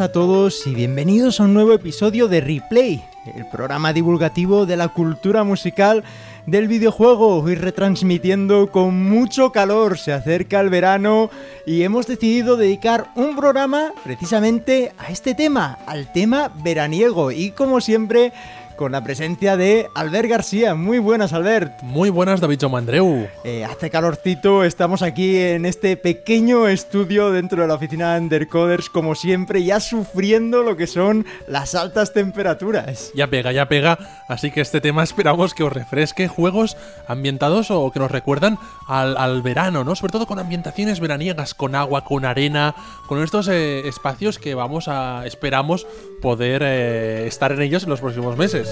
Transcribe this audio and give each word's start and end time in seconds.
a 0.00 0.10
todos 0.10 0.66
y 0.66 0.74
bienvenidos 0.74 1.38
a 1.38 1.44
un 1.44 1.54
nuevo 1.54 1.72
episodio 1.72 2.26
de 2.26 2.40
Replay, 2.40 3.04
el 3.32 3.46
programa 3.46 3.92
divulgativo 3.92 4.66
de 4.66 4.76
la 4.76 4.88
cultura 4.88 5.44
musical 5.44 6.02
del 6.46 6.66
videojuego. 6.66 7.40
Hoy 7.40 7.54
retransmitiendo 7.54 8.72
con 8.72 9.08
mucho 9.08 9.52
calor, 9.52 9.96
se 9.96 10.12
acerca 10.12 10.58
el 10.60 10.68
verano 10.68 11.30
y 11.64 11.82
hemos 11.82 12.08
decidido 12.08 12.56
dedicar 12.56 13.12
un 13.14 13.36
programa 13.36 13.92
precisamente 14.02 14.92
a 14.98 15.12
este 15.12 15.34
tema, 15.34 15.78
al 15.86 16.12
tema 16.12 16.50
veraniego. 16.64 17.30
Y 17.30 17.52
como 17.52 17.80
siempre, 17.80 18.32
con 18.76 18.92
la 18.92 19.02
presencia 19.02 19.56
de 19.56 19.88
Albert 19.94 20.28
García. 20.28 20.74
Muy 20.74 20.98
buenas, 20.98 21.32
Albert. 21.32 21.82
Muy 21.82 22.10
buenas, 22.10 22.40
David 22.40 22.58
Jomandreu. 22.60 23.28
Eh, 23.44 23.64
hace 23.64 23.90
calorcito, 23.90 24.64
estamos 24.64 25.02
aquí 25.02 25.36
en 25.38 25.66
este 25.66 25.96
pequeño 25.96 26.68
estudio 26.68 27.30
dentro 27.30 27.62
de 27.62 27.68
la 27.68 27.74
oficina 27.74 28.14
de 28.14 28.20
Undercoders, 28.20 28.90
como 28.90 29.14
siempre, 29.14 29.64
ya 29.64 29.80
sufriendo 29.80 30.62
lo 30.62 30.76
que 30.76 30.86
son 30.86 31.26
las 31.48 31.74
altas 31.74 32.12
temperaturas. 32.12 33.12
Ya 33.14 33.28
pega, 33.28 33.52
ya 33.52 33.68
pega, 33.68 33.98
así 34.28 34.50
que 34.50 34.60
este 34.60 34.80
tema 34.80 35.02
esperamos 35.02 35.54
que 35.54 35.64
os 35.64 35.72
refresque 35.72 36.28
juegos 36.28 36.76
ambientados 37.06 37.70
o 37.70 37.90
que 37.90 38.00
nos 38.00 38.10
recuerdan 38.10 38.58
al, 38.88 39.42
verano, 39.42 39.84
¿no? 39.84 39.94
Sobre 39.94 40.12
todo 40.12 40.26
con 40.26 40.38
ambientaciones 40.38 41.00
veraniegas, 41.00 41.54
con 41.54 41.74
agua, 41.74 42.04
con 42.04 42.24
arena, 42.24 42.74
con 43.06 43.22
estos 43.22 43.48
eh, 43.48 43.86
espacios 43.88 44.38
que 44.38 44.54
vamos 44.54 44.88
a, 44.88 45.26
esperamos 45.26 45.86
poder 46.22 46.62
eh, 46.64 47.26
estar 47.26 47.52
en 47.52 47.62
ellos 47.62 47.84
en 47.84 47.90
los 47.90 48.00
próximos 48.00 48.36
meses. 48.36 48.63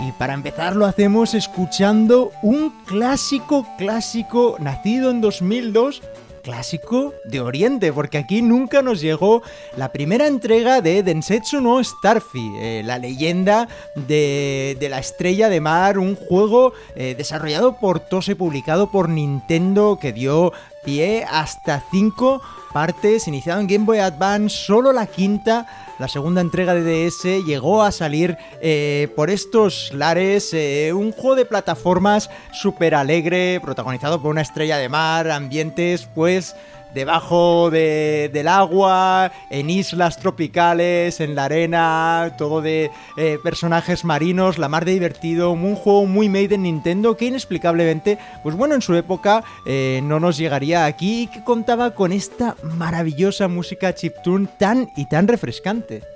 Y 0.00 0.12
para 0.12 0.34
empezar 0.34 0.76
lo 0.76 0.86
hacemos 0.86 1.34
escuchando 1.34 2.32
un 2.42 2.70
clásico 2.86 3.66
clásico 3.78 4.56
nacido 4.60 5.10
en 5.10 5.20
2002 5.20 6.02
clásico 6.44 7.14
de 7.24 7.40
Oriente, 7.40 7.92
porque 7.92 8.18
aquí 8.18 8.42
nunca 8.42 8.82
nos 8.82 9.00
llegó 9.00 9.42
la 9.76 9.90
primera 9.90 10.26
entrega 10.26 10.80
de 10.82 11.02
Densetsu 11.02 11.60
no 11.60 11.82
Starfy, 11.82 12.52
eh, 12.58 12.82
la 12.84 12.98
leyenda 12.98 13.66
de, 13.96 14.76
la 14.88 14.98
estrella 14.98 15.48
de 15.48 15.60
mar, 15.60 15.98
un 15.98 16.14
juego 16.14 16.74
eh, 16.94 17.14
desarrollado 17.16 17.80
por 17.80 17.98
Tose, 17.98 18.36
publicado 18.36 18.90
por 18.90 19.08
Nintendo, 19.08 19.98
que 20.00 20.12
dio 20.12 20.52
pie 20.84 21.24
hasta 21.30 21.82
5 21.90 22.40
partes, 22.72 23.28
iniciado 23.28 23.60
en 23.60 23.66
Game 23.66 23.84
Boy 23.84 23.98
Advance, 23.98 24.56
solo 24.56 24.92
la 24.92 25.06
quinta, 25.06 25.66
la 25.98 26.08
segunda 26.08 26.40
entrega 26.40 26.74
de 26.74 27.06
DS, 27.06 27.44
llegó 27.44 27.82
a 27.82 27.92
salir 27.92 28.36
eh, 28.60 29.08
por 29.14 29.30
estos 29.30 29.92
lares, 29.94 30.52
eh, 30.52 30.92
un 30.92 31.12
juego 31.12 31.36
de 31.36 31.44
plataformas 31.44 32.30
súper 32.52 32.94
alegre, 32.94 33.60
protagonizado 33.60 34.20
por 34.20 34.30
una 34.30 34.42
estrella 34.42 34.76
de 34.78 34.88
mar, 34.88 35.30
ambientes 35.30 36.08
pues 36.14 36.56
debajo 36.94 37.70
del 37.70 38.48
agua, 38.48 39.32
en 39.50 39.70
islas 39.70 40.18
tropicales, 40.18 41.20
en 41.20 41.34
la 41.34 41.44
arena, 41.46 42.34
todo 42.38 42.60
de 42.60 42.90
eh, 43.16 43.38
personajes 43.42 44.04
marinos, 44.04 44.58
la 44.58 44.68
mar 44.68 44.84
de 44.84 44.92
divertido, 44.92 45.50
un 45.50 45.74
juego 45.74 46.06
muy 46.06 46.28
made 46.28 46.54
en 46.54 46.62
Nintendo 46.62 47.16
que 47.16 47.26
inexplicablemente, 47.26 48.18
pues 48.42 48.54
bueno, 48.56 48.74
en 48.74 48.82
su 48.82 48.94
época 48.94 49.44
eh, 49.66 50.00
no 50.02 50.20
nos 50.20 50.36
llegaría 50.36 50.86
aquí 50.86 51.22
y 51.22 51.26
que 51.26 51.44
contaba 51.44 51.94
con 51.94 52.12
esta 52.12 52.56
maravillosa 52.62 53.48
música 53.48 53.94
chiptune 53.94 54.48
tan 54.58 54.90
y 54.96 55.06
tan 55.06 55.28
refrescante. 55.28 56.13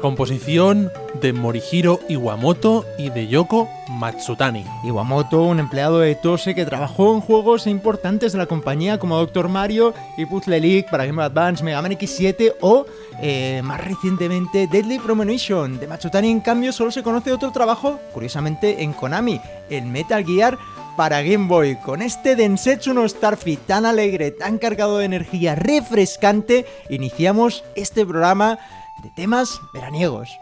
Composición 0.00 0.90
de 1.20 1.32
Morihiro 1.32 2.00
Iwamoto 2.08 2.84
y 2.98 3.10
de 3.10 3.28
Yoko 3.28 3.68
Matsutani. 3.88 4.64
Iwamoto, 4.84 5.42
un 5.42 5.60
empleado 5.60 6.00
de 6.00 6.14
Tose 6.14 6.54
que 6.54 6.64
trabajó 6.64 7.14
en 7.14 7.20
juegos 7.20 7.66
importantes 7.66 8.32
de 8.32 8.38
la 8.38 8.46
compañía 8.46 8.98
como 8.98 9.16
Doctor 9.16 9.48
Mario 9.48 9.94
y 10.16 10.26
Puzzle 10.26 10.60
League 10.60 10.86
para 10.90 11.04
Game 11.04 11.16
Boy 11.16 11.26
Advance, 11.26 11.64
Mega 11.64 11.82
Man 11.82 11.92
X7 11.92 12.54
o 12.60 12.86
eh, 13.20 13.60
más 13.64 13.84
recientemente 13.84 14.66
Deadly 14.66 14.98
Premonition. 14.98 15.78
De 15.78 15.86
Matsutani, 15.86 16.30
en 16.30 16.40
cambio, 16.40 16.72
solo 16.72 16.90
se 16.90 17.02
conoce 17.02 17.32
otro 17.32 17.52
trabajo, 17.52 18.00
curiosamente 18.12 18.82
en 18.82 18.92
Konami, 18.92 19.40
el 19.68 19.84
Metal 19.86 20.24
Gear 20.24 20.58
para 20.96 21.22
Game 21.22 21.48
Boy. 21.48 21.76
Con 21.76 22.02
este 22.02 22.36
Densetsu 22.36 22.94
no 22.94 23.08
Starfy 23.08 23.56
tan 23.56 23.86
alegre, 23.86 24.30
tan 24.30 24.58
cargado 24.58 24.98
de 24.98 25.06
energía 25.06 25.54
refrescante, 25.54 26.66
iniciamos 26.88 27.64
este 27.74 28.04
programa 28.04 28.58
de 29.02 29.10
temas 29.10 29.60
veraniegos. 29.72 30.38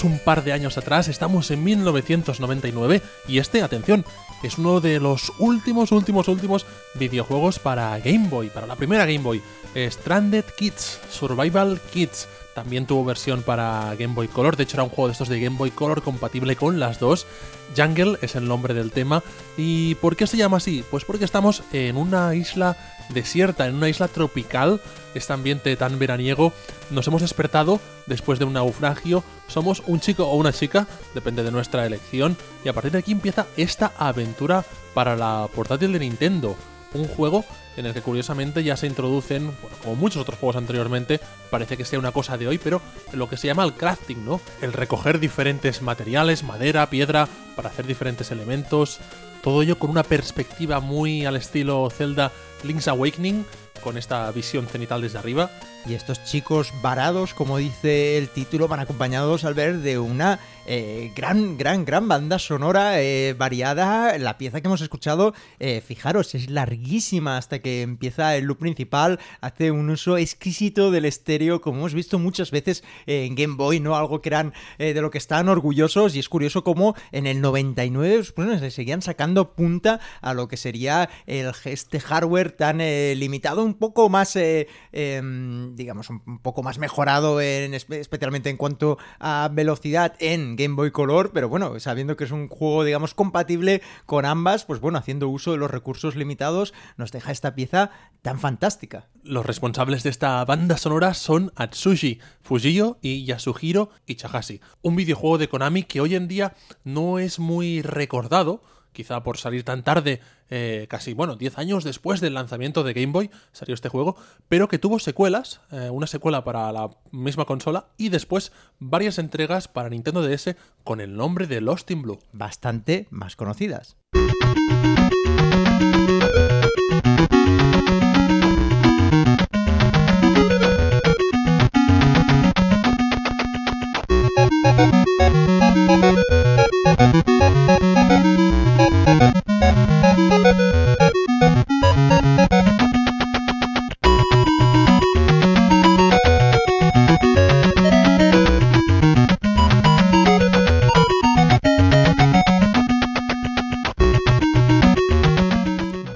Un 0.00 0.18
par 0.18 0.42
de 0.42 0.52
años 0.52 0.78
atrás, 0.78 1.08
estamos 1.08 1.50
en 1.50 1.62
1999 1.62 3.02
y 3.28 3.38
este, 3.38 3.62
atención, 3.62 4.04
es 4.42 4.58
uno 4.58 4.80
de 4.80 4.98
los 4.98 5.32
últimos, 5.38 5.92
últimos, 5.92 6.28
últimos 6.28 6.66
videojuegos 6.94 7.58
para 7.58 7.98
Game 7.98 8.28
Boy, 8.28 8.48
para 8.48 8.66
la 8.66 8.76
primera 8.76 9.06
Game 9.06 9.18
Boy. 9.18 9.42
Stranded 9.74 10.44
Kids, 10.56 11.00
Survival 11.10 11.80
Kids. 11.92 12.28
También 12.54 12.84
tuvo 12.84 13.04
versión 13.04 13.42
para 13.42 13.94
Game 13.98 14.14
Boy 14.14 14.28
Color, 14.28 14.56
de 14.56 14.64
hecho 14.64 14.76
era 14.76 14.82
un 14.82 14.90
juego 14.90 15.06
de 15.06 15.12
estos 15.12 15.28
de 15.28 15.40
Game 15.40 15.56
Boy 15.56 15.70
Color 15.70 16.02
compatible 16.02 16.54
con 16.54 16.78
las 16.78 16.98
dos. 16.98 17.26
Jungle 17.74 18.18
es 18.20 18.36
el 18.36 18.46
nombre 18.46 18.74
del 18.74 18.90
tema. 18.90 19.22
¿Y 19.56 19.94
por 19.96 20.16
qué 20.16 20.26
se 20.26 20.36
llama 20.36 20.58
así? 20.58 20.84
Pues 20.90 21.06
porque 21.06 21.24
estamos 21.24 21.62
en 21.72 21.96
una 21.96 22.34
isla 22.34 22.76
desierta, 23.08 23.66
en 23.66 23.76
una 23.76 23.88
isla 23.88 24.08
tropical, 24.08 24.82
este 25.14 25.32
ambiente 25.32 25.74
tan 25.76 25.98
veraniego. 25.98 26.52
Nos 26.90 27.06
hemos 27.06 27.22
despertado 27.22 27.80
después 28.06 28.38
de 28.38 28.44
un 28.44 28.52
naufragio. 28.52 29.24
Somos 29.48 29.82
un 29.86 30.00
chico 30.00 30.26
o 30.26 30.36
una 30.36 30.52
chica, 30.52 30.86
depende 31.14 31.42
de 31.42 31.50
nuestra 31.50 31.86
elección. 31.86 32.36
Y 32.64 32.68
a 32.68 32.74
partir 32.74 32.92
de 32.92 32.98
aquí 32.98 33.12
empieza 33.12 33.46
esta 33.56 33.92
aventura 33.98 34.64
para 34.94 35.16
la 35.16 35.48
portátil 35.54 35.92
de 35.92 36.00
Nintendo. 36.00 36.56
Un 36.94 37.08
juego 37.08 37.44
en 37.76 37.86
el 37.86 37.94
que 37.94 38.02
curiosamente 38.02 38.62
ya 38.62 38.76
se 38.76 38.86
introducen, 38.86 39.50
como 39.82 39.94
muchos 39.94 40.20
otros 40.20 40.38
juegos 40.38 40.56
anteriormente, 40.56 41.20
parece 41.50 41.78
que 41.78 41.86
sea 41.86 41.98
una 41.98 42.12
cosa 42.12 42.36
de 42.36 42.46
hoy, 42.46 42.58
pero 42.58 42.82
lo 43.12 43.30
que 43.30 43.38
se 43.38 43.46
llama 43.46 43.64
el 43.64 43.72
crafting, 43.72 44.24
¿no? 44.26 44.40
El 44.60 44.74
recoger 44.74 45.18
diferentes 45.18 45.80
materiales, 45.80 46.42
madera, 46.42 46.90
piedra, 46.90 47.28
para 47.56 47.70
hacer 47.70 47.86
diferentes 47.86 48.30
elementos, 48.30 49.00
Todo 49.42 49.62
ello 49.62 49.76
con 49.76 49.90
una 49.90 50.04
perspectiva 50.04 50.78
muy 50.78 51.26
al 51.26 51.34
estilo 51.34 51.90
Zelda 51.90 52.30
Link's 52.62 52.86
Awakening, 52.86 53.44
con 53.82 53.98
esta 53.98 54.30
visión 54.30 54.68
cenital 54.68 55.02
desde 55.02 55.18
arriba. 55.18 55.50
Y 55.84 55.94
estos 55.94 56.22
chicos 56.24 56.72
varados, 56.80 57.34
como 57.34 57.58
dice 57.58 58.16
el 58.16 58.28
título, 58.28 58.68
van 58.68 58.78
acompañados 58.78 59.44
al 59.44 59.54
ver 59.54 59.78
de 59.78 59.98
una 59.98 60.38
eh, 60.64 61.10
gran, 61.16 61.58
gran, 61.58 61.84
gran 61.84 62.06
banda 62.06 62.38
sonora 62.38 63.02
eh, 63.02 63.34
variada. 63.36 64.16
La 64.18 64.38
pieza 64.38 64.60
que 64.60 64.68
hemos 64.68 64.80
escuchado, 64.80 65.34
eh, 65.58 65.82
fijaros, 65.84 66.34
es 66.36 66.48
larguísima 66.50 67.36
hasta 67.36 67.58
que 67.58 67.82
empieza 67.82 68.36
el 68.36 68.44
loop 68.44 68.58
principal. 68.58 69.18
Hace 69.40 69.72
un 69.72 69.90
uso 69.90 70.18
exquisito 70.18 70.92
del 70.92 71.04
estéreo, 71.04 71.60
como 71.60 71.78
hemos 71.78 71.94
visto 71.94 72.18
muchas 72.20 72.52
veces 72.52 72.84
en 73.06 73.34
Game 73.34 73.56
Boy, 73.56 73.80
¿no? 73.80 73.96
Algo 73.96 74.22
que 74.22 74.28
eran 74.28 74.52
de 74.78 75.00
lo 75.00 75.10
que 75.10 75.18
están 75.18 75.48
orgullosos. 75.48 76.14
Y 76.14 76.20
es 76.20 76.28
curioso 76.28 76.62
cómo 76.62 76.94
en 77.10 77.26
el 77.26 77.40
99 77.40 78.22
pues, 78.34 78.60
le 78.60 78.70
seguían 78.70 79.02
sacando 79.02 79.54
punta 79.54 79.98
a 80.20 80.32
lo 80.32 80.46
que 80.46 80.56
sería 80.56 81.10
el, 81.26 81.50
este 81.64 81.98
hardware 81.98 82.52
tan 82.52 82.78
limitado, 82.78 83.64
un 83.64 83.74
poco 83.74 84.08
más 84.08 84.36
em, 84.36 85.71
digamos, 85.74 86.10
un 86.10 86.38
poco 86.40 86.62
más 86.62 86.78
mejorado, 86.78 87.40
en, 87.40 87.74
especialmente 87.74 88.50
en 88.50 88.56
cuanto 88.56 88.98
a 89.18 89.50
velocidad 89.52 90.14
en 90.18 90.56
Game 90.56 90.74
Boy 90.74 90.90
Color, 90.90 91.32
pero 91.32 91.48
bueno, 91.48 91.78
sabiendo 91.80 92.16
que 92.16 92.24
es 92.24 92.30
un 92.30 92.48
juego, 92.48 92.84
digamos, 92.84 93.14
compatible 93.14 93.82
con 94.06 94.24
ambas, 94.24 94.64
pues 94.64 94.80
bueno, 94.80 94.98
haciendo 94.98 95.28
uso 95.28 95.52
de 95.52 95.58
los 95.58 95.70
recursos 95.70 96.16
limitados, 96.16 96.74
nos 96.96 97.12
deja 97.12 97.32
esta 97.32 97.54
pieza 97.54 97.90
tan 98.22 98.38
fantástica. 98.38 99.08
Los 99.24 99.46
responsables 99.46 100.02
de 100.02 100.10
esta 100.10 100.44
banda 100.44 100.76
sonora 100.76 101.14
son 101.14 101.52
Atsushi, 101.56 102.20
Fujio 102.40 102.98
y 103.00 103.24
Yasuhiro 103.24 103.90
Ichahashi, 104.06 104.60
un 104.82 104.96
videojuego 104.96 105.38
de 105.38 105.48
Konami 105.48 105.82
que 105.82 106.00
hoy 106.00 106.14
en 106.14 106.28
día 106.28 106.54
no 106.84 107.18
es 107.18 107.38
muy 107.38 107.82
recordado, 107.82 108.62
quizá 108.92 109.22
por 109.22 109.38
salir 109.38 109.64
tan 109.64 109.82
tarde, 109.82 110.20
eh, 110.50 110.86
casi, 110.88 111.14
bueno, 111.14 111.36
10 111.36 111.58
años 111.58 111.84
después 111.84 112.20
del 112.20 112.34
lanzamiento 112.34 112.84
de 112.84 112.92
Game 112.92 113.12
Boy 113.12 113.30
salió 113.52 113.74
este 113.74 113.88
juego, 113.88 114.16
pero 114.48 114.68
que 114.68 114.78
tuvo 114.78 114.98
secuelas, 114.98 115.60
eh, 115.70 115.90
una 115.90 116.06
secuela 116.06 116.44
para 116.44 116.70
la 116.72 116.90
misma 117.10 117.44
consola 117.44 117.86
y 117.96 118.08
después 118.10 118.52
varias 118.78 119.18
entregas 119.18 119.68
para 119.68 119.88
Nintendo 119.88 120.22
DS 120.22 120.56
con 120.84 121.00
el 121.00 121.16
nombre 121.16 121.46
de 121.46 121.60
Lost 121.60 121.90
in 121.90 122.02
Blue. 122.02 122.18
Bastante 122.32 123.06
más 123.10 123.36
conocidas. 123.36 123.96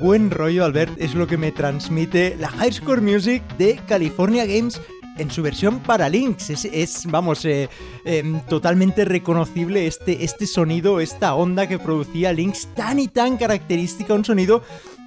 Buen 0.01 0.31
rollo, 0.31 0.65
Albert, 0.65 0.93
es 0.99 1.15
lo 1.15 1.27
que 1.27 1.37
me 1.37 1.53
transmite 1.53 2.37
la 2.39 2.49
High 2.49 2.73
Score 2.73 3.03
Music 3.03 3.43
de 3.59 3.81
California 3.87 4.47
Games 4.47 4.81
en 5.19 5.31
su 5.31 5.43
versión 5.43 5.81
para 5.81 6.09
Lynx. 6.09 6.51
Es, 6.51 7.07
vamos, 7.07 7.45
eh, 7.45 7.69
em, 8.05 8.41
totalmente 8.49 9.05
reconocible 9.05 9.87
este, 9.87 10.25
este 10.25 10.47
sonido, 10.47 11.01
esta 11.01 11.35
onda 11.35 11.69
que 11.69 11.79
producía 11.79 12.33
Lynx 12.33 12.69
tan 12.75 12.99
y 12.99 13.09
tan 13.09 13.37
característica, 13.37 14.15
un 14.15 14.25
sonido 14.25 14.63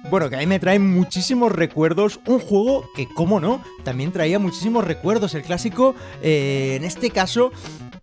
bueno, 0.08 0.30
que 0.30 0.36
a 0.36 0.38
mí 0.38 0.46
me 0.46 0.58
trae 0.58 0.78
muchísimos 0.78 1.52
recuerdos. 1.52 2.20
Un 2.26 2.38
juego 2.38 2.88
que, 2.94 3.06
cómo 3.06 3.38
no, 3.38 3.62
también 3.84 4.12
traía 4.12 4.38
muchísimos 4.38 4.84
recuerdos. 4.84 5.34
El 5.34 5.42
clásico, 5.42 5.94
eh, 6.22 6.76
en 6.76 6.84
este 6.84 7.10
caso, 7.10 7.52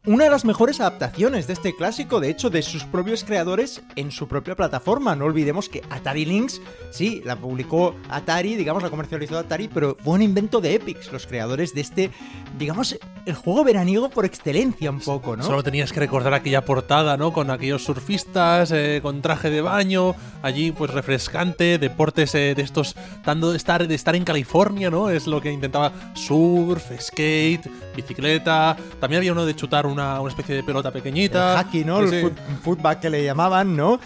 una 0.07 0.23
de 0.23 0.29
las 0.29 0.45
mejores 0.45 0.79
adaptaciones 0.79 1.47
de 1.47 1.53
este 1.53 1.75
clásico, 1.75 2.21
de 2.21 2.29
hecho, 2.29 2.49
de 2.49 2.61
sus 2.61 2.85
propios 2.85 3.25
creadores 3.25 3.81
en 3.97 4.11
su 4.11 4.29
propia 4.29 4.55
plataforma. 4.55 5.17
No 5.17 5.25
olvidemos 5.25 5.67
que 5.67 5.83
Atari 5.89 6.23
Lynx, 6.23 6.61
sí, 6.91 7.21
la 7.25 7.35
publicó 7.35 7.93
Atari, 8.09 8.55
digamos, 8.55 8.81
la 8.81 8.89
comercializó 8.89 9.37
Atari, 9.37 9.67
pero 9.67 9.97
fue 10.01 10.13
un 10.13 10.21
invento 10.21 10.61
de 10.61 10.75
Epics, 10.75 11.11
los 11.11 11.27
creadores 11.27 11.73
de 11.73 11.81
este, 11.81 12.11
digamos, 12.57 12.97
el 13.25 13.35
juego 13.35 13.65
veraniego 13.65 14.09
por 14.09 14.23
excelencia 14.23 14.89
un 14.89 15.01
poco, 15.01 15.35
¿no? 15.35 15.43
Solo 15.43 15.61
tenías 15.61 15.91
que 15.91 15.99
recordar 15.99 16.33
aquella 16.33 16.63
portada, 16.63 17.17
¿no? 17.17 17.33
Con 17.33 17.51
aquellos 17.51 17.83
surfistas, 17.83 18.71
eh, 18.71 18.99
con 19.01 19.21
traje 19.21 19.49
de 19.49 19.59
baño, 19.59 20.15
allí 20.41 20.71
pues 20.71 20.91
refrescante, 20.91 21.77
deportes 21.79 22.33
eh, 22.33 22.55
de 22.55 22.61
estos, 22.61 22.95
dando 23.25 23.51
de 23.51 23.57
estar, 23.57 23.85
de 23.85 23.95
estar 23.95 24.15
en 24.15 24.23
California, 24.23 24.89
¿no? 24.89 25.09
Es 25.09 25.27
lo 25.27 25.41
que 25.41 25.51
intentaba 25.51 25.91
surf, 26.13 26.91
skate, 26.97 27.69
bicicleta, 27.97 28.77
también 29.01 29.19
había 29.19 29.33
uno 29.33 29.45
de 29.45 29.53
chutar 29.53 29.85
un 29.85 29.97
una, 29.97 30.27
especie 30.27 30.55
de 30.55 30.63
pelota 30.63 30.91
pequeñita. 30.91 31.53
El 31.53 31.65
hockey, 31.65 31.83
¿no? 31.83 31.99
el 31.99 32.31
football 32.61 32.99
que 32.99 33.09
le 33.09 33.23
llamaban, 33.23 33.75
¿no? 33.75 33.99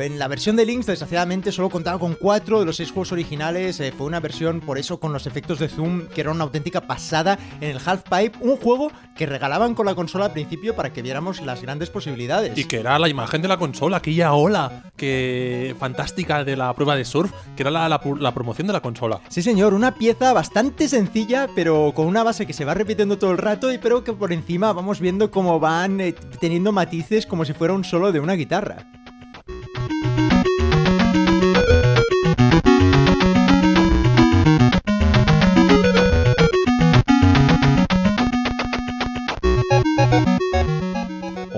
en 0.00 0.18
la 0.18 0.28
versión 0.28 0.56
de 0.56 0.66
Lynx, 0.66 0.86
desgraciadamente, 0.86 1.50
solo 1.50 1.70
contaba 1.70 1.98
con 1.98 2.14
cuatro 2.14 2.60
de 2.60 2.66
los 2.66 2.76
seis 2.76 2.90
juegos 2.90 3.12
originales. 3.12 3.80
Eh, 3.80 3.92
fue 3.96 4.06
una 4.06 4.20
versión, 4.20 4.60
por 4.60 4.76
eso, 4.78 5.00
con 5.00 5.12
los 5.12 5.26
efectos 5.26 5.58
de 5.58 5.68
zoom, 5.68 6.08
que 6.08 6.20
era 6.20 6.30
una 6.30 6.44
auténtica 6.44 6.82
pasada 6.82 7.38
en 7.60 7.70
el 7.70 7.80
Half 7.84 8.02
Pipe. 8.02 8.38
Un 8.40 8.56
juego 8.56 8.92
que 9.16 9.24
regalaban 9.24 9.74
con 9.74 9.86
la 9.86 9.94
consola 9.94 10.26
al 10.26 10.32
principio 10.32 10.76
para 10.76 10.92
que 10.92 11.00
viéramos 11.00 11.40
las 11.40 11.62
grandes 11.62 11.88
posibilidades. 11.88 12.56
Y 12.58 12.64
que 12.64 12.80
era 12.80 12.98
la 12.98 13.08
imagen 13.08 13.40
de 13.40 13.48
la 13.48 13.56
consola, 13.56 13.98
aquella 13.98 14.34
ola 14.34 14.84
que 14.96 15.74
fantástica 15.78 16.44
de 16.44 16.56
la 16.56 16.74
prueba 16.74 16.96
de 16.96 17.04
surf, 17.04 17.32
que 17.56 17.62
era 17.62 17.70
la, 17.70 17.88
la 17.88 18.34
promoción 18.34 18.66
de 18.66 18.72
la 18.74 18.80
consola. 18.80 19.20
Sí, 19.28 19.42
señor, 19.42 19.72
una 19.72 19.94
pieza 19.94 20.32
bastante 20.32 20.88
sencilla, 20.88 21.48
pero 21.54 21.92
con 21.94 22.06
una 22.06 22.22
base 22.22 22.46
que 22.46 22.52
se 22.52 22.64
va 22.64 22.74
repitiendo 22.74 23.05
todo 23.14 23.30
el 23.30 23.38
rato 23.38 23.70
pero 23.80 24.02
que 24.02 24.12
por 24.12 24.32
encima 24.32 24.72
vamos 24.72 24.98
viendo 24.98 25.30
cómo 25.30 25.60
van 25.60 26.00
eh, 26.00 26.14
teniendo 26.40 26.72
matices 26.72 27.26
como 27.26 27.44
si 27.44 27.52
fuera 27.52 27.74
un 27.74 27.84
solo 27.84 28.10
de 28.10 28.20
una 28.20 28.34
guitarra. 28.34 28.86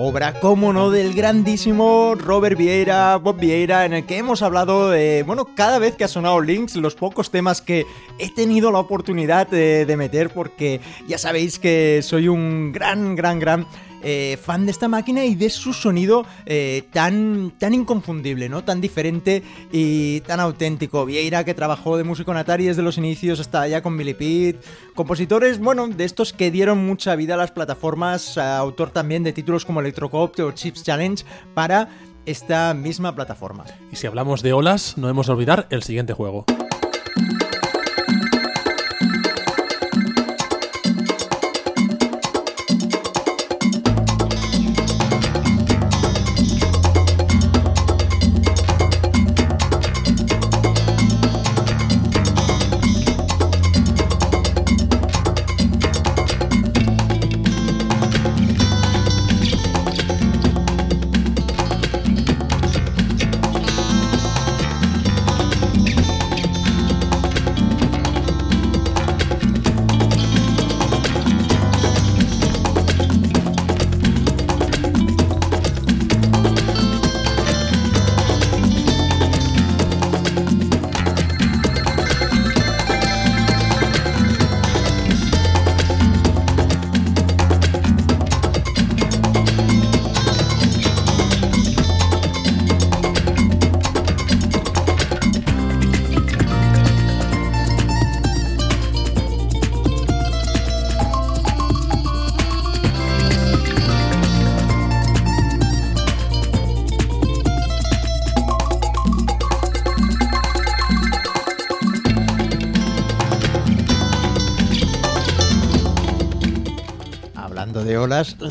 Obra, 0.09 0.39
como 0.39 0.73
no, 0.73 0.89
del 0.89 1.13
grandísimo 1.13 2.15
Robert 2.15 2.57
Vieira, 2.57 3.15
Bob 3.17 3.39
Vieira, 3.39 3.85
en 3.85 3.93
el 3.93 4.07
que 4.07 4.17
hemos 4.17 4.41
hablado 4.41 4.89
de, 4.89 5.21
bueno, 5.21 5.45
cada 5.53 5.77
vez 5.77 5.95
que 5.95 6.03
ha 6.03 6.07
sonado 6.07 6.41
Links, 6.41 6.75
los 6.77 6.95
pocos 6.95 7.29
temas 7.29 7.61
que 7.61 7.85
he 8.17 8.33
tenido 8.33 8.71
la 8.71 8.79
oportunidad 8.79 9.47
de, 9.47 9.85
de 9.85 9.97
meter, 9.97 10.31
porque 10.31 10.81
ya 11.07 11.19
sabéis 11.19 11.59
que 11.59 11.99
soy 12.01 12.27
un 12.27 12.71
gran, 12.71 13.15
gran, 13.15 13.37
gran 13.37 13.67
eh, 14.03 14.37
fan 14.41 14.65
de 14.65 14.71
esta 14.71 14.87
máquina 14.87 15.25
y 15.25 15.35
de 15.35 15.49
su 15.49 15.73
sonido 15.73 16.25
eh, 16.45 16.83
tan, 16.91 17.51
tan 17.57 17.73
inconfundible, 17.73 18.49
¿no? 18.49 18.63
Tan 18.63 18.81
diferente 18.81 19.43
y 19.71 20.21
tan 20.21 20.39
auténtico. 20.39 21.05
Vieira, 21.05 21.43
que 21.43 21.53
trabajó 21.53 21.97
de 21.97 22.03
músico 22.03 22.31
en 22.31 22.37
Atari 22.37 22.65
desde 22.65 22.81
los 22.81 22.97
inicios 22.97 23.39
hasta 23.39 23.61
allá 23.61 23.81
con 23.81 23.95
Millipede. 23.95 24.59
Compositores, 24.95 25.59
bueno, 25.59 25.87
de 25.87 26.05
estos 26.05 26.33
que 26.33 26.51
dieron 26.51 26.85
mucha 26.85 27.15
vida 27.15 27.33
a 27.35 27.37
las 27.37 27.51
plataformas, 27.51 28.37
autor 28.37 28.91
también 28.91 29.23
de 29.23 29.33
títulos 29.33 29.65
como 29.65 29.79
Electrocopter 29.79 30.45
o 30.45 30.51
Chips 30.51 30.83
Challenge 30.83 31.23
para 31.53 31.89
esta 32.25 32.73
misma 32.73 33.15
plataforma. 33.15 33.65
Y 33.91 33.95
si 33.95 34.07
hablamos 34.07 34.41
de 34.41 34.53
olas, 34.53 34.97
no 34.97 35.09
hemos 35.09 35.27
de 35.27 35.33
olvidar 35.33 35.67
el 35.69 35.83
siguiente 35.83 36.13
juego. 36.13 36.45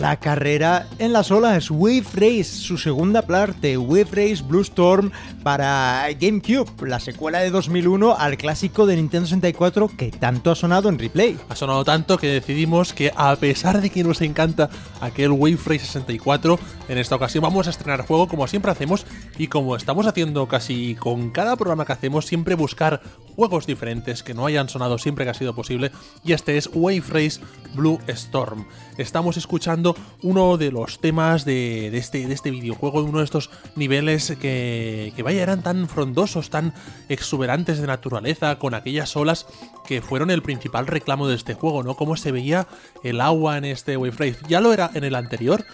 La 0.09 0.17
carrera 0.17 0.87
en 0.99 1.12
las 1.12 1.31
olas. 1.31 1.71
Wave 1.71 2.07
Race, 2.15 2.45
su 2.45 2.79
segunda 2.79 3.21
parte, 3.21 3.77
Wave 3.77 4.09
Race 4.11 4.43
Blue 4.43 4.62
Storm 4.62 5.11
para 5.43 6.07
GameCube, 6.19 6.88
la 6.88 6.99
secuela 6.99 7.41
de 7.41 7.50
2001 7.50 8.17
al 8.19 8.38
clásico 8.38 8.87
de 8.87 8.97
Nintendo 8.97 9.27
64 9.27 9.91
que 9.99 10.11
tanto 10.11 10.50
ha 10.50 10.55
sonado 10.55 10.88
en 10.88 10.99
replay. 10.99 11.37
Ha 11.50 11.57
sonado 11.57 11.85
tanto 11.85 12.17
que 12.17 12.29
decidimos 12.29 12.95
que 12.95 13.12
a 13.15 13.37
pesar 13.37 13.83
de 13.83 13.91
que 13.91 14.03
nos 14.03 14.23
encanta 14.23 14.71
aquel 15.03 15.31
Wave 15.31 15.59
Race 15.67 15.85
64, 15.85 16.59
en 16.88 16.97
esta 16.97 17.17
ocasión 17.17 17.43
vamos 17.43 17.67
a 17.67 17.71
estrenar 17.71 18.07
juego 18.07 18.29
como 18.29 18.49
siempre 18.49 18.71
hacemos 18.73 19.05
y 19.38 19.47
como 19.47 19.76
estamos 19.76 20.07
haciendo 20.07 20.49
casi 20.49 20.97
con 20.97 21.30
cada 21.30 21.57
programa 21.57 21.87
que 21.87 21.92
hacemos, 21.92 22.26
siempre 22.26 22.57
buscar 22.57 23.00
juegos 23.37 23.66
diferentes 23.66 24.25
que 24.25 24.35
no 24.35 24.47
hayan 24.47 24.68
sonado 24.68 24.99
siempre 24.99 25.25
que 25.25 25.30
ha 25.30 25.35
sido 25.35 25.54
posible 25.54 25.92
y 26.25 26.33
este 26.33 26.57
es 26.57 26.68
Wave 26.75 27.30
Blue 27.73 28.00
Storm. 28.09 28.66
Estamos 28.99 29.37
escuchando 29.37 29.95
uno 30.23 30.57
de 30.57 30.73
los 30.73 30.99
temas 30.99 31.45
de, 31.45 31.97
este, 31.97 32.26
de 32.26 32.35
este 32.35 32.50
videojuego, 32.50 33.04
uno 33.04 33.18
de 33.18 33.25
estos 33.25 33.50
niveles 33.76 34.37
que, 34.40 35.12
que 35.14 35.23
vaya 35.23 35.40
eran 35.40 35.62
tan 35.62 35.88
frondosos, 35.88 36.50
tan 36.50 36.75
exuberantes 37.09 37.80
de 37.80 37.87
naturaleza, 37.87 38.59
con 38.59 38.75
aquellas 38.75 39.16
olas 39.16 39.47
que 39.87 40.02
fueron 40.02 40.33
el 40.33 40.42
principal 40.42 40.88
reclamo 40.88 41.28
de 41.28 41.37
este 41.37 41.54
juego, 41.54 41.85
¿no? 41.85 41.95
Cómo 41.95 42.16
se 42.16 42.33
veía 42.33 42.66
el 43.04 43.21
agua 43.21 43.57
en 43.57 43.64
este 43.64 43.97
Wave. 43.97 44.37
Ya 44.49 44.61
lo 44.61 44.73
era 44.73 44.90
en 44.95 45.04
el 45.04 45.14
anterior 45.14 45.64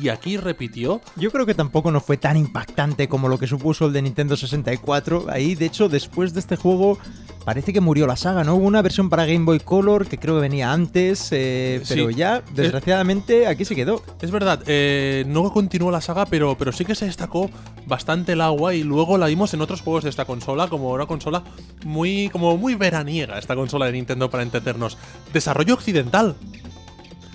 y 0.00 0.10
aquí 0.10 0.36
repitió. 0.36 1.00
Yo 1.16 1.30
creo 1.30 1.46
que 1.46 1.54
tampoco 1.54 1.90
no 1.90 2.00
fue 2.00 2.16
tan 2.16 2.36
impactante 2.36 3.08
como 3.14 3.28
lo 3.28 3.38
que 3.38 3.46
supuso 3.46 3.86
el 3.86 3.92
de 3.92 4.02
Nintendo 4.02 4.36
64. 4.36 5.26
Ahí, 5.28 5.54
de 5.54 5.66
hecho, 5.66 5.88
después 5.88 6.34
de 6.34 6.40
este 6.40 6.56
juego 6.56 6.98
parece 7.44 7.72
que 7.72 7.80
murió 7.80 8.08
la 8.08 8.16
saga, 8.16 8.42
¿no? 8.42 8.56
Hubo 8.56 8.66
una 8.66 8.82
versión 8.82 9.08
para 9.08 9.24
Game 9.24 9.44
Boy 9.44 9.60
Color 9.60 10.08
que 10.08 10.18
creo 10.18 10.34
que 10.34 10.40
venía 10.40 10.72
antes, 10.72 11.28
eh, 11.30 11.80
pero 11.88 12.10
ya, 12.10 12.42
desgraciadamente, 12.56 13.46
aquí 13.46 13.64
se 13.64 13.76
quedó. 13.76 14.02
Es 14.20 14.32
verdad, 14.32 14.64
eh, 14.66 15.22
no 15.28 15.48
continuó 15.52 15.92
la 15.92 16.00
saga, 16.00 16.26
pero, 16.26 16.58
pero 16.58 16.72
sí 16.72 16.84
que 16.84 16.96
se 16.96 17.06
destacó 17.06 17.48
bastante 17.86 18.32
el 18.32 18.40
agua 18.40 18.74
y 18.74 18.82
luego 18.82 19.16
la 19.16 19.26
vimos 19.26 19.54
en 19.54 19.60
otros 19.60 19.80
juegos 19.80 20.02
de 20.02 20.10
esta 20.10 20.24
consola, 20.24 20.66
como 20.66 20.90
una 20.90 21.06
consola 21.06 21.44
muy, 21.84 22.30
como 22.30 22.56
muy 22.56 22.74
veraniega, 22.74 23.38
esta 23.38 23.54
consola 23.54 23.86
de 23.86 23.92
Nintendo 23.92 24.28
para 24.28 24.42
entendernos. 24.42 24.98
Desarrollo 25.32 25.74
occidental, 25.74 26.34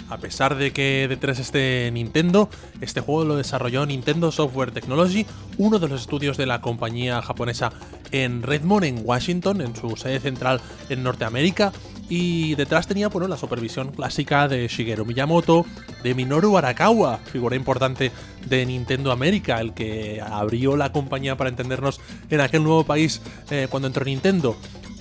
a 0.09 0.17
pesar 0.17 0.55
de 0.55 0.71
que 0.71 1.07
detrás 1.07 1.39
esté 1.39 1.89
Nintendo, 1.91 2.49
este 2.81 3.01
juego 3.01 3.25
lo 3.25 3.35
desarrolló 3.35 3.85
Nintendo 3.85 4.31
Software 4.31 4.71
Technology, 4.71 5.25
uno 5.57 5.79
de 5.79 5.87
los 5.87 6.01
estudios 6.01 6.37
de 6.37 6.45
la 6.45 6.61
compañía 6.61 7.21
japonesa 7.21 7.71
en 8.11 8.41
Redmond, 8.41 8.85
en 8.85 9.01
Washington, 9.03 9.61
en 9.61 9.75
su 9.75 9.95
sede 9.95 10.19
central 10.19 10.61
en 10.89 11.03
Norteamérica. 11.03 11.71
Y 12.11 12.55
detrás 12.55 12.87
tenía 12.87 13.07
bueno, 13.09 13.27
la 13.27 13.37
supervisión 13.37 13.91
clásica 13.91 14.47
de 14.47 14.67
Shigeru 14.67 15.05
Miyamoto, 15.05 15.65
de 16.01 16.15
Minoru 16.15 16.57
Arakawa, 16.57 17.17
figura 17.17 17.55
importante 17.55 18.11
de 18.47 18.65
Nintendo 18.65 19.11
América, 19.11 19.61
el 19.61 19.73
que 19.75 20.19
abrió 20.19 20.75
la 20.75 20.91
compañía 20.91 21.37
para 21.37 21.51
entendernos 21.51 22.01
en 22.31 22.41
aquel 22.41 22.63
nuevo 22.63 22.83
país 22.83 23.21
eh, 23.51 23.67
cuando 23.69 23.87
entró 23.87 24.03
Nintendo 24.05 24.57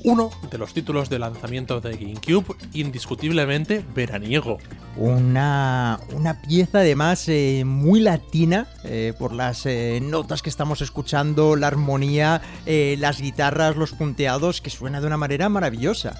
uno 0.09 0.31
de 0.51 0.57
los 0.57 0.73
títulos 0.73 1.11
de 1.11 1.19
lanzamiento 1.19 1.83
de 1.83 1.95
GameCube 1.95 2.57
indiscutiblemente 2.73 3.85
veraniego. 3.95 4.57
Una, 4.97 6.01
una 6.15 6.41
pieza 6.41 6.79
además 6.79 7.29
eh, 7.29 7.65
muy 7.67 8.01
latina 8.01 8.69
eh, 8.85 9.13
por 9.19 9.35
las 9.35 9.67
eh, 9.67 10.01
notas 10.03 10.41
que 10.41 10.49
estamos 10.49 10.81
escuchando, 10.81 11.57
la 11.57 11.67
armonía, 11.67 12.41
las 12.65 13.21
guitarras, 13.21 13.77
los 13.77 13.93
punteados, 13.93 14.63
que 14.63 14.71
suena 14.71 15.03
de 15.03 15.07
una 15.07 15.19
manera 15.19 15.51
maravillosa. 15.51 16.19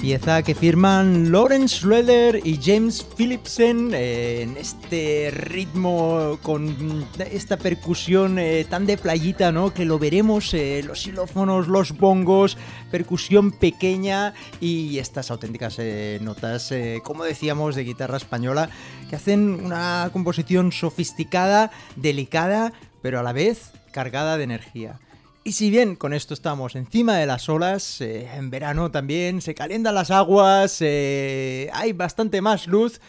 Pieza 0.00 0.42
que 0.42 0.54
firman 0.54 1.30
Lawrence 1.30 1.76
Schroeder 1.76 2.40
y 2.42 2.58
James 2.62 3.06
Philipsen 3.16 3.92
eh, 3.92 4.42
en 4.42 4.56
este 4.56 5.30
ritmo 5.30 6.38
con 6.42 7.06
esta 7.18 7.58
percusión 7.58 8.38
eh, 8.38 8.64
tan 8.68 8.86
de 8.86 8.96
playita, 8.96 9.52
¿no? 9.52 9.74
Que 9.74 9.84
lo 9.84 9.98
veremos, 9.98 10.54
eh, 10.54 10.82
los 10.86 11.02
xilófonos, 11.02 11.68
los 11.68 11.92
bongos, 11.98 12.56
percusión 12.90 13.52
pequeña 13.52 14.32
y 14.58 14.98
estas 14.98 15.30
auténticas 15.30 15.78
notas, 16.20 16.72
como 17.02 17.24
decíamos, 17.24 17.74
de 17.74 17.84
guitarra 17.84 18.16
española, 18.16 18.70
que 19.10 19.16
hacen 19.16 19.64
una 19.64 20.08
composición 20.12 20.72
sofisticada, 20.72 21.70
delicada, 21.96 22.72
pero 23.02 23.20
a 23.20 23.22
la 23.22 23.32
vez 23.32 23.72
cargada 23.92 24.38
de 24.38 24.44
energía. 24.44 24.98
Y 25.42 25.52
si 25.52 25.70
bien 25.70 25.96
con 25.96 26.12
esto 26.12 26.34
estamos 26.34 26.76
encima 26.76 27.16
de 27.16 27.24
las 27.24 27.48
olas, 27.48 28.02
eh, 28.02 28.28
en 28.34 28.50
verano 28.50 28.90
también 28.90 29.40
se 29.40 29.54
calientan 29.54 29.94
las 29.94 30.10
aguas, 30.10 30.78
eh, 30.80 31.70
hay 31.72 31.94
bastante 31.94 32.42
más 32.42 32.66
luz 32.66 33.00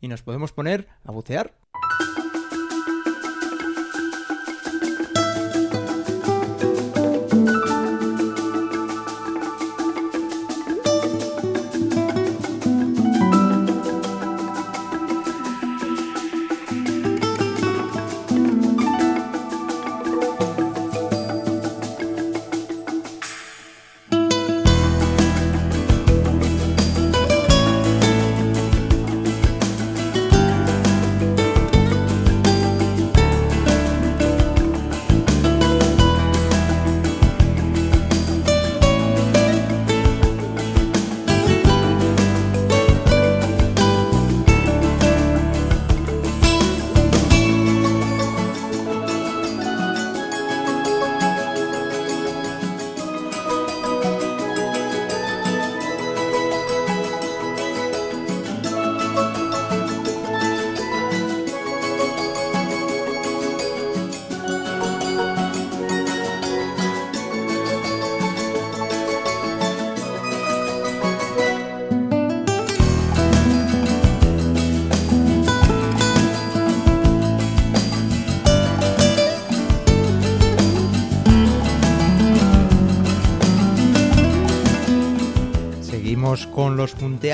y 0.00 0.06
nos 0.06 0.22
podemos 0.22 0.52
poner 0.52 0.86
a 1.04 1.10
bucear. 1.10 1.59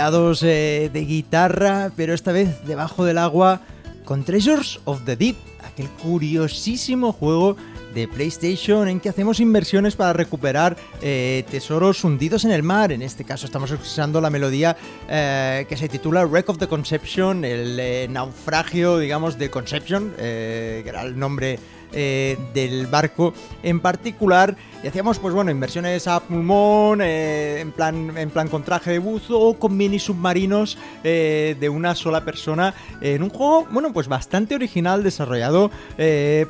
Eh, 0.08 0.88
de 0.92 1.04
guitarra, 1.04 1.90
pero 1.96 2.14
esta 2.14 2.30
vez 2.30 2.64
debajo 2.64 3.04
del 3.04 3.18
agua 3.18 3.62
con 4.04 4.22
Treasures 4.22 4.78
of 4.84 5.04
the 5.04 5.16
Deep, 5.16 5.34
aquel 5.64 5.88
curiosísimo 5.88 7.12
juego 7.12 7.56
de 7.92 8.06
PlayStation 8.06 8.86
en 8.86 9.00
que 9.00 9.08
hacemos 9.08 9.40
inversiones 9.40 9.96
para 9.96 10.12
recuperar 10.12 10.76
eh, 11.02 11.44
tesoros 11.50 12.04
hundidos 12.04 12.44
en 12.44 12.52
el 12.52 12.62
mar. 12.62 12.92
En 12.92 13.02
este 13.02 13.24
caso 13.24 13.46
estamos 13.46 13.68
escuchando 13.72 14.20
la 14.20 14.30
melodía 14.30 14.76
eh, 15.08 15.66
que 15.68 15.76
se 15.76 15.88
titula 15.88 16.24
Wreck 16.24 16.50
of 16.50 16.58
the 16.58 16.68
Conception, 16.68 17.44
el 17.44 18.12
naufragio, 18.12 18.98
digamos, 18.98 19.38
de 19.38 19.50
Conception, 19.50 20.12
que 20.16 20.84
era 20.86 21.02
el 21.02 21.18
nombre 21.18 21.58
eh, 21.98 22.38
del 22.54 22.86
barco 22.86 23.34
en 23.62 23.80
particular. 23.80 24.56
Y 24.84 24.86
hacíamos 24.86 25.18
pues 25.18 25.34
bueno 25.34 25.50
inversiones 25.50 26.06
a 26.06 26.20
pulmón 26.20 27.00
eh, 27.02 27.60
en 27.60 27.72
plan 27.72 28.16
en 28.16 28.30
plan 28.30 28.48
con 28.48 28.62
traje 28.62 28.90
de 28.92 28.98
buzo 28.98 29.40
o 29.40 29.58
con 29.58 29.76
mini 29.76 29.98
submarinos 29.98 30.78
eh, 31.02 31.56
de 31.58 31.68
una 31.68 31.94
sola 31.94 32.24
persona 32.24 32.74
en 33.00 33.22
un 33.22 33.30
juego 33.30 33.66
bueno 33.70 33.92
pues 33.92 34.06
bastante 34.06 34.54
original 34.54 35.02
desarrollado 35.02 35.70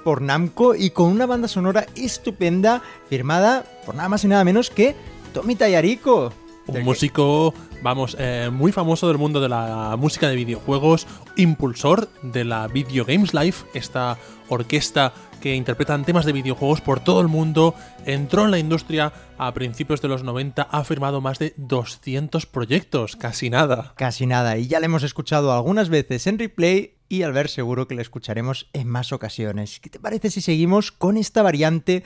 por 0.04 0.20
Namco 0.20 0.74
y 0.74 0.90
con 0.90 1.06
una 1.06 1.24
banda 1.26 1.48
sonora 1.48 1.86
estupenda 1.94 2.82
firmada 3.08 3.64
por 3.86 3.94
nada 3.94 4.08
más 4.08 4.24
y 4.24 4.28
nada 4.28 4.44
menos 4.44 4.68
que 4.68 4.94
Tommy 5.32 5.54
Tayarico 5.54 6.32
Un 6.66 6.82
músico, 6.82 7.54
vamos, 7.82 8.16
eh, 8.18 8.50
muy 8.50 8.72
famoso 8.72 9.06
del 9.06 9.18
mundo 9.18 9.40
de 9.40 9.48
la 9.48 9.96
música 9.98 10.28
de 10.28 10.34
videojuegos, 10.34 11.06
impulsor 11.36 12.08
de 12.22 12.44
la 12.44 12.66
Video 12.68 13.04
Games 13.04 13.34
Live, 13.34 13.56
esta 13.74 14.18
orquesta 14.48 15.12
que 15.40 15.54
interpretan 15.54 16.04
temas 16.04 16.24
de 16.24 16.32
videojuegos 16.32 16.80
por 16.80 17.00
todo 17.00 17.20
el 17.20 17.28
mundo, 17.28 17.74
entró 18.04 18.44
en 18.44 18.50
la 18.50 18.58
industria 18.58 19.12
a 19.38 19.52
principios 19.54 20.02
de 20.02 20.08
los 20.08 20.22
90, 20.22 20.62
ha 20.62 20.84
firmado 20.84 21.20
más 21.20 21.38
de 21.38 21.54
200 21.56 22.46
proyectos, 22.46 23.16
casi 23.16 23.50
nada. 23.50 23.92
Casi 23.96 24.26
nada, 24.26 24.58
y 24.58 24.66
ya 24.66 24.80
le 24.80 24.86
hemos 24.86 25.02
escuchado 25.02 25.52
algunas 25.52 25.88
veces 25.88 26.26
en 26.26 26.38
replay 26.38 26.96
y 27.08 27.22
al 27.22 27.32
ver 27.32 27.48
seguro 27.48 27.86
que 27.86 27.94
le 27.94 28.02
escucharemos 28.02 28.68
en 28.72 28.88
más 28.88 29.12
ocasiones. 29.12 29.80
¿Qué 29.80 29.90
te 29.90 30.00
parece 30.00 30.30
si 30.30 30.40
seguimos 30.40 30.92
con 30.92 31.16
esta 31.16 31.42
variante 31.42 32.02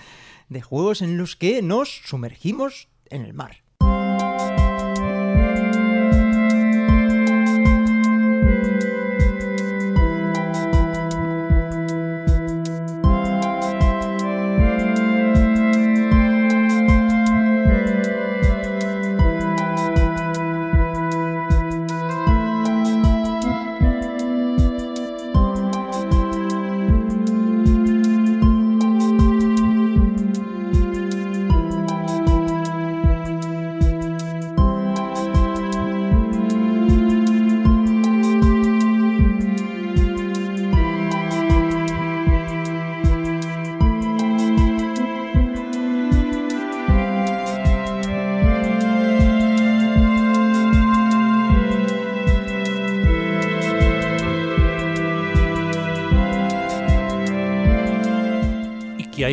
de 0.48 0.62
juegos 0.62 1.02
en 1.02 1.16
los 1.16 1.36
que 1.36 1.62
nos 1.62 2.02
sumergimos 2.04 2.88
en 3.08 3.22
el 3.22 3.32
mar? 3.32 3.62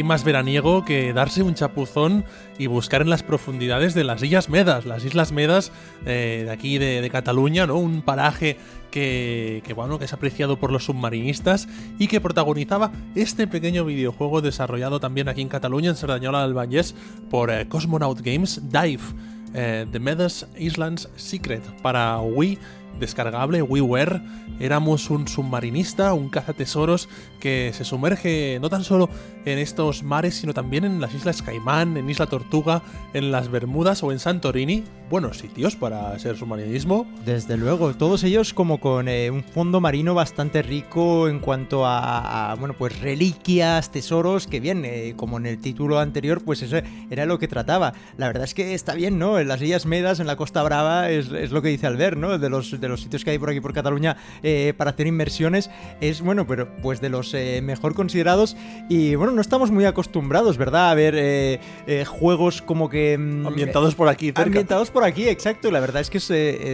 Más 0.08 0.24
veraniego 0.24 0.84
que 0.84 1.14
darse 1.14 1.44
un 1.44 1.54
chapuzón 1.54 2.26
y 2.58 2.66
buscar 2.66 3.02
en 3.02 3.10
las 3.10 3.22
profundidades 3.22 3.94
de 3.94 4.04
las 4.04 4.24
Islas 4.24 4.50
Medas. 4.50 4.86
Las 4.86 5.06
Islas 5.06 5.32
Medas 5.32 5.72
eh, 6.06 6.44
de 6.46 6.52
aquí 6.52 6.80
de, 6.80 7.08
Cataluña, 7.12 7.68
¿no? 7.68 7.76
Un 7.78 8.02
paraje 8.02 8.58
que, 8.90 9.62
bueno, 9.76 10.00
que 10.00 10.06
es 10.06 10.14
apreciado 10.14 10.58
por 10.58 10.72
los 10.72 10.86
submarinistas 10.86 11.68
y 12.00 12.08
que 12.08 12.20
protagonizaba 12.20 12.92
este 13.14 13.46
pequeño 13.46 13.86
videojuego 13.86 14.42
desarrollado 14.42 15.00
también 15.00 15.30
aquí 15.30 15.42
en 15.42 15.50
Cataluña, 15.50 15.92
en 15.92 15.96
Cerdanyola 15.96 16.42
del 16.42 16.58
Vallès, 16.58 16.96
por 17.30 17.52
eh, 17.52 17.68
Cosmonaut 17.68 18.22
Games 18.22 18.62
Dive. 18.72 19.04
Eh, 19.54 19.86
The 19.92 20.00
Medas 20.00 20.46
Islands 20.58 21.10
Secret 21.16 21.64
para 21.82 22.20
Wii 22.20 22.60
descargable 23.00 23.62
WiiWare. 23.62 24.22
Éramos 24.60 25.10
un 25.10 25.28
submarinista, 25.28 26.14
un 26.14 26.30
cazatesoros 26.30 27.10
que 27.40 27.72
se 27.74 27.84
sumerge 27.84 28.58
no 28.62 28.70
tan 28.70 28.84
solo 28.84 29.10
en 29.46 29.60
estos 29.60 30.04
mares, 30.04 30.36
sino 30.36 30.54
también 30.54 30.84
en 30.84 31.00
las 31.00 31.14
Islas 31.14 31.42
Caimán, 31.42 31.96
en 31.98 32.10
Isla 32.10 32.28
Tortuga, 32.28 32.82
en 33.14 33.32
las 33.32 33.50
Bermudas 33.50 34.04
o 34.04 34.12
en 34.12 34.20
Santorini. 34.20 34.84
Buenos 35.10 35.38
sitios 35.38 35.78
para 35.78 36.18
ser 36.20 36.36
submarinismo. 36.36 37.08
Desde 37.26 37.56
luego, 37.56 37.94
todos 37.94 38.24
ellos 38.26 38.54
como 38.54 38.80
con 38.80 39.08
eh, 39.08 39.32
un 39.32 39.44
fondo 39.44 39.80
marino 39.80 40.14
bastante 40.14 40.62
rico 40.62 41.30
en 41.30 41.40
cuanto 41.40 41.86
a, 41.86 42.56
bueno, 42.60 42.76
pues 42.78 43.00
reliquias, 43.00 43.90
tesoros, 43.92 44.48
que 44.48 44.60
bien, 44.60 44.84
eh, 44.84 45.14
como 45.16 45.38
en 45.38 45.46
el 45.46 45.60
título 45.60 46.00
anterior, 46.00 46.44
pues 46.44 46.62
eso 46.62 46.78
era 47.10 47.26
lo 47.26 47.40
que 47.40 47.48
trataba. 47.48 47.94
La 48.18 48.28
verdad 48.28 48.44
es 48.44 48.54
que 48.54 48.74
está 48.74 48.96
bien, 48.96 49.18
¿no? 49.18 49.40
En 49.40 49.48
las 49.48 49.62
Islas 49.62 49.86
Medas, 49.86 50.20
en 50.20 50.28
la 50.28 50.36
Costa 50.36 50.62
Brava, 50.64 51.10
es, 51.10 51.30
lo 51.52 51.62
que 51.62 51.70
dice 51.70 51.88
Albert, 51.88 52.18
¿no? 52.18 52.38
De 52.38 52.50
los, 52.50 52.80
los 52.90 53.02
sitios 53.02 53.24
que 53.24 53.32
hay 53.32 53.40
por 53.40 53.50
aquí 53.50 53.60
por 53.60 53.74
Cataluña 53.74 54.18
eh, 54.44 54.74
para 54.78 54.92
hacer 54.92 55.08
inmersiones, 55.08 55.70
es, 56.02 56.22
bueno, 56.22 56.48
pero 56.48 56.68
pues 56.82 57.02
de 57.02 57.10
los 57.10 57.34
mejor 57.62 57.94
considerados 57.94 58.56
y, 58.90 59.16
bueno, 59.16 59.34
no 59.34 59.42
estamos 59.42 59.72
muy 59.72 59.86
acostumbrados, 59.86 60.58
¿verdad? 60.58 60.92
A 60.92 60.94
ver 60.96 61.16
eh, 61.16 61.60
eh, 61.88 62.06
juegos 62.06 62.62
como 62.62 62.90
que... 62.90 63.18
Mm, 63.18 63.48
ambientados 63.48 63.96
por 63.96 64.10
aquí, 64.10 64.28
cerca. 64.28 64.44
Ambientados 64.44 64.92
por 64.92 65.04
aquí, 65.04 65.28
exacto. 65.28 65.72
La 65.72 65.80
verdad 65.80 66.02
es 66.02 66.10
que 66.10 66.18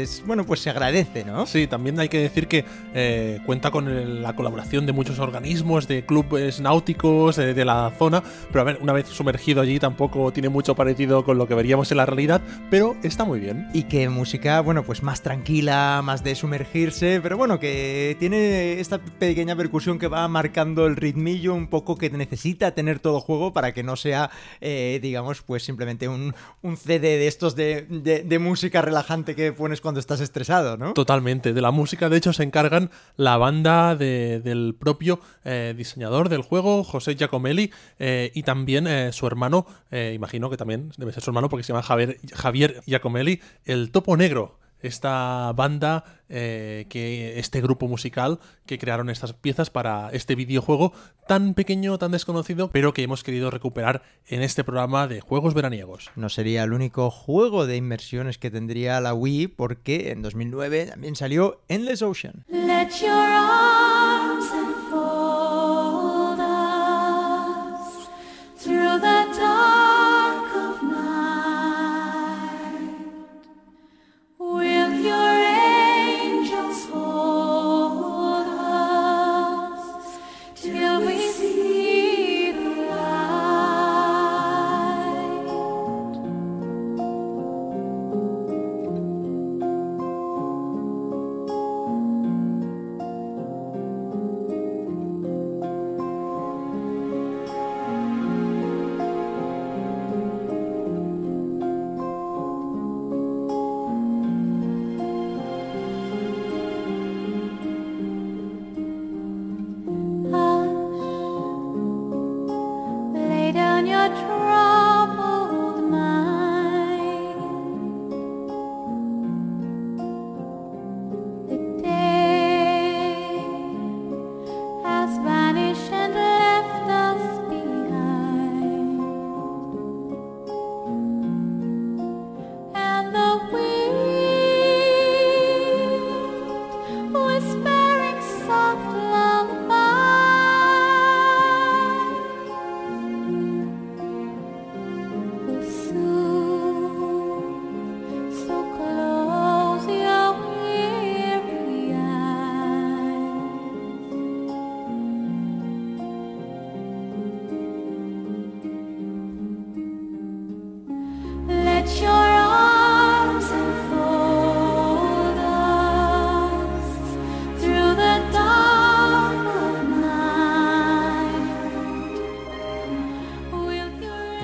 es, 0.01 0.23
bueno, 0.25 0.45
pues 0.45 0.59
se 0.61 0.69
agradece, 0.69 1.23
¿no? 1.23 1.45
Sí, 1.45 1.67
también 1.67 1.99
hay 1.99 2.09
que 2.09 2.19
decir 2.19 2.47
que 2.47 2.65
eh, 2.93 3.39
cuenta 3.45 3.71
con 3.71 4.21
la 4.21 4.35
colaboración 4.35 4.85
de 4.85 4.93
muchos 4.93 5.19
organismos, 5.19 5.87
de 5.87 6.05
clubes 6.05 6.59
náuticos 6.59 7.35
de, 7.35 7.63
la 7.63 7.91
zona, 7.97 8.23
pero 8.51 8.61
a 8.61 8.63
ver, 8.63 8.79
una 8.81 8.93
vez 8.93 9.07
sumergido 9.07 9.61
allí 9.61 9.79
tampoco 9.79 10.31
tiene 10.33 10.49
mucho 10.49 10.75
parecido 10.75 11.23
con 11.23 11.37
lo 11.37 11.47
que 11.47 11.55
veríamos 11.55 11.89
en 11.91 11.97
la 11.97 12.05
realidad, 12.05 12.41
pero 12.69 12.97
está 13.03 13.23
muy 13.23 13.39
bien. 13.39 13.67
Y 13.73 13.83
que 13.83 14.09
música, 14.09 14.59
bueno, 14.61 14.83
pues 14.83 15.03
más 15.03 15.21
tranquila, 15.21 15.92
más 16.01 16.23
de 16.23 16.35
sumergirse, 16.35 17.19
pero 17.21 17.37
bueno, 17.37 17.59
que 17.59 18.15
tiene 18.19 18.79
esta 18.79 18.97
pequeña 18.97 19.55
percusión 19.55 19.99
que 19.99 20.07
va 20.07 20.27
marcando 20.27 20.85
el 20.85 20.95
ritmillo 20.95 21.53
un 21.53 21.67
poco 21.67 21.97
que 21.97 22.09
necesita 22.09 22.71
tener 22.71 22.99
todo 22.99 23.19
juego 23.19 23.53
para 23.53 23.73
que 23.73 23.83
no 23.83 23.95
sea, 23.95 24.31
eh, 24.61 24.99
digamos, 25.01 25.41
pues 25.41 25.63
simplemente 25.63 26.07
un, 26.07 26.33
CD 26.77 27.17
de 27.17 27.27
estos 27.27 27.55
de, 27.55 28.39
música 28.39 28.81
relajante 28.81 29.35
que 29.35 29.53
pones 29.53 29.81
cuando 29.81 29.99
estás 29.99 30.19
estresado, 30.19 30.77
¿no? 30.77 30.93
Totalmente. 30.93 31.53
De 31.53 31.61
la 31.61 31.71
música, 31.71 32.09
de 32.09 32.17
hecho, 32.17 32.33
se 32.33 32.43
encargan 32.43 32.89
la 33.15 33.37
banda 33.37 33.95
del 33.95 34.75
propio 34.77 35.19
eh, 35.45 35.73
diseñador 35.77 36.29
del 36.29 36.41
juego, 36.41 36.83
José 36.83 37.15
Giacomelli, 37.15 37.71
eh, 37.99 38.31
y 38.33 38.43
también 38.43 39.13
su 39.13 39.27
hermano, 39.27 39.65
imagino 39.91 40.49
que 40.49 40.57
también 40.57 40.91
debe 40.97 41.11
ser 41.11 41.23
su 41.23 41.29
hermano 41.29 41.49
porque 41.49 41.63
se 41.63 41.73
llama 41.73 41.83
Javier, 41.83 42.17
Javier 42.33 42.81
Giacomelli, 42.85 43.39
el 43.65 43.91
Topo 43.91 44.17
Negro 44.17 44.62
esta 44.83 45.51
banda, 45.53 46.03
eh, 46.29 46.85
que 46.89 47.39
este 47.39 47.61
grupo 47.61 47.87
musical 47.87 48.39
que 48.65 48.77
crearon 48.77 49.09
estas 49.09 49.33
piezas 49.33 49.69
para 49.69 50.09
este 50.11 50.35
videojuego 50.35 50.93
tan 51.27 51.53
pequeño, 51.53 51.97
tan 51.97 52.11
desconocido, 52.11 52.69
pero 52.69 52.93
que 52.93 53.03
hemos 53.03 53.23
querido 53.23 53.49
recuperar 53.49 54.03
en 54.27 54.41
este 54.41 54.63
programa 54.63 55.07
de 55.07 55.21
juegos 55.21 55.53
veraniegos. 55.53 56.11
No 56.15 56.29
sería 56.29 56.63
el 56.63 56.73
único 56.73 57.09
juego 57.09 57.65
de 57.65 57.77
inmersiones 57.77 58.37
que 58.37 58.51
tendría 58.51 59.01
la 59.01 59.13
Wii, 59.13 59.47
porque 59.47 60.11
en 60.11 60.21
2009 60.21 60.87
también 60.91 61.15
salió 61.15 61.61
Endless 61.67 62.01
Ocean. 62.01 62.45
Let 62.49 62.89
your 63.01 64.22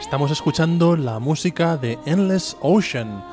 Estamos 0.09 0.31
escuchando 0.31 0.95
la 0.95 1.19
música 1.19 1.77
de 1.77 1.99
Endless 2.07 2.57
Ocean. 2.61 3.23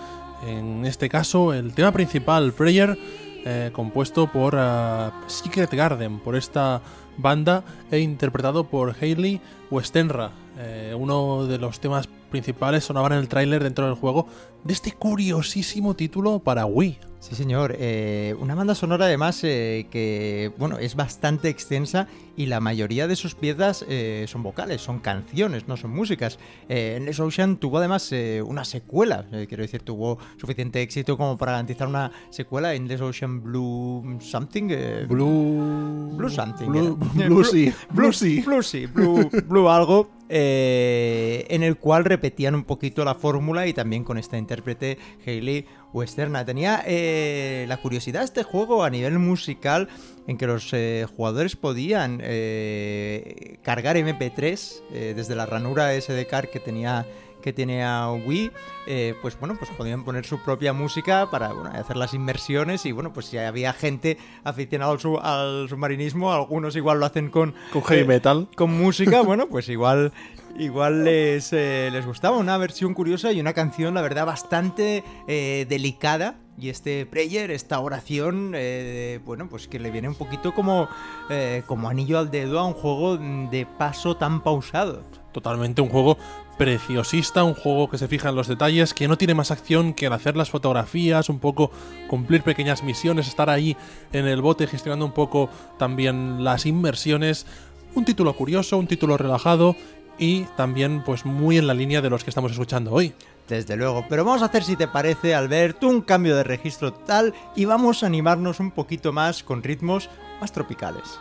En 0.47 0.85
este 0.85 1.09
caso, 1.09 1.55
el 1.55 1.73
tema 1.73 1.91
principal, 1.91 2.53
Prayer, 2.53 2.99
eh, 3.47 3.71
compuesto 3.73 4.31
por 4.31 4.57
ah, 4.59 5.11
Secret 5.27 5.73
Garden, 5.73 6.19
por 6.19 6.37
esta 6.37 6.83
banda 7.17 7.65
e 7.91 8.01
interpretado 8.01 8.65
por 8.65 8.95
Hayley 9.01 9.41
Westenra. 9.71 10.33
Eh, 10.59 10.95
uno 10.95 11.47
de 11.47 11.57
los 11.57 11.81
temas 11.81 12.11
principales 12.31 12.85
sonaban 12.85 13.15
en 13.15 13.21
el 13.21 13.29
tráiler 13.29 13.63
dentro 13.63 13.87
del 13.87 13.95
juego 13.95 14.27
de 14.63 14.75
este 14.75 14.93
curiosísimo 14.93 15.95
título 15.95 16.41
para 16.41 16.67
Wii. 16.67 16.99
Sí, 17.29 17.35
señor. 17.35 17.75
eh, 17.77 18.37
una 18.39 18.55
banda 18.55 18.77
sonora 18.77 19.07
además 19.07 19.43
eh, 19.43 19.89
que, 19.91 20.53
bueno, 20.59 20.79
es 20.79 20.95
bastante 20.95 21.49
extensa 21.49 22.07
y 22.37 22.47
la 22.47 22.61
mayoría 22.61 23.09
de 23.09 23.17
sus 23.17 23.35
piezas 23.35 23.85
eh, 23.89 24.27
son 24.29 24.45
vocales, 24.45 24.81
son 24.81 25.01
canciones, 25.01 25.67
no 25.67 25.77
son 25.77 25.91
músicas. 25.91 26.39
Endless 26.69 27.19
Ocean 27.19 27.57
tuvo 27.57 27.79
además 27.79 28.13
una 28.45 28.65
secuela, 28.65 29.27
quiero 29.49 29.63
decir, 29.63 29.83
tuvo 29.83 30.19
suficiente 30.37 30.83
éxito 30.83 31.17
como 31.17 31.37
para 31.37 31.53
garantizar 31.53 31.89
una 31.89 32.13
secuela, 32.31 32.75
Endless 32.75 33.01
Ocean 33.01 33.43
Blue 33.43 34.19
Something. 34.21 35.07
Blue. 35.09 36.13
Blue 36.17 36.31
Something. 36.31 36.67
Blue. 36.69 36.97
Bluesy. 37.15 37.65
Blue, 37.65 37.75
Bluesy. 37.91 38.41
Bluesy, 38.43 38.87
Blue, 38.87 39.29
Blue 39.49 39.69
algo. 39.69 40.11
en 40.29 41.63
el 41.63 41.77
cual 41.79 42.05
repetían 42.05 42.55
un 42.55 42.65
poquito 42.65 43.05
la 43.05 43.15
fórmula 43.15 43.67
y 43.67 43.73
también 43.73 44.05
con 44.05 44.19
esta 44.19 44.37
intérprete 44.37 44.99
Hayley 45.25 45.65
Westerna. 45.93 46.45
Tenía 46.45 46.83
eh, 46.87 47.65
la 47.69 47.77
curiosidad 47.79 48.23
este 48.23 48.43
juego 48.43 48.85
a 48.85 48.91
nivel 48.91 49.19
musical 49.19 49.89
en 50.27 50.37
que 50.39 50.47
los 50.47 50.73
eh, 50.73 51.07
jugadores 51.17 51.57
podían 51.57 52.21
eh, 52.23 53.59
cargar 53.63 53.97
MP3 53.97 54.83
eh, 54.93 55.13
desde 55.17 55.35
la 55.35 55.47
ranura 55.47 55.93
SD 55.99 56.27
card 56.27 56.47
que 56.49 56.61
tenía 56.61 57.07
que 57.43 57.53
tenía 57.53 58.11
Wii, 58.11 58.51
eh, 58.89 59.15
pues 59.23 59.39
bueno, 59.39 59.55
pues 59.57 59.71
podían 59.71 60.05
poner 60.05 60.27
su 60.27 60.43
propia 60.43 60.73
música 60.73 61.31
para 61.31 61.53
bueno, 61.53 61.71
hacer 61.79 61.97
las 61.97 62.13
inmersiones 62.13 62.85
y 62.87 62.91
bueno, 62.91 63.13
pues 63.13 63.27
si 63.27 63.39
había 63.39 63.73
gente 63.73 64.19
aficionada 64.43 64.91
al, 64.91 64.99
su- 64.99 65.19
al 65.19 65.69
submarinismo, 65.69 66.33
algunos 66.33 66.75
igual 66.75 66.99
lo 66.99 67.07
hacen 67.07 67.31
con 67.31 67.55
Con 67.73 67.85
heavy 67.85 68.01
eh, 68.01 68.05
metal. 68.05 68.49
con 68.57 68.77
música, 68.77 69.21
bueno, 69.23 69.47
pues 69.49 69.69
igual 69.69 70.13
igual 70.59 71.05
les, 71.05 71.53
eh, 71.53 71.91
les 71.93 72.07
gustaba 72.07 72.37
una 72.37 72.57
versión 72.59 72.95
curiosa 72.95 73.33
y 73.33 73.41
una 73.41 73.53
canción, 73.53 73.95
la 73.95 74.03
verdad, 74.03 74.27
bastante 74.27 75.05
eh, 75.29 75.67
delicada. 75.69 76.37
Y 76.59 76.71
este 76.71 77.05
prayer, 77.05 77.51
esta 77.51 77.79
oración, 77.81 78.53
eh, 78.55 79.21
bueno, 79.27 79.47
pues 79.49 79.69
que 79.69 79.79
le 79.79 79.91
viene 79.91 80.09
un 80.09 80.15
poquito 80.15 80.55
como, 80.55 80.89
eh, 81.29 81.63
como 81.67 81.91
anillo 81.91 82.19
al 82.19 82.31
dedo 82.31 82.59
a 82.59 82.67
un 82.67 82.73
juego 82.73 83.19
de 83.19 83.67
paso 83.79 84.17
tan 84.17 84.43
pausado. 84.43 85.03
Totalmente 85.33 85.83
un 85.83 85.91
juego 85.91 86.17
preciosista, 86.57 87.45
un 87.45 87.53
juego 87.53 87.91
que 87.91 87.99
se 87.99 88.09
fija 88.09 88.31
en 88.31 88.37
los 88.37 88.49
detalles, 88.49 88.95
que 88.95 89.07
no 89.07 89.19
tiene 89.19 89.35
más 89.35 89.51
acción 89.51 89.93
que 89.93 90.07
el 90.07 90.15
hacer 90.15 90.35
las 90.35 90.49
fotografías, 90.49 91.29
un 91.29 91.41
poco 91.41 91.71
cumplir 92.09 92.43
pequeñas 92.43 92.83
misiones, 92.83 93.29
estar 93.29 93.51
ahí 93.51 93.77
en 94.15 94.27
el 94.27 94.41
bote 94.41 94.67
gestionando 94.67 95.05
un 95.05 95.13
poco 95.13 95.51
también 95.77 96.43
las 96.43 96.65
inmersiones. 96.65 97.47
Un 97.95 98.07
título 98.07 98.35
curioso, 98.35 98.79
un 98.79 98.87
título 98.87 99.19
relajado 99.19 99.77
y 100.19 100.43
también 100.57 101.03
pues 101.05 101.25
muy 101.25 101.59
en 101.59 101.67
la 101.67 101.75
línea 101.75 102.01
de 102.01 102.11
los 102.11 102.25
que 102.25 102.31
estamos 102.31 102.53
escuchando 102.53 102.93
hoy. 102.93 103.15
Desde 103.49 103.77
luego, 103.77 104.05
pero 104.09 104.25
vamos 104.25 104.43
a 104.43 104.47
hacer, 104.47 104.65
si 104.65 104.75
te 104.75 104.89
parece, 104.89 105.35
Albert, 105.35 105.83
un 105.85 106.01
cambio 106.01 106.35
de 106.35 106.43
registro 106.43 106.93
total 106.93 107.33
y 107.55 107.65
vamos 107.65 108.03
a 108.03 108.07
animarnos 108.07 108.59
un 108.59 108.73
poquito 108.73 109.13
más 109.13 109.45
con 109.45 109.63
ritmos 109.63 110.11
más 110.41 110.51
tropicales. 110.51 111.21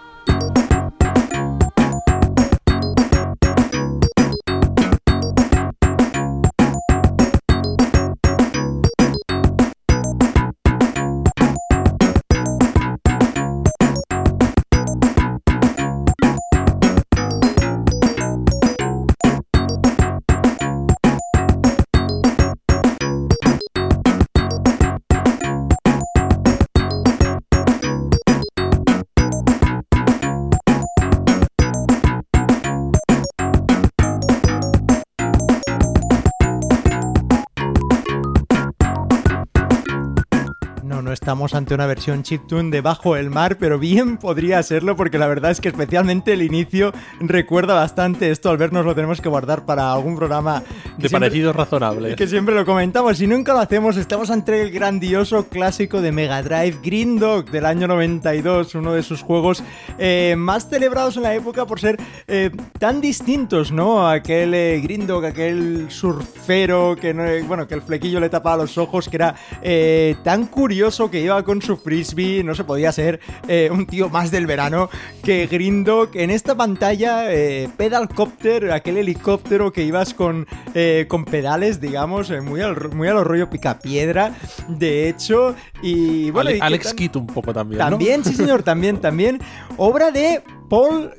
Estamos 41.26 41.56
ante 41.56 41.74
una 41.74 41.88
versión 41.88 42.22
chiptune 42.22 42.70
de 42.70 42.82
Bajo 42.82 43.16
el 43.16 43.32
Mar, 43.32 43.58
pero 43.58 43.80
bien 43.80 44.18
podría 44.18 44.62
serlo 44.62 44.96
porque 44.96 45.18
la 45.18 45.26
verdad 45.26 45.50
es 45.50 45.60
que 45.60 45.70
especialmente 45.70 46.34
el 46.34 46.44
inicio 46.44 46.94
recuerda 47.20 47.74
bastante 47.74 48.30
esto. 48.30 48.52
Al 48.52 48.58
vernos 48.58 48.86
lo 48.86 48.94
tenemos 48.94 49.22
que 49.22 49.28
guardar 49.28 49.66
para 49.66 49.92
algún 49.92 50.16
programa 50.16 50.62
De 51.00 51.10
parecido 51.10 51.52
razonable. 51.52 52.16
que 52.16 52.28
siempre 52.28 52.54
lo 52.54 52.64
comentamos. 52.64 53.18
Si 53.18 53.26
nunca 53.26 53.54
lo 53.54 53.60
hacemos, 53.60 53.98
estamos 53.98 54.30
ante 54.30 54.62
el 54.62 54.70
grandioso 54.70 55.48
clásico 55.50 56.00
de 56.00 56.12
Mega 56.12 56.44
Drive 56.44 56.78
Green 56.84 57.18
Dog 57.18 57.50
del 57.50 57.66
año 57.66 57.88
92, 57.88 58.76
uno 58.76 58.94
de 58.94 59.02
sus 59.02 59.24
juegos 59.24 59.64
eh, 59.98 60.36
más 60.38 60.70
celebrados 60.70 61.18
en 61.18 61.24
la 61.24 61.34
época 61.34 61.66
por 61.66 61.80
ser 61.80 61.98
eh, 62.28 62.52
tan 62.78 63.02
distintos, 63.02 63.72
¿no? 63.72 64.08
Aquel 64.08 64.54
eh, 64.54 64.80
Green 64.80 65.08
Dog, 65.08 65.26
aquel 65.26 65.88
surfero 65.90 66.96
que 67.02 67.16
no, 67.16 67.24
bueno, 67.48 67.68
que 67.68 67.74
el 67.74 67.82
flequillo 67.82 68.20
le 68.20 68.30
tapaba 68.30 68.58
los 68.58 68.78
ojos, 68.78 69.10
que 69.10 69.16
era 69.16 69.34
eh, 69.64 70.18
tan 70.24 70.46
curioso 70.46 71.10
que 71.10 71.14
iba 71.21 71.43
con 71.43 71.62
su 71.62 71.78
frisbee, 71.78 72.43
no 72.43 72.56
se 72.56 72.63
podía 72.63 72.91
ser 72.91 73.19
eh, 73.47 73.69
un 73.71 73.86
tío 73.86 74.10
más 74.10 74.32
del 74.32 74.45
verano 74.47 74.89
que 75.23 75.47
Green 75.47 75.84
Dog. 75.84 76.10
En 76.15 76.30
esta 76.32 76.56
pantalla, 76.56 77.32
eh, 77.34 77.69
Pedalcopter, 77.78 78.71
aquel 78.71 78.97
helicóptero 78.97 79.71
que 79.71 79.84
ibas 79.84 80.13
con, 80.13 80.47
eh, 80.73 81.06
con 81.08 81.25
pedales, 81.25 81.80
digamos, 81.82 82.30
eh, 82.30 82.41
muy, 82.41 82.62
al, 82.62 82.93
muy 82.93 83.08
a 83.08 83.13
lo 83.13 83.23
rollo 83.23 83.49
picapiedra, 83.49 84.34
de 84.67 85.10
hecho. 85.10 85.56
Y 85.82 86.32
bueno, 86.32 86.49
Ale- 86.49 86.58
y 86.58 86.60
que 86.60 86.65
Alex 86.65 86.93
Kidd 86.93 87.15
un 87.17 87.28
poco 87.28 87.54
también. 87.54 87.80
¿no? 87.80 87.89
también, 87.89 88.23
sí 88.23 88.34
señor, 88.34 88.63
también, 88.63 88.99
también. 89.01 89.39
Obra 89.78 90.12
de 90.12 90.41
Paul 90.69 91.13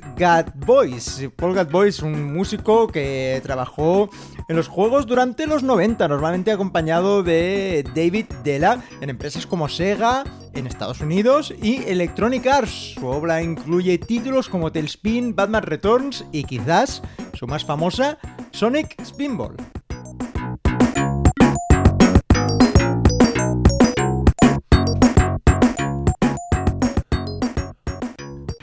Boyce. 0.65 1.29
Paul 1.29 1.65
Boyce, 1.65 2.03
un 2.03 2.33
músico 2.33 2.87
que 2.87 3.39
trabajó 3.43 4.09
en 4.47 4.55
los 4.55 4.67
juegos 4.67 5.07
durante 5.07 5.47
los 5.47 5.63
90, 5.63 6.07
normalmente 6.07 6.51
acompañado 6.51 7.23
de 7.23 7.85
David 7.95 8.25
Della 8.43 8.81
en 9.01 9.09
empresas 9.09 9.47
como 9.47 9.69
Sega 9.69 10.23
en 10.53 10.67
Estados 10.67 11.01
Unidos 11.01 11.53
y 11.61 11.83
Electronic 11.83 12.45
Arts. 12.47 12.95
Su 12.95 13.07
obra 13.07 13.41
incluye 13.41 13.97
títulos 13.97 14.49
como 14.49 14.71
Tailspin, 14.71 15.35
Batman 15.35 15.63
Returns 15.63 16.25
y 16.31 16.43
quizás 16.43 17.01
su 17.33 17.47
más 17.47 17.63
famosa, 17.63 18.17
Sonic 18.51 19.01
Spinball. 19.03 19.55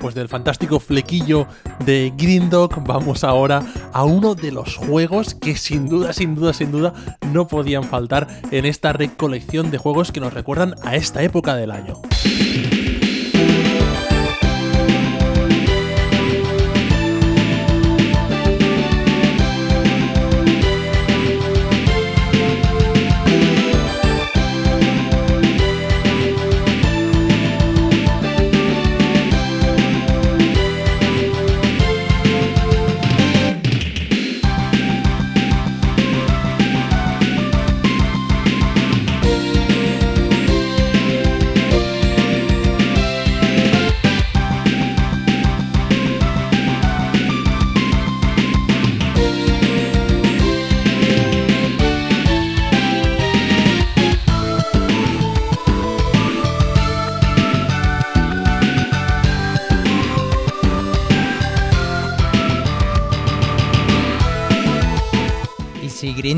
Pues 0.05 0.15
del 0.15 0.29
fantástico 0.29 0.81
flequillo 0.81 1.47
de 1.87 2.13
Green 2.15 2.51
Dog 2.51 2.85
vamos 2.85 3.25
ahora 3.25 3.63
a 3.95 4.05
uno 4.05 4.35
de 4.35 4.53
los 4.53 4.77
juegos 4.77 5.35
que 5.35 5.57
sin 5.57 5.89
duda, 5.89 6.13
sin 6.13 6.35
duda, 6.35 6.53
sin 6.53 6.71
duda 6.71 6.93
no 7.33 7.49
podían 7.49 7.85
faltar 7.85 8.29
en 8.51 8.67
esta 8.67 8.93
recolección 8.93 9.71
de 9.71 9.79
juegos 9.79 10.13
que 10.13 10.21
nos 10.21 10.35
recuerdan 10.35 10.75
a 10.83 10.95
esta 10.95 11.23
época 11.23 11.57
del 11.57 11.71
año. 11.71 12.03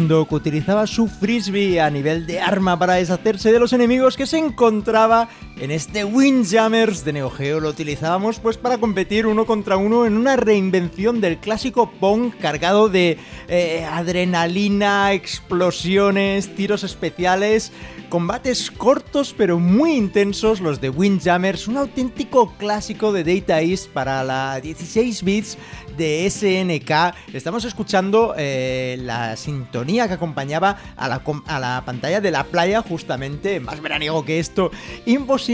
Grindock 0.06 0.30
utilizaba 0.30 0.86
su 0.86 1.08
frisbee 1.08 1.80
a 1.80 1.90
nivel 1.90 2.26
de 2.26 2.40
arma 2.40 2.78
para 2.78 2.94
deshacerse 2.94 3.50
de 3.50 3.58
los 3.58 3.72
enemigos 3.72 4.16
que 4.16 4.28
se 4.28 4.38
encontraba 4.38 5.28
en 5.58 5.70
este 5.70 6.04
Windjammers 6.04 7.04
de 7.04 7.14
Neo 7.14 7.30
Geo, 7.30 7.60
lo 7.60 7.70
utilizábamos 7.70 8.40
pues 8.40 8.58
para 8.58 8.76
competir 8.76 9.26
uno 9.26 9.46
contra 9.46 9.78
uno 9.78 10.04
en 10.04 10.16
una 10.16 10.36
reinvención 10.36 11.20
del 11.22 11.38
clásico 11.38 11.90
Pong 11.98 12.32
cargado 12.38 12.90
de 12.90 13.16
eh, 13.48 13.86
adrenalina, 13.90 15.14
explosiones, 15.14 16.54
tiros 16.54 16.84
especiales, 16.84 17.72
combates 18.10 18.70
cortos 18.70 19.34
pero 19.36 19.58
muy 19.58 19.92
intensos, 19.92 20.60
los 20.60 20.80
de 20.80 20.90
Windjammers, 20.90 21.68
un 21.68 21.78
auténtico 21.78 22.52
clásico 22.58 23.12
de 23.12 23.24
Data 23.24 23.62
East 23.62 23.88
para 23.88 24.22
la 24.24 24.60
16 24.60 25.22
bits 25.22 25.56
de 25.96 26.28
SNK. 26.30 27.34
Estamos 27.34 27.64
escuchando 27.64 28.34
eh, 28.36 28.98
la 29.00 29.36
sintonía 29.36 30.06
que 30.06 30.14
acompañaba 30.14 30.76
a 30.96 31.08
la, 31.08 31.22
a 31.46 31.58
la 31.58 31.82
pantalla 31.86 32.20
de 32.20 32.30
la 32.30 32.44
playa, 32.44 32.82
justamente, 32.82 33.58
más 33.60 33.80
veraniego 33.80 34.22
que 34.22 34.38
esto, 34.38 34.70
imposible, 35.06 35.45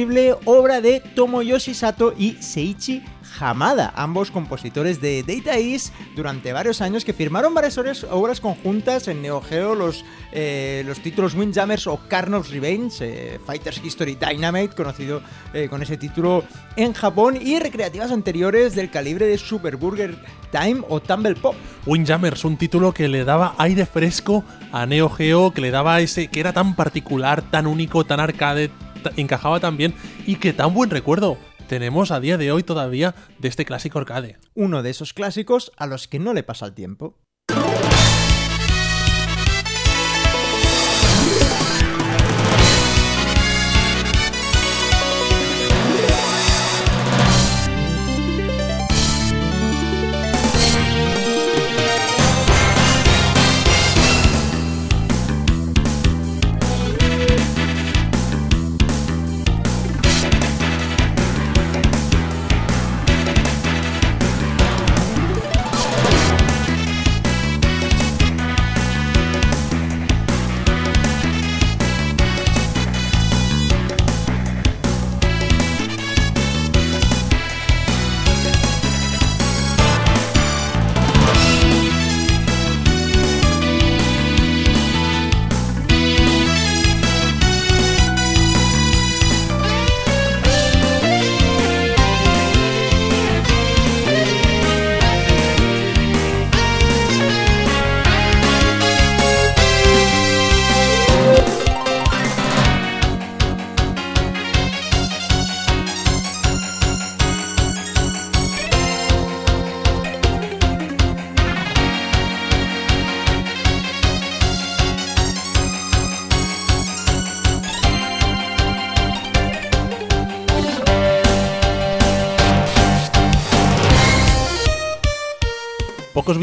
obra 0.46 0.80
de 0.80 1.00
Tomoyoshi 1.00 1.74
Sato 1.74 2.14
y 2.16 2.32
Seiichi 2.40 3.02
Hamada, 3.38 3.92
ambos 3.94 4.30
compositores 4.30 5.00
de 5.00 5.22
Data 5.22 5.58
East 5.58 5.92
durante 6.16 6.52
varios 6.52 6.80
años 6.80 7.04
que 7.04 7.12
firmaron 7.12 7.52
varias 7.52 7.76
obras, 7.78 8.40
conjuntas 8.40 9.08
en 9.08 9.20
Neo 9.20 9.42
Geo, 9.42 9.74
los, 9.74 10.04
eh, 10.32 10.82
los 10.86 11.00
títulos 11.00 11.34
Windjammers 11.34 11.86
o 11.86 12.00
Carnot's 12.08 12.50
Revenge, 12.50 12.96
eh, 13.00 13.38
Fighters 13.44 13.82
History 13.84 14.16
Dynamite, 14.16 14.74
conocido 14.74 15.20
eh, 15.52 15.68
con 15.68 15.82
ese 15.82 15.98
título 15.98 16.44
en 16.76 16.94
Japón, 16.94 17.38
y 17.40 17.58
recreativas 17.58 18.12
anteriores 18.12 18.74
del 18.74 18.90
calibre 18.90 19.26
de 19.26 19.36
Super 19.36 19.76
Burger 19.76 20.16
Time 20.50 20.82
o 20.88 21.00
Tumble 21.00 21.34
Pop. 21.34 21.54
Windjammers, 21.84 22.44
un 22.44 22.56
título 22.56 22.94
que 22.94 23.08
le 23.08 23.24
daba 23.24 23.54
aire 23.58 23.84
fresco 23.84 24.44
a 24.72 24.86
Neo 24.86 25.10
Geo, 25.10 25.52
que 25.52 25.60
le 25.60 25.70
daba 25.70 26.00
ese 26.00 26.28
que 26.28 26.40
era 26.40 26.52
tan 26.52 26.76
particular, 26.76 27.42
tan 27.42 27.66
único, 27.66 28.04
tan 28.04 28.20
arcade, 28.20 28.70
encajaba 29.16 29.60
tan 29.60 29.76
bien 29.76 29.94
y 30.26 30.36
que 30.36 30.52
tan 30.52 30.74
buen 30.74 30.90
recuerdo 30.90 31.38
tenemos 31.68 32.10
a 32.10 32.20
día 32.20 32.38
de 32.38 32.52
hoy 32.52 32.62
todavía 32.62 33.14
de 33.38 33.48
este 33.48 33.64
clásico 33.64 33.98
arcade. 33.98 34.38
Uno 34.54 34.82
de 34.82 34.90
esos 34.90 35.14
clásicos 35.14 35.72
a 35.76 35.86
los 35.86 36.08
que 36.08 36.18
no 36.18 36.34
le 36.34 36.42
pasa 36.42 36.66
el 36.66 36.74
tiempo. 36.74 37.18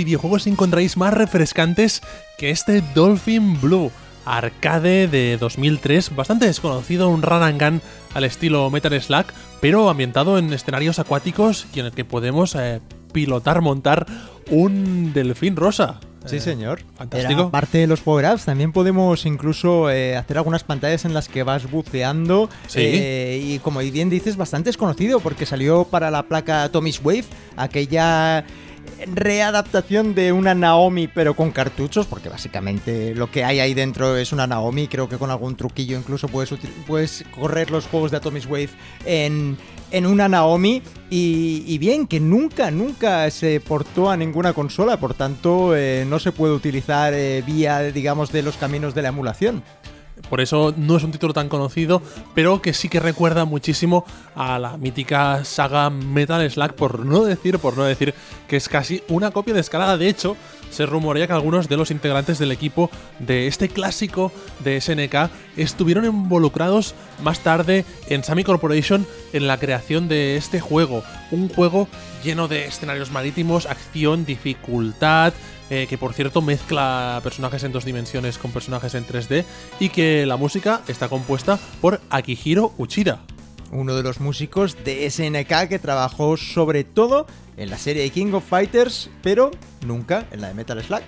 Videojuegos 0.03 0.47
encontráis 0.47 0.97
más 0.97 1.13
refrescantes 1.13 2.01
que 2.37 2.49
este 2.51 2.81
Dolphin 2.95 3.59
Blue. 3.61 3.91
Arcade 4.25 5.07
de 5.07 5.37
2003, 5.39 6.15
bastante 6.15 6.45
desconocido, 6.45 7.09
un 7.09 7.23
run 7.23 7.41
and 7.41 7.59
gun 7.61 7.81
al 8.13 8.23
estilo 8.25 8.69
Metal 8.69 9.01
Slug, 9.01 9.25
pero 9.59 9.89
ambientado 9.89 10.37
en 10.37 10.53
escenarios 10.53 10.99
acuáticos 10.99 11.65
y 11.73 11.79
en 11.79 11.87
el 11.87 11.91
que 11.93 12.05
podemos 12.05 12.53
eh, 12.55 12.79
pilotar, 13.11 13.61
montar 13.61 14.05
un 14.51 15.13
delfín 15.13 15.55
rosa. 15.55 15.99
Sí, 16.25 16.35
Eh, 16.35 16.41
señor. 16.41 16.81
fantástico. 16.95 17.31
Era 17.39 17.47
aparte 17.47 17.77
de 17.79 17.87
los 17.87 18.01
power-ups, 18.01 18.45
también 18.45 18.71
podemos 18.73 19.25
incluso 19.25 19.89
eh, 19.89 20.15
hacer 20.17 20.37
algunas 20.37 20.63
pantallas 20.63 21.05
en 21.05 21.13
las 21.13 21.27
que 21.29 21.41
vas 21.43 21.71
buceando. 21.71 22.49
Sí. 22.67 22.81
eh, 22.83 23.41
y 23.43 23.59
como 23.59 23.79
bien 23.79 24.09
dices, 24.11 24.35
bastante 24.37 24.69
desconocido 24.69 25.21
porque 25.21 25.45
salió 25.47 25.85
para 25.85 26.11
la 26.11 26.23
placa 26.23 26.69
Tommy's 26.69 26.99
Wave, 27.03 27.23
aquella 27.57 28.43
readaptación 29.07 30.15
de 30.15 30.31
una 30.31 30.53
Naomi 30.53 31.07
pero 31.07 31.35
con 31.35 31.51
cartuchos, 31.51 32.07
porque 32.07 32.29
básicamente 32.29 33.15
lo 33.15 33.31
que 33.31 33.43
hay 33.43 33.59
ahí 33.59 33.73
dentro 33.73 34.17
es 34.17 34.31
una 34.31 34.47
Naomi, 34.47 34.87
creo 34.87 35.09
que 35.09 35.17
con 35.17 35.31
algún 35.31 35.55
truquillo 35.55 35.97
incluso 35.97 36.27
puedes, 36.27 36.53
puedes 36.87 37.23
correr 37.31 37.71
los 37.71 37.87
juegos 37.87 38.11
de 38.11 38.17
Atomic 38.17 38.49
Wave 38.49 38.69
en, 39.05 39.57
en 39.91 40.05
una 40.05 40.29
Naomi 40.29 40.81
y, 41.09 41.63
y 41.65 41.77
bien, 41.77 42.07
que 42.07 42.19
nunca, 42.19 42.69
nunca 42.71 43.29
se 43.31 43.59
portó 43.59 44.09
a 44.09 44.17
ninguna 44.17 44.53
consola, 44.53 44.97
por 44.97 45.13
tanto 45.13 45.75
eh, 45.75 46.05
no 46.07 46.19
se 46.19 46.31
puede 46.31 46.53
utilizar 46.53 47.13
eh, 47.13 47.43
vía, 47.45 47.81
digamos, 47.81 48.31
de 48.31 48.43
los 48.43 48.57
caminos 48.57 48.93
de 48.93 49.01
la 49.01 49.09
emulación. 49.09 49.63
Por 50.29 50.41
eso 50.41 50.73
no 50.75 50.97
es 50.97 51.03
un 51.03 51.11
título 51.11 51.33
tan 51.33 51.49
conocido, 51.49 52.01
pero 52.35 52.61
que 52.61 52.73
sí 52.73 52.89
que 52.89 52.99
recuerda 52.99 53.45
muchísimo 53.45 54.05
a 54.35 54.59
la 54.59 54.77
mítica 54.77 55.43
saga 55.45 55.89
Metal 55.89 56.49
Slug, 56.49 56.73
por 56.73 57.05
no 57.05 57.23
decir, 57.23 57.59
por 57.59 57.77
no 57.77 57.83
decir 57.83 58.13
que 58.47 58.57
es 58.57 58.69
casi 58.69 59.03
una 59.07 59.31
copia 59.31 59.53
de 59.53 59.59
escalada. 59.61 59.97
De 59.97 60.09
hecho, 60.09 60.35
se 60.69 60.85
rumorea 60.85 61.27
que 61.27 61.33
algunos 61.33 61.67
de 61.67 61.77
los 61.77 61.91
integrantes 61.91 62.39
del 62.39 62.51
equipo 62.51 62.89
de 63.19 63.47
este 63.47 63.69
clásico 63.69 64.31
de 64.63 64.79
SNK 64.79 65.29
estuvieron 65.57 66.05
involucrados 66.05 66.93
más 67.23 67.39
tarde 67.39 67.85
en 68.07 68.23
Sammy 68.23 68.43
Corporation 68.43 69.05
en 69.33 69.47
la 69.47 69.57
creación 69.57 70.07
de 70.07 70.37
este 70.37 70.59
juego. 70.59 71.03
Un 71.31 71.49
juego 71.49 71.87
lleno 72.23 72.47
de 72.47 72.65
escenarios 72.65 73.11
marítimos, 73.11 73.65
acción, 73.65 74.25
dificultad, 74.25 75.33
eh, 75.69 75.87
que 75.87 75.97
por 75.97 76.13
cierto 76.13 76.41
mezcla 76.41 77.19
personajes 77.23 77.63
en 77.63 77.71
dos 77.71 77.85
dimensiones 77.85 78.37
con 78.37 78.51
personajes 78.51 78.95
en 78.95 79.05
3D 79.05 79.45
y 79.79 79.89
que 79.89 80.25
la 80.25 80.37
música 80.37 80.81
está 80.87 81.09
compuesta 81.09 81.59
por 81.81 82.01
Akihiro 82.09 82.73
Uchida. 82.77 83.21
Uno 83.71 83.95
de 83.95 84.03
los 84.03 84.19
músicos 84.19 84.83
de 84.83 85.09
SNK 85.09 85.67
que 85.69 85.79
trabajó 85.79 86.37
sobre 86.37 86.83
todo 86.83 87.27
en 87.57 87.69
la 87.69 87.77
serie 87.77 88.09
King 88.09 88.33
of 88.33 88.47
Fighters, 88.47 89.09
pero 89.21 89.51
nunca 89.85 90.25
en 90.31 90.41
la 90.41 90.47
de 90.47 90.53
Metal 90.55 90.81
Slug. 90.83 91.01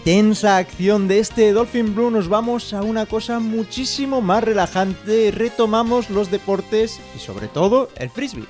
Intensa 0.00 0.56
acción 0.56 1.08
de 1.08 1.18
este 1.18 1.52
Dolphin 1.52 1.94
Blue 1.94 2.10
nos 2.10 2.26
vamos 2.28 2.72
a 2.72 2.80
una 2.82 3.04
cosa 3.04 3.38
muchísimo 3.38 4.22
más 4.22 4.42
relajante. 4.42 5.30
Retomamos 5.30 6.08
los 6.08 6.30
deportes 6.30 6.98
y 7.14 7.18
sobre 7.18 7.48
todo 7.48 7.90
el 7.96 8.08
frisbee. 8.08 8.46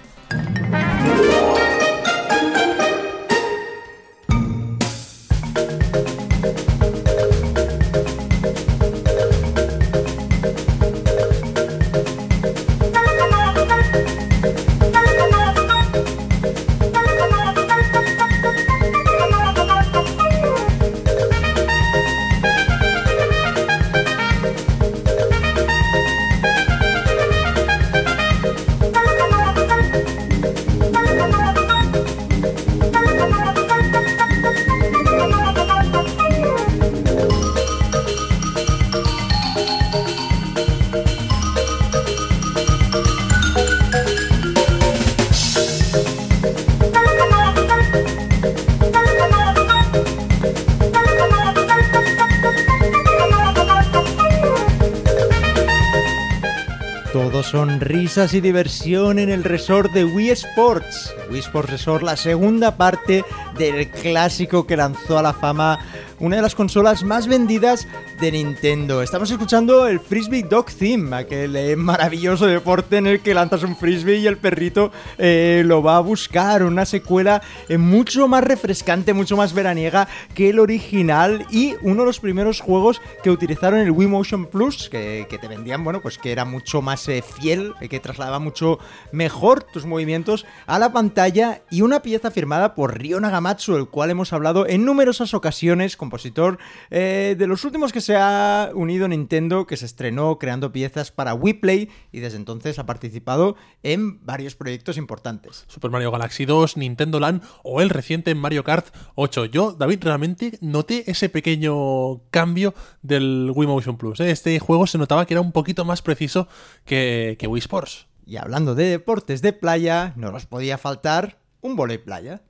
Risas 58.11 58.35
y 58.35 58.41
diversión 58.41 59.21
en 59.21 59.31
el 59.31 59.45
resort 59.45 59.93
de 59.93 60.05
Wii 60.05 60.31
Sports. 60.31 61.15
Wii 61.31 61.39
Sports 61.39 61.71
Resort, 61.71 62.03
la 62.03 62.17
segunda 62.17 62.77
parte 62.77 63.25
del 63.57 63.89
clásico 63.89 64.67
que 64.67 64.77
lanzó 64.77 65.17
a 65.17 65.23
la 65.23 65.33
fama 65.33 65.79
una 66.21 66.37
de 66.37 66.43
las 66.43 66.55
consolas 66.55 67.03
más 67.03 67.27
vendidas 67.27 67.89
de 68.21 68.31
Nintendo. 68.31 69.03
Estamos 69.03 69.31
escuchando 69.31 69.89
el 69.89 70.01
Frisbee 70.01 70.43
Dog 70.43 70.67
Theme, 70.67 71.17
aquel 71.17 71.57
eh, 71.57 71.77
maravilloso 71.77 72.47
deporte 72.47 72.99
en 72.99 73.07
el 73.07 73.21
que 73.21 73.33
lanzas 73.33 73.63
un 73.63 73.75
frisbee 73.75 74.19
y 74.19 74.27
el 74.27 74.37
perrito 74.37 74.93
eh, 75.17 75.63
lo 75.65 75.83
va 75.83 75.97
a 75.97 76.01
buscar. 76.01 76.63
Una 76.63 76.85
secuela 76.85 77.41
eh, 77.69 77.79
mucho 77.79 78.29
más 78.29 78.45
refrescante, 78.45 79.15
mucho 79.15 79.37
más 79.37 79.55
veraniega 79.55 80.09
que 80.35 80.51
el 80.51 80.59
original 80.59 81.47
y 81.51 81.75
uno 81.81 82.03
de 82.03 82.07
los 82.07 82.21
primeros 82.21 82.61
juegos 82.61 83.01
que 83.23 83.31
utilizaron 83.31 83.81
el 83.81 83.91
Wii 83.91 84.09
Motion 84.09 84.47
Plus, 84.47 84.91
que, 84.91 85.27
te 85.41 85.49
vendían, 85.49 85.83
bueno, 85.83 86.03
pues 86.03 86.19
que 86.19 86.33
era 86.33 86.45
mucho 86.45 86.83
más 86.83 87.09
fiel, 87.41 87.73
que 87.89 87.99
trasladaba 87.99 88.39
mucho 88.39 88.79
mejor 89.11 89.63
tus 89.63 89.87
movimientos 89.87 90.45
a 90.67 90.79
la 90.79 90.93
pantalla 90.93 91.63
y 91.71 91.81
una 91.81 92.03
pieza 92.03 92.31
firmada 92.31 92.75
por 92.75 92.99
Ryo 92.99 93.19
Nagamatsu, 93.21 93.77
el 93.77 93.89
cual 93.89 94.11
hemos 94.11 94.35
hablado 94.35 94.67
en 94.67 94.85
numerosas 94.85 95.33
ocasiones, 95.33 95.97
compositor 96.11 96.59
eh, 96.91 97.37
de 97.39 97.47
los 97.47 97.65
últimos 97.65 97.93
que 97.93 98.01
se 98.01 98.17
ha 98.17 98.71
unido 98.75 99.07
Nintendo, 99.07 99.67
que 99.67 99.77
se 99.77 99.87
estrenó 99.87 100.39
creando 100.39 100.73
piezas 100.73 101.13
para 101.13 101.35
Wii 101.35 101.55
Play 101.55 101.89
y 102.11 102.19
desde 102.19 102.37
entonces 102.37 102.81
ha 102.81 102.87
participado 102.87 103.57
en 103.85 104.25
varios 104.27 104.57
proyectos 104.57 104.97
importantes. 104.97 105.65
Super 105.69 105.91
Mario 105.91 106.11
Galaxy 106.11 106.45
2, 106.47 106.77
Nintendo 106.77 107.21
Land 107.21 107.43
o 107.63 107.81
el 107.81 107.91
reciente 107.91 108.35
Mario 108.35 108.65
Kart 108.65 108.87
8. 109.15 109.45
Yo, 109.47 109.73
David, 109.73 110.03
realmente 110.03 110.59
noté 110.61 111.09
ese 111.09 111.29
pequeño 111.29 112.23
cambio 112.31 112.75
del 113.03 113.53
Wii 113.55 113.69
Motion 113.69 113.97
Plus. 113.97 114.19
¿eh? 114.19 114.33
Este 114.33 114.59
juego 114.59 114.89
se 114.89 114.99
notaba 114.99 115.27
que 115.27 115.35
era 115.35 115.41
un 115.41 115.53
poquito 115.53 115.85
más 115.85 116.03
preciso 116.03 116.49
que, 116.85 117.37
que 117.39 117.47
Wii 117.47 117.61
Sports. 117.61 118.07
Y 118.27 118.37
hablando 118.37 118.75
de 118.75 118.85
deportes 118.87 119.43
de 119.43 119.53
playa, 119.53 120.13
no 120.17 120.33
nos 120.33 120.47
podía 120.47 120.77
faltar 120.77 121.39
un 121.61 121.77
volei 121.77 121.99
playa. 121.99 122.43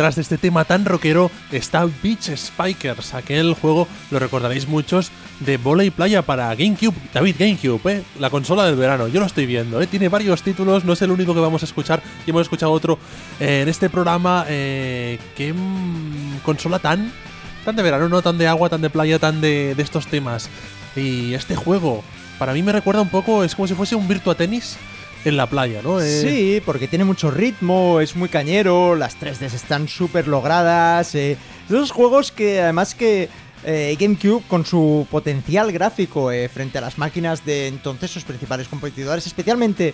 De 0.00 0.22
este 0.22 0.38
tema 0.38 0.64
tan 0.64 0.86
rockero 0.86 1.30
está 1.52 1.86
Beach 2.02 2.34
Spikers, 2.34 3.12
aquel 3.12 3.52
juego, 3.52 3.86
lo 4.10 4.18
recordaréis 4.18 4.66
muchos, 4.66 5.10
de 5.40 5.58
bola 5.58 5.84
y 5.84 5.90
playa 5.90 6.22
para 6.22 6.48
GameCube. 6.54 6.94
David, 7.12 7.36
GameCube, 7.38 7.92
¿eh? 7.92 8.02
la 8.18 8.30
consola 8.30 8.64
del 8.64 8.76
verano, 8.76 9.08
yo 9.08 9.20
lo 9.20 9.26
estoy 9.26 9.44
viendo, 9.44 9.78
¿eh? 9.78 9.86
tiene 9.86 10.08
varios 10.08 10.42
títulos, 10.42 10.86
no 10.86 10.94
es 10.94 11.02
el 11.02 11.10
único 11.10 11.34
que 11.34 11.40
vamos 11.40 11.62
a 11.62 11.66
escuchar, 11.66 12.02
y 12.26 12.30
hemos 12.30 12.42
escuchado 12.42 12.72
otro 12.72 12.98
eh, 13.40 13.60
en 13.60 13.68
este 13.68 13.90
programa. 13.90 14.46
Eh, 14.48 15.18
¿Qué 15.36 15.54
consola 16.44 16.78
tan, 16.78 17.12
tan 17.66 17.76
de 17.76 17.82
verano, 17.82 18.08
no 18.08 18.22
tan 18.22 18.38
de 18.38 18.48
agua, 18.48 18.70
tan 18.70 18.80
de 18.80 18.88
playa, 18.88 19.18
tan 19.18 19.42
de, 19.42 19.74
de 19.74 19.82
estos 19.82 20.06
temas? 20.06 20.48
Y 20.96 21.34
este 21.34 21.56
juego, 21.56 22.02
para 22.38 22.54
mí 22.54 22.62
me 22.62 22.72
recuerda 22.72 23.02
un 23.02 23.10
poco, 23.10 23.44
es 23.44 23.54
como 23.54 23.68
si 23.68 23.74
fuese 23.74 23.96
un 23.96 24.08
Virtua 24.08 24.34
Tennis 24.34 24.78
en 25.24 25.36
la 25.36 25.46
playa, 25.46 25.80
¿no? 25.82 26.00
Eh, 26.00 26.20
Sí, 26.22 26.62
porque 26.64 26.88
tiene 26.88 27.04
mucho 27.04 27.30
ritmo, 27.30 28.00
es 28.00 28.16
muy 28.16 28.28
cañero, 28.28 28.94
las 28.96 29.18
3Ds 29.18 29.54
están 29.54 29.88
súper 29.88 30.28
logradas. 30.28 31.14
Eh, 31.14 31.36
esos 31.68 31.90
juegos 31.90 32.32
que 32.32 32.60
además 32.60 32.94
que 32.94 33.28
eh, 33.62 33.94
GameCube 34.00 34.42
con 34.48 34.64
su 34.64 35.06
potencial 35.10 35.70
gráfico 35.70 36.32
eh, 36.32 36.48
frente 36.48 36.78
a 36.78 36.80
las 36.80 36.96
máquinas 36.96 37.44
de 37.44 37.66
entonces 37.66 38.10
sus 38.10 38.24
principales 38.24 38.68
competidores, 38.68 39.26
especialmente 39.26 39.92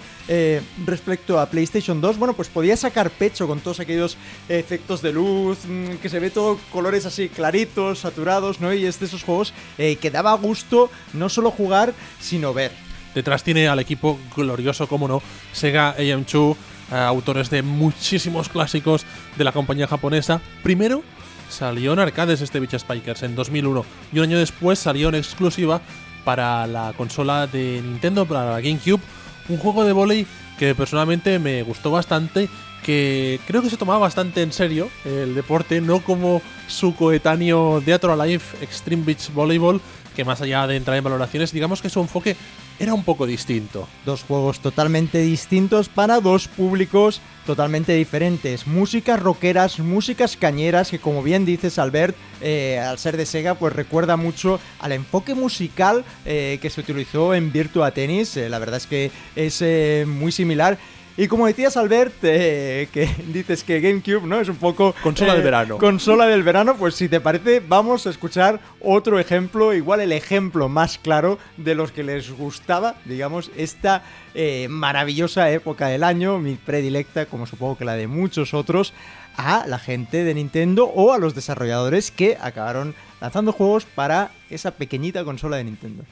respecto 0.87 1.41
a 1.41 1.47
PlayStation 1.47 2.01
2, 2.01 2.17
bueno, 2.17 2.35
pues 2.35 2.49
podía 2.49 2.77
sacar 2.77 3.11
pecho 3.11 3.49
con 3.49 3.59
todos 3.59 3.81
aquellos 3.81 4.17
efectos 4.49 5.03
de 5.03 5.13
luz, 5.13 5.59
mm, 5.67 5.97
que 6.01 6.09
se 6.09 6.21
ve 6.21 6.31
todo 6.31 6.59
colores 6.71 7.07
así 7.07 7.29
claritos, 7.29 8.01
saturados, 8.01 8.61
¿no? 8.61 8.73
Y 8.73 8.87
es 8.87 9.01
de 9.01 9.07
esos 9.07 9.25
juegos 9.25 9.53
que 9.77 10.11
daba 10.11 10.33
gusto 10.35 10.89
no 11.13 11.29
solo 11.29 11.51
jugar, 11.51 11.93
sino 12.21 12.55
ver. 12.55 12.86
Detrás 13.17 13.43
tiene 13.43 13.67
al 13.67 13.79
equipo 13.79 14.19
glorioso, 14.37 14.87
como 14.89 15.09
no, 15.09 15.23
Sega 15.55 15.97
AM2, 15.97 16.55
eh, 16.93 16.97
autores 16.97 17.49
de 17.49 17.63
muchísimos 17.63 18.51
clásicos 18.51 19.07
de 19.39 19.43
la 19.43 19.53
compañía 19.53 19.87
japonesa. 19.87 20.43
Primero 20.63 21.03
salió 21.49 21.95
en 21.95 21.99
arcades 22.01 22.43
este 22.43 22.61
Beach 22.61 22.79
Spikers 22.79 23.23
en 23.23 23.35
2001 23.35 23.87
y 24.13 24.19
un 24.19 24.25
año 24.25 24.39
después 24.39 24.79
salió 24.79 25.09
en 25.09 25.15
exclusiva 25.15 25.81
para 26.27 26.67
la 26.67 26.93
consola 26.95 27.47
de 27.47 27.81
Nintendo, 27.83 28.27
para 28.27 28.51
la 28.51 28.61
GameCube, 28.61 29.01
un 29.49 29.57
juego 29.57 29.85
de 29.87 29.93
volei 29.93 30.27
que 30.59 30.75
personalmente 30.75 31.39
me 31.39 31.63
gustó 31.63 31.91
bastante, 31.91 32.51
que 32.85 33.41
creo 33.47 33.63
que 33.63 33.71
se 33.71 33.77
tomaba 33.77 33.99
bastante 33.99 34.43
en 34.43 34.53
serio 34.53 34.89
el 35.05 35.35
deporte, 35.35 35.81
no 35.81 36.01
como 36.01 36.43
su 36.69 36.95
coetáneo 36.95 37.83
Theatre 37.85 38.13
Alive 38.13 38.45
Extreme 38.61 39.05
Beach 39.05 39.33
Volleyball, 39.33 39.81
que 40.15 40.25
más 40.25 40.41
allá 40.41 40.67
de 40.67 40.77
entrar 40.77 40.97
en 40.97 41.05
valoraciones, 41.05 41.53
digamos 41.53 41.83
que 41.83 41.91
su 41.91 42.01
enfoque 42.01 42.37
era 42.79 42.95
un 42.95 43.05
poco 43.05 43.27
distinto. 43.27 43.89
Dos 44.05 44.23
juegos 44.23 44.61
totalmente 44.61 45.19
distintos 45.19 45.89
para 45.89 46.21
dos 46.21 46.49
públicos 46.49 47.21
totalmente 47.47 47.93
diferentes. 47.93 48.67
Músicas 48.67 49.21
rockeras, 49.21 49.79
músicas 49.79 50.37
cañeras, 50.37 50.91
que 50.91 50.99
como 50.99 51.23
bien 51.23 51.45
dices 51.45 51.79
Albert, 51.79 52.17
eh, 52.41 52.79
al 52.79 52.99
ser 52.99 53.17
de 53.17 53.25
Sega, 53.25 53.55
pues 53.55 53.73
recuerda 53.73 54.17
mucho 54.17 54.59
al 54.81 54.93
enfoque 54.93 55.35
musical 55.35 56.05
eh, 56.25 56.59
que 56.61 56.71
se 56.71 56.81
utilizó 56.81 57.35
en 57.35 57.53
Virtua 57.53 57.93
Tennis. 57.93 58.37
Eh, 58.37 58.49
la 58.49 58.59
verdad 58.59 58.79
es 58.79 58.87
que 58.87 59.11
es 59.37 60.07
muy 60.07 60.33
similar. 60.33 60.79
Y 61.19 61.29
como 61.29 61.47
decías, 61.47 61.79
Albert, 61.79 62.15
eh, 62.23 62.89
que 62.93 63.09
dices 63.29 63.65
que 63.65 63.81
GameCube, 63.81 64.27
¿no? 64.27 64.39
Es 64.39 64.51
un 64.51 64.57
poco... 64.57 64.95
Consola 65.03 65.33
del 65.33 65.43
verano. 65.43 65.79
Consola 65.79 66.27
del 66.27 66.43
verano, 66.43 66.77
pues 66.77 66.95
si 66.95 67.09
te 67.09 67.21
parece, 67.21 67.61
vamos 67.67 68.07
a 68.07 68.11
escuchar 68.11 68.61
otro 68.81 69.19
ejemplo, 69.19 69.73
igual 69.73 70.01
el 70.01 70.13
ejemplo 70.13 70.69
más 70.69 70.99
claro 70.99 71.39
de 71.57 71.75
los 71.75 71.91
que 71.91 72.03
les 72.03 72.31
gustaba, 72.31 72.97
digamos, 73.07 73.51
esta 73.57 74.03
eh, 74.35 74.67
maravillosa 74.69 75.51
época 75.51 75.87
del 75.87 76.05
año, 76.05 76.39
mi 76.39 76.57
predilecta, 76.57 77.25
como 77.25 77.47
supongo 77.47 77.79
que 77.79 77.87
la 77.87 77.95
de 77.95 78.09
muchos 78.09 78.53
otros, 78.53 78.93
a 79.39 79.67
la 79.67 79.79
gente 79.79 80.23
de 80.23 80.35
Nintendo 80.35 80.85
o 80.85 81.15
a 81.15 81.19
los 81.19 81.35
desarrolladores 81.35 82.11
que 82.11 82.37
acabaron 82.41 82.95
lanzando 83.23 83.53
juegos 83.53 83.87
para 83.87 84.33
esa 84.51 84.73
pequeñita 84.73 85.25
consola 85.25 85.57
de 85.57 85.65
Nintendo. 85.65 86.05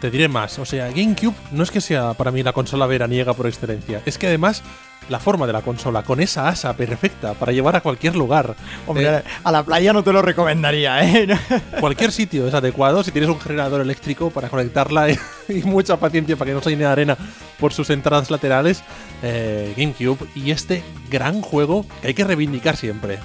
Te 0.00 0.10
diré 0.10 0.28
más. 0.28 0.58
O 0.58 0.64
sea, 0.64 0.88
GameCube 0.90 1.34
no 1.52 1.62
es 1.62 1.70
que 1.70 1.80
sea 1.80 2.14
para 2.14 2.30
mí 2.30 2.42
la 2.42 2.52
consola 2.52 2.86
veraniega 2.86 3.34
por 3.34 3.46
excelencia. 3.46 4.00
Es 4.06 4.18
que 4.18 4.26
además 4.26 4.62
la 5.08 5.18
forma 5.18 5.46
de 5.46 5.54
la 5.54 5.62
consola, 5.62 6.02
con 6.02 6.20
esa 6.20 6.48
asa 6.48 6.74
perfecta 6.76 7.32
para 7.32 7.52
llevar 7.52 7.74
a 7.76 7.80
cualquier 7.80 8.14
lugar. 8.14 8.54
Hombre, 8.86 9.08
Eh, 9.08 9.22
a 9.42 9.50
la 9.52 9.62
playa 9.62 9.94
no 9.94 10.02
te 10.04 10.12
lo 10.12 10.20
recomendaría, 10.20 11.02
¿eh? 11.02 11.26
cualquier 11.80 12.12
sitio 12.12 12.46
es 12.46 12.52
adecuado 12.52 13.02
si 13.02 13.10
tienes 13.10 13.30
un 13.30 13.40
generador 13.40 13.80
eléctrico 13.80 14.28
para 14.30 14.50
conectarla 14.50 15.10
y, 15.10 15.18
y 15.48 15.62
mucha 15.62 15.96
paciencia 15.96 16.36
para 16.36 16.50
que 16.50 16.54
no 16.54 16.62
se 16.62 16.70
llene 16.70 16.84
de 16.84 16.90
arena 16.90 17.16
por 17.58 17.72
sus 17.72 17.88
entradas 17.88 18.30
laterales. 18.30 18.82
eh, 19.22 19.72
GameCube 19.78 20.26
y 20.34 20.50
este 20.50 20.82
gran 21.10 21.40
juego 21.40 21.86
que 22.02 22.08
hay 22.08 22.14
que 22.14 22.24
reivindicar 22.24 22.76
siempre. 22.76 23.18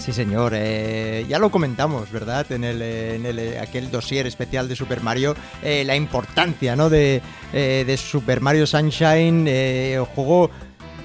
Sí, 0.00 0.14
señor. 0.14 0.52
eh, 0.54 1.26
ya 1.28 1.38
lo 1.38 1.50
comentamos, 1.50 2.10
¿verdad? 2.10 2.50
En, 2.52 2.64
el, 2.64 2.80
eh, 2.80 3.16
en 3.16 3.26
el, 3.26 3.38
eh, 3.38 3.58
aquel 3.60 3.90
dossier 3.90 4.26
especial 4.26 4.66
de 4.66 4.74
Super 4.74 5.02
Mario, 5.02 5.34
eh, 5.62 5.84
la 5.84 5.94
importancia, 5.94 6.74
¿no? 6.74 6.88
De, 6.88 7.20
de 7.52 7.96
Super 7.98 8.40
Mario 8.40 8.66
Sunshine, 8.66 9.46
el 9.46 10.04
juego, 10.04 10.50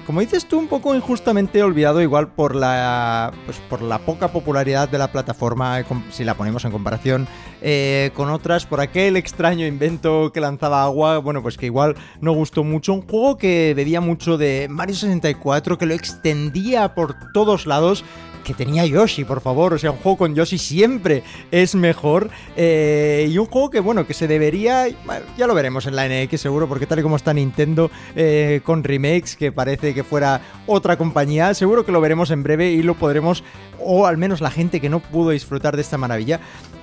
como 0.06 0.20
dices 0.20 0.46
tú, 0.46 0.58
un 0.58 0.68
poco 0.68 0.94
injustamente 0.94 1.62
olvidado, 1.62 2.00
igual 2.00 2.28
por 2.28 2.54
la, 2.54 3.32
pues 3.44 3.58
por 3.68 3.82
la 3.82 3.98
poca 3.98 4.28
popularidad 4.28 4.88
de 4.88 4.96
la 4.96 5.12
plataforma, 5.12 5.84
si 6.10 6.24
la 6.24 6.34
ponemos 6.34 6.64
en 6.64 6.70
comparación 6.70 7.28
eh, 7.60 8.12
con 8.14 8.30
otras, 8.30 8.64
por 8.64 8.80
aquel 8.80 9.16
extraño 9.16 9.66
invento 9.66 10.30
que 10.32 10.40
lanzaba 10.40 10.84
agua, 10.84 11.18
bueno, 11.18 11.42
pues 11.42 11.58
que 11.58 11.66
igual 11.66 11.96
no 12.20 12.32
gustó 12.32 12.64
mucho. 12.64 12.94
Un 12.94 13.02
juego 13.02 13.36
que 13.36 13.74
bebía 13.76 14.00
mucho 14.00 14.38
de 14.38 14.68
Mario 14.70 14.94
64, 14.94 15.76
que 15.76 15.86
lo 15.86 15.92
extendía 15.94 16.94
por 16.94 17.16
todos 17.34 17.66
lados 17.66 18.04
que 18.46 18.54
tenía 18.54 18.86
Yoshi, 18.86 19.24
por 19.24 19.40
favor. 19.40 19.74
O 19.74 19.78
sea, 19.78 19.90
un 19.90 19.96
juego 19.96 20.18
con 20.18 20.34
Yoshi 20.36 20.56
siempre 20.56 21.24
es 21.50 21.74
mejor. 21.74 22.30
Eh, 22.56 23.28
y 23.28 23.36
un 23.38 23.46
juego 23.46 23.70
que, 23.70 23.80
bueno, 23.80 24.06
que 24.06 24.14
se 24.14 24.28
debería. 24.28 24.86
ya 25.36 25.46
lo 25.48 25.54
veremos 25.54 25.86
en 25.86 25.96
la 25.96 26.08
NX 26.08 26.40
seguro, 26.40 26.68
porque 26.68 26.86
tal 26.86 27.00
y 27.00 27.02
como 27.02 27.16
está 27.16 27.34
Nintendo 27.34 27.90
eh, 28.14 28.60
con 28.62 28.84
remakes, 28.84 29.34
que 29.34 29.50
parece 29.50 29.92
que 29.94 30.04
fuera 30.04 30.40
otra 30.66 30.96
compañía, 30.96 31.52
seguro 31.54 31.84
que 31.84 31.90
lo 31.90 32.00
veremos 32.00 32.30
en 32.30 32.44
breve 32.44 32.70
y 32.70 32.82
lo 32.82 32.94
podremos, 32.94 33.42
o 33.80 34.06
al 34.06 34.16
menos 34.16 34.40
la 34.40 34.52
gente 34.52 34.80
que 34.80 34.88
no 34.88 35.00
pudo 35.00 35.30
disfrutar 35.30 35.74
de 35.74 35.82
esta 35.82 35.98
maravilla. 35.98 36.40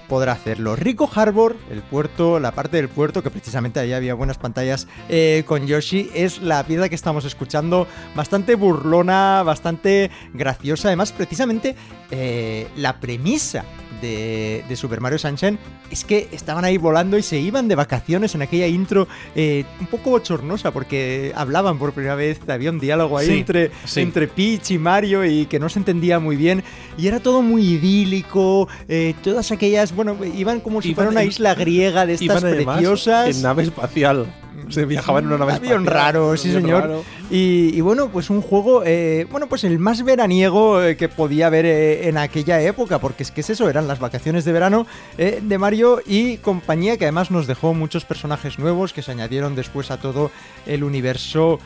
Podrá 0.07 0.33
hacerlo. 0.33 0.75
Rico 0.75 1.09
Harbor, 1.13 1.55
el 1.71 1.81
puerto, 1.81 2.39
la 2.39 2.51
parte 2.51 2.77
del 2.77 2.89
puerto, 2.89 3.23
que 3.23 3.29
precisamente 3.29 3.79
ahí 3.79 3.93
había 3.93 4.13
buenas 4.13 4.37
pantallas 4.37 4.87
eh, 5.09 5.43
con 5.45 5.65
Yoshi, 5.65 6.09
es 6.13 6.41
la 6.41 6.63
pieza 6.65 6.89
que 6.89 6.95
estamos 6.95 7.25
escuchando, 7.25 7.87
bastante 8.15 8.55
burlona, 8.55 9.43
bastante 9.43 10.11
graciosa. 10.33 10.89
Además, 10.89 11.11
precisamente 11.11 11.75
eh, 12.11 12.67
la 12.75 12.99
premisa 12.99 13.65
de, 14.03 14.63
de 14.69 14.75
Super 14.75 15.01
Mario 15.01 15.17
Sunshine 15.17 15.57
es 15.89 16.03
que 16.05 16.27
estaban 16.31 16.63
ahí 16.65 16.77
volando 16.77 17.17
y 17.17 17.23
se 17.23 17.39
iban 17.39 17.67
de 17.67 17.73
vacaciones 17.75 18.35
en 18.35 18.41
aquella 18.43 18.67
intro 18.67 19.07
eh, 19.35 19.63
un 19.79 19.87
poco 19.87 20.11
bochornosa 20.11 20.71
porque 20.71 21.31
hablaban 21.35 21.79
por 21.79 21.93
primera 21.93 22.13
vez, 22.15 22.39
había 22.47 22.69
un 22.69 22.79
diálogo 22.79 23.17
ahí 23.17 23.27
Sí, 23.27 23.33
entre, 23.39 23.71
sí. 23.85 24.01
entre 24.01 24.27
Peach 24.27 24.71
y 24.71 24.77
Mario 24.77 25.25
y 25.25 25.45
que 25.47 25.57
no 25.59 25.69
se 25.69 25.79
entendía 25.79 26.19
muy 26.19 26.35
bien 26.35 26.63
y 26.97 27.07
era 27.07 27.19
todo 27.19 27.41
muy 27.41 27.63
idílico, 27.63 28.67
eh, 28.87 29.15
todas 29.23 29.51
aquellas, 29.51 29.95
bueno, 29.95 30.17
iban 30.35 30.59
como 30.59 30.81
si 30.81 30.89
Iban 30.89 30.95
fuera 30.95 31.09
una 31.11 31.21
en- 31.23 31.29
isla 31.29 31.55
griega 31.55 32.05
de 32.05 32.13
estas 32.13 32.43
además 32.43 32.75
preciosas. 32.77 33.35
En 33.35 33.41
nave 33.41 33.63
espacial. 33.63 34.27
Se 34.69 34.85
viajaba 34.85 35.19
en 35.19 35.27
una 35.27 35.37
nave 35.37 35.53
Avión 35.53 35.85
raro, 35.85 36.35
sí 36.37 36.51
señor. 36.51 36.81
raro. 36.81 37.03
Y, 37.29 37.71
y 37.73 37.81
bueno, 37.81 38.09
pues 38.09 38.29
un 38.29 38.41
juego, 38.41 38.83
eh, 38.85 39.27
bueno, 39.31 39.47
pues 39.47 39.63
el 39.63 39.79
más 39.79 40.03
veraniego 40.03 40.81
eh, 40.83 40.97
que 40.97 41.09
podía 41.09 41.47
haber 41.47 41.65
eh, 41.65 42.07
en 42.07 42.17
aquella 42.17 42.61
época, 42.61 42.99
porque 42.99 43.23
es 43.23 43.31
que 43.31 43.41
es 43.41 43.49
eso, 43.49 43.69
eran 43.69 43.87
las 43.87 43.99
vacaciones 43.99 44.45
de 44.45 44.51
verano 44.51 44.87
eh, 45.17 45.39
de 45.41 45.57
Mario 45.57 46.01
y 46.05 46.37
compañía, 46.37 46.97
que 46.97 47.05
además 47.05 47.31
nos 47.31 47.47
dejó 47.47 47.73
muchos 47.73 48.05
personajes 48.05 48.59
nuevos 48.59 48.93
que 48.93 49.01
se 49.01 49.11
añadieron 49.11 49.55
después 49.55 49.91
a 49.91 49.97
todo 49.97 50.31
el 50.65 50.83
universo 50.83 51.59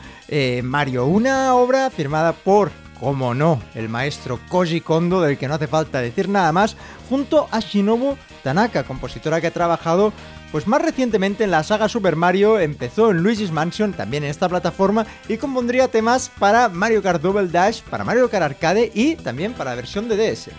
Mario. 0.62 1.06
Una 1.06 1.54
obra 1.54 1.90
firmada 1.90 2.32
por, 2.32 2.70
como 3.00 3.34
no, 3.34 3.60
el 3.74 3.88
maestro 3.88 4.38
Koji 4.48 4.80
Kondo, 4.80 5.20
del 5.20 5.38
que 5.38 5.48
no 5.48 5.54
hace 5.54 5.66
falta 5.66 6.00
decir 6.00 6.28
nada 6.28 6.52
más, 6.52 6.76
junto 7.08 7.48
a 7.50 7.60
Shinobu 7.60 8.16
Tanaka, 8.42 8.84
compositora 8.84 9.40
que 9.40 9.46
ha 9.46 9.52
trabajado 9.52 10.12
pues 10.52 10.66
más 10.66 10.82
recientemente 10.82 11.44
en 11.44 11.50
la 11.50 11.62
saga 11.62 11.88
Super 11.88 12.16
Mario 12.16 12.58
empezó 12.58 13.10
en 13.10 13.22
Luigi's 13.22 13.52
Mansion, 13.52 13.92
también 13.92 14.24
en 14.24 14.30
esta 14.30 14.48
plataforma, 14.48 15.06
y 15.28 15.36
compondría 15.36 15.88
temas 15.88 16.30
para 16.38 16.68
Mario 16.68 17.02
Kart 17.02 17.22
Double 17.22 17.48
Dash, 17.48 17.82
para 17.82 18.04
Mario 18.04 18.30
Kart 18.30 18.44
Arcade 18.44 18.90
y 18.94 19.16
también 19.16 19.52
para 19.52 19.70
la 19.70 19.76
versión 19.76 20.08
de 20.08 20.16
DS. 20.16 20.50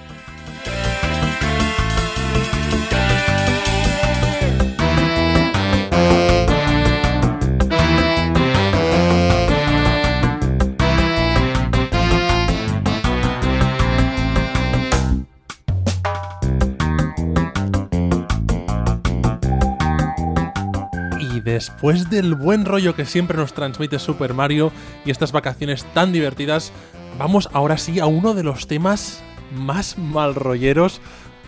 Después 21.59 22.09
del 22.09 22.35
buen 22.35 22.63
rollo 22.63 22.95
que 22.95 23.03
siempre 23.03 23.35
nos 23.35 23.51
transmite 23.51 23.99
Super 23.99 24.33
Mario 24.33 24.71
y 25.03 25.11
estas 25.11 25.33
vacaciones 25.33 25.83
tan 25.93 26.13
divertidas, 26.13 26.71
vamos 27.17 27.49
ahora 27.51 27.77
sí 27.77 27.99
a 27.99 28.05
uno 28.05 28.33
de 28.33 28.43
los 28.43 28.65
temas 28.65 29.21
más 29.53 29.97
mal 29.97 30.35
rolleros, 30.35 31.01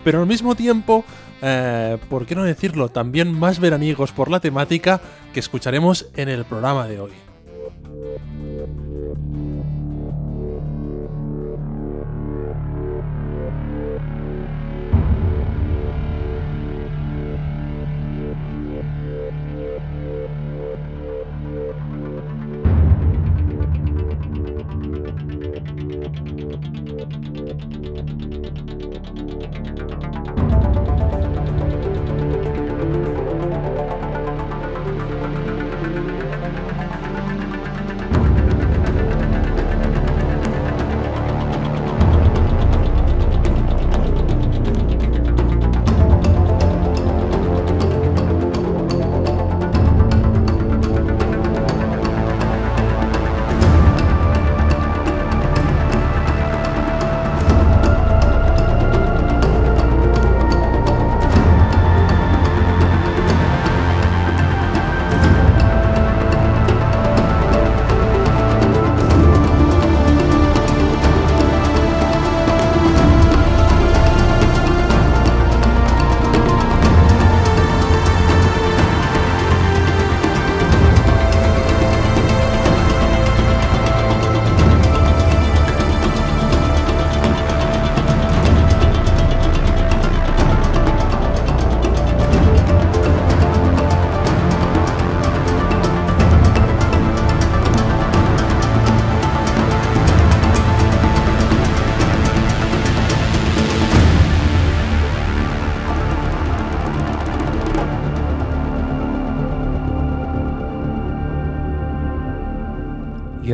pero 0.03 0.19
al 0.19 0.27
mismo 0.27 0.55
tiempo, 0.55 1.05
eh, 1.41 1.97
¿por 2.09 2.25
qué 2.25 2.35
no 2.35 2.43
decirlo? 2.43 2.89
También 2.89 3.31
más 3.31 3.61
veraniegos 3.61 4.11
por 4.11 4.29
la 4.29 4.41
temática 4.41 4.99
que 5.33 5.39
escucharemos 5.39 6.07
en 6.17 6.27
el 6.27 6.43
programa 6.43 6.89
de 6.89 6.99
hoy. 6.99 7.11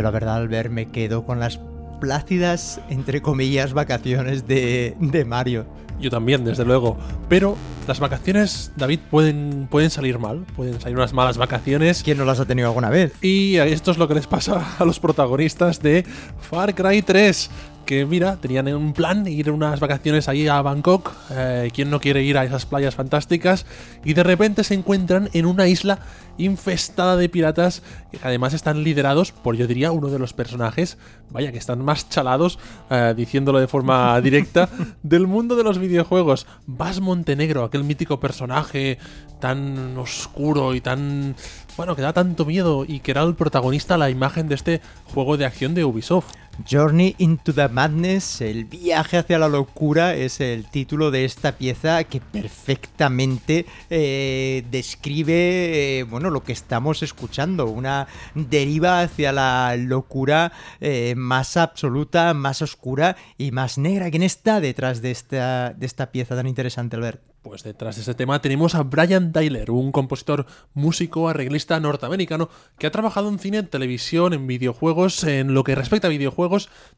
La 0.08 0.12
verdad 0.12 0.38
al 0.38 0.48
ver 0.48 0.70
me 0.70 0.90
quedo 0.90 1.26
con 1.26 1.42
las 1.42 1.60
plácidas, 2.00 2.80
entre 2.88 3.22
comillas, 3.22 3.74
vacaciones 3.74 4.48
de, 4.48 4.96
de 5.02 5.26
Mario. 5.26 5.66
Yo 6.00 6.10
también, 6.10 6.46
desde 6.46 6.64
luego. 6.64 6.98
Pero 7.28 7.58
las 7.90 8.00
vacaciones, 8.00 8.72
David, 8.78 9.00
pueden, 9.12 9.68
pueden 9.70 9.90
salir 9.90 10.18
mal. 10.18 10.46
Pueden 10.56 10.80
salir 10.80 10.96
unas 10.96 11.12
malas 11.12 11.38
vacaciones. 11.38 12.04
¿Quién 12.04 12.20
no 12.20 12.24
las 12.24 12.40
ha 12.40 12.46
tenido 12.46 12.70
alguna 12.70 12.90
vez? 12.90 13.22
Y 13.22 13.58
esto 13.58 13.92
es 13.92 13.98
lo 13.98 14.08
que 14.08 14.14
les 14.14 14.28
pasa 14.28 14.78
a 14.80 14.86
los 14.86 14.98
protagonistas 15.02 15.82
de 15.82 16.06
Far 16.40 16.74
Cry 16.74 17.02
3. 17.02 17.50
Que 17.88 18.06
mira, 18.06 18.36
tenían 18.36 18.68
un 18.76 18.92
plan 18.92 19.26
ir 19.28 19.50
unas 19.50 19.80
vacaciones 19.80 20.28
ahí 20.28 20.46
a 20.50 20.62
Bangkok. 20.62 21.14
Eh, 21.32 21.72
¿Quién 21.74 21.90
no 21.90 22.02
quiere 22.02 22.22
ir 22.22 22.38
a 22.38 22.44
esas 22.44 22.66
playas 22.66 22.96
fantásticas? 22.96 23.66
Y 24.04 24.14
de 24.14 24.24
repente 24.24 24.66
se 24.66 24.74
encuentran 24.74 25.30
en 25.32 25.46
una 25.46 25.70
isla 25.70 26.00
infestada 26.38 27.16
de 27.16 27.30
piratas. 27.30 27.84
Que 28.12 28.20
además 28.22 28.54
están 28.54 28.84
liderados 28.84 29.32
por, 29.32 29.56
yo 29.56 29.68
diría, 29.68 29.94
uno 29.94 30.10
de 30.10 30.20
los 30.20 30.34
personajes, 30.34 30.98
vaya, 31.30 31.54
que 31.54 31.58
están 31.58 31.82
más 31.82 32.10
chalados, 32.10 32.60
eh, 32.90 33.14
diciéndolo 33.16 33.58
de 33.58 33.70
forma 33.70 34.20
directa, 34.22 34.68
del 35.02 35.26
mundo 35.26 35.56
de 35.56 35.64
los 35.64 35.80
videojuegos. 35.80 36.46
Vas 36.66 37.00
Montenegro, 37.00 37.64
aquel 37.64 37.86
mítico 37.86 38.20
personaje 38.20 38.98
tan 39.40 39.98
oscuro 39.98 40.76
y 40.76 40.82
tan 40.82 41.36
bueno, 41.78 41.96
que 41.96 42.02
da 42.02 42.12
tanto 42.12 42.44
miedo 42.44 42.86
y 42.88 43.00
que 43.02 43.12
era 43.12 43.22
el 43.22 43.36
protagonista, 43.36 43.98
la 43.98 44.10
imagen 44.10 44.50
de 44.50 44.56
este 44.56 44.82
juego 45.14 45.38
de 45.38 45.46
acción 45.46 45.76
de 45.76 45.86
Ubisoft. 45.86 46.34
Journey 46.66 47.16
into 47.20 47.54
the 47.54 47.68
Madness, 47.68 48.42
el 48.42 48.66
viaje 48.66 49.18
hacia 49.18 49.38
la 49.38 49.48
locura, 49.48 50.16
es 50.16 50.42
el 50.42 50.66
título 50.66 51.12
de 51.12 51.26
esta 51.26 51.54
pieza 51.58 52.04
que 52.04 52.20
perfectamente 52.20 53.66
eh, 53.90 54.66
describe 54.72 56.00
eh, 56.00 56.04
bueno, 56.04 56.30
lo 56.30 56.44
que 56.44 56.54
estamos 56.54 57.04
escuchando, 57.04 57.68
una 57.68 58.08
deriva 58.34 59.02
hacia 59.02 59.32
la 59.32 59.76
locura 59.78 60.52
eh, 60.80 61.14
más 61.16 61.58
absoluta, 61.58 62.34
más 62.34 62.62
oscura 62.62 63.16
y 63.38 63.52
más 63.52 63.78
negra. 63.78 64.10
¿Quién 64.10 64.24
está 64.24 64.60
detrás 64.60 65.02
de 65.02 65.12
esta, 65.12 65.74
de 65.74 65.86
esta 65.86 66.12
pieza 66.12 66.36
tan 66.36 66.48
interesante, 66.48 66.96
Albert? 66.96 67.22
Pues 67.48 67.64
detrás 67.64 67.96
de 67.96 68.02
este 68.02 68.14
tema 68.14 68.42
tenemos 68.42 68.76
a 68.76 68.84
Brian 68.84 69.32
Tyler, 69.32 69.72
un 69.72 69.94
compositor, 69.94 70.46
músico, 70.74 71.30
arreglista 71.30 71.80
norteamericano 71.80 72.50
que 72.78 72.88
ha 72.88 72.92
trabajado 72.92 73.30
en 73.30 73.40
cine, 73.40 73.60
en 73.60 73.68
televisión, 73.68 74.34
en 74.34 74.48
videojuegos. 74.48 75.24
En 75.24 75.54
lo 75.54 75.64
que 75.64 75.74
respecta 75.74 76.08
a 76.08 76.10
videojuegos, 76.10 76.47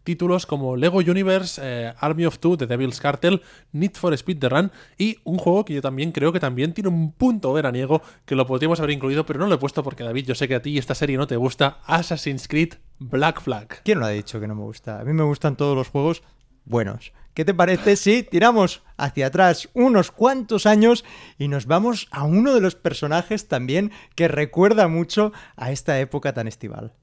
títulos 0.03 0.45
como 0.45 0.75
Lego 0.75 0.99
Universe, 0.99 1.61
eh, 1.63 1.93
Army 1.99 2.25
of 2.25 2.39
Two, 2.39 2.57
The 2.57 2.67
Devil's 2.67 2.99
Cartel, 2.99 3.41
Need 3.71 3.93
for 3.93 4.13
Speed 4.13 4.39
The 4.39 4.49
Run 4.49 4.71
y 4.97 5.17
un 5.23 5.37
juego 5.37 5.65
que 5.65 5.73
yo 5.73 5.81
también 5.81 6.11
creo 6.11 6.31
que 6.31 6.39
también 6.39 6.73
tiene 6.73 6.89
un 6.89 7.11
punto 7.11 7.53
veraniego 7.53 8.01
que 8.25 8.35
lo 8.35 8.45
podríamos 8.45 8.79
haber 8.79 8.91
incluido, 8.91 9.25
pero 9.25 9.39
no 9.39 9.47
lo 9.47 9.55
he 9.55 9.59
puesto 9.59 9.83
porque 9.83 10.03
David, 10.03 10.25
yo 10.25 10.35
sé 10.35 10.47
que 10.47 10.55
a 10.55 10.61
ti 10.61 10.77
esta 10.77 10.95
serie 10.95 11.17
no 11.17 11.27
te 11.27 11.35
gusta, 11.35 11.79
Assassin's 11.85 12.47
Creed 12.47 12.75
Black 12.99 13.41
Flag. 13.41 13.81
¿Quién 13.83 13.99
lo 13.99 14.05
ha 14.05 14.09
dicho 14.09 14.39
que 14.39 14.47
no 14.47 14.55
me 14.55 14.63
gusta? 14.63 14.99
A 14.99 15.03
mí 15.03 15.13
me 15.13 15.23
gustan 15.23 15.55
todos 15.55 15.75
los 15.75 15.89
juegos 15.89 16.23
buenos. 16.65 17.13
¿Qué 17.33 17.45
te 17.45 17.53
parece 17.53 17.95
si 17.95 18.23
tiramos 18.23 18.83
hacia 18.97 19.27
atrás 19.27 19.69
unos 19.73 20.11
cuantos 20.11 20.65
años 20.65 21.05
y 21.37 21.47
nos 21.47 21.65
vamos 21.67 22.07
a 22.11 22.23
uno 22.23 22.53
de 22.53 22.61
los 22.61 22.75
personajes 22.75 23.47
también 23.47 23.91
que 24.15 24.27
recuerda 24.27 24.87
mucho 24.87 25.31
a 25.55 25.71
esta 25.71 25.99
época 25.99 26.33
tan 26.33 26.47
estival? 26.47 26.93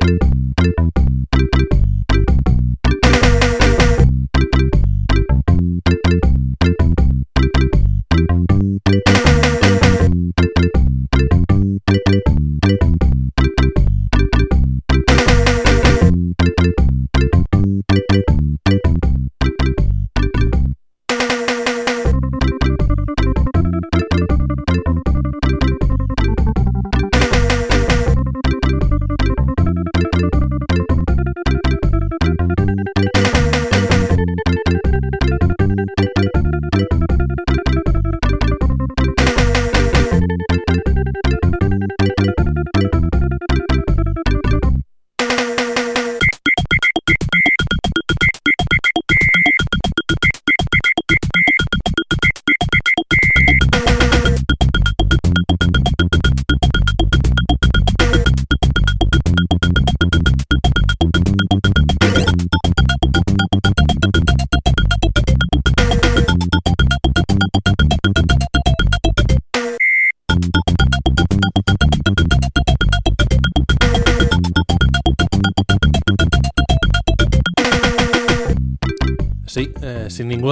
Thank 0.00 0.22
you. 1.10 1.21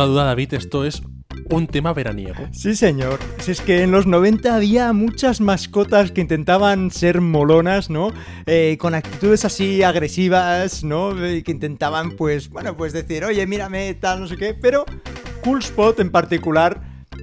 Ninguna 0.00 0.06
duda, 0.06 0.24
David, 0.24 0.54
esto 0.54 0.84
es 0.84 1.02
un 1.50 1.66
tema 1.66 1.92
veraniego. 1.92 2.48
Sí, 2.52 2.74
señor. 2.74 3.18
Si 3.38 3.50
es 3.50 3.60
que 3.60 3.82
en 3.82 3.90
los 3.90 4.06
90 4.06 4.54
había 4.54 4.92
muchas 4.92 5.40
mascotas 5.40 6.12
que 6.12 6.20
intentaban 6.20 6.90
ser 6.90 7.20
molonas, 7.20 7.90
¿no? 7.90 8.12
Eh, 8.46 8.78
con 8.80 8.94
actitudes 8.94 9.44
así 9.44 9.82
agresivas, 9.82 10.84
¿no? 10.84 11.22
Eh, 11.22 11.42
que 11.42 11.52
intentaban, 11.52 12.12
pues, 12.12 12.48
bueno, 12.48 12.76
pues 12.76 12.92
decir, 12.92 13.24
oye, 13.24 13.46
mírame, 13.46 13.92
tal, 13.94 14.20
no 14.20 14.26
sé 14.26 14.36
qué. 14.36 14.54
Pero 14.54 14.84
Cool 15.42 15.58
Spot 15.58 15.98
en 16.00 16.10
particular 16.10 16.80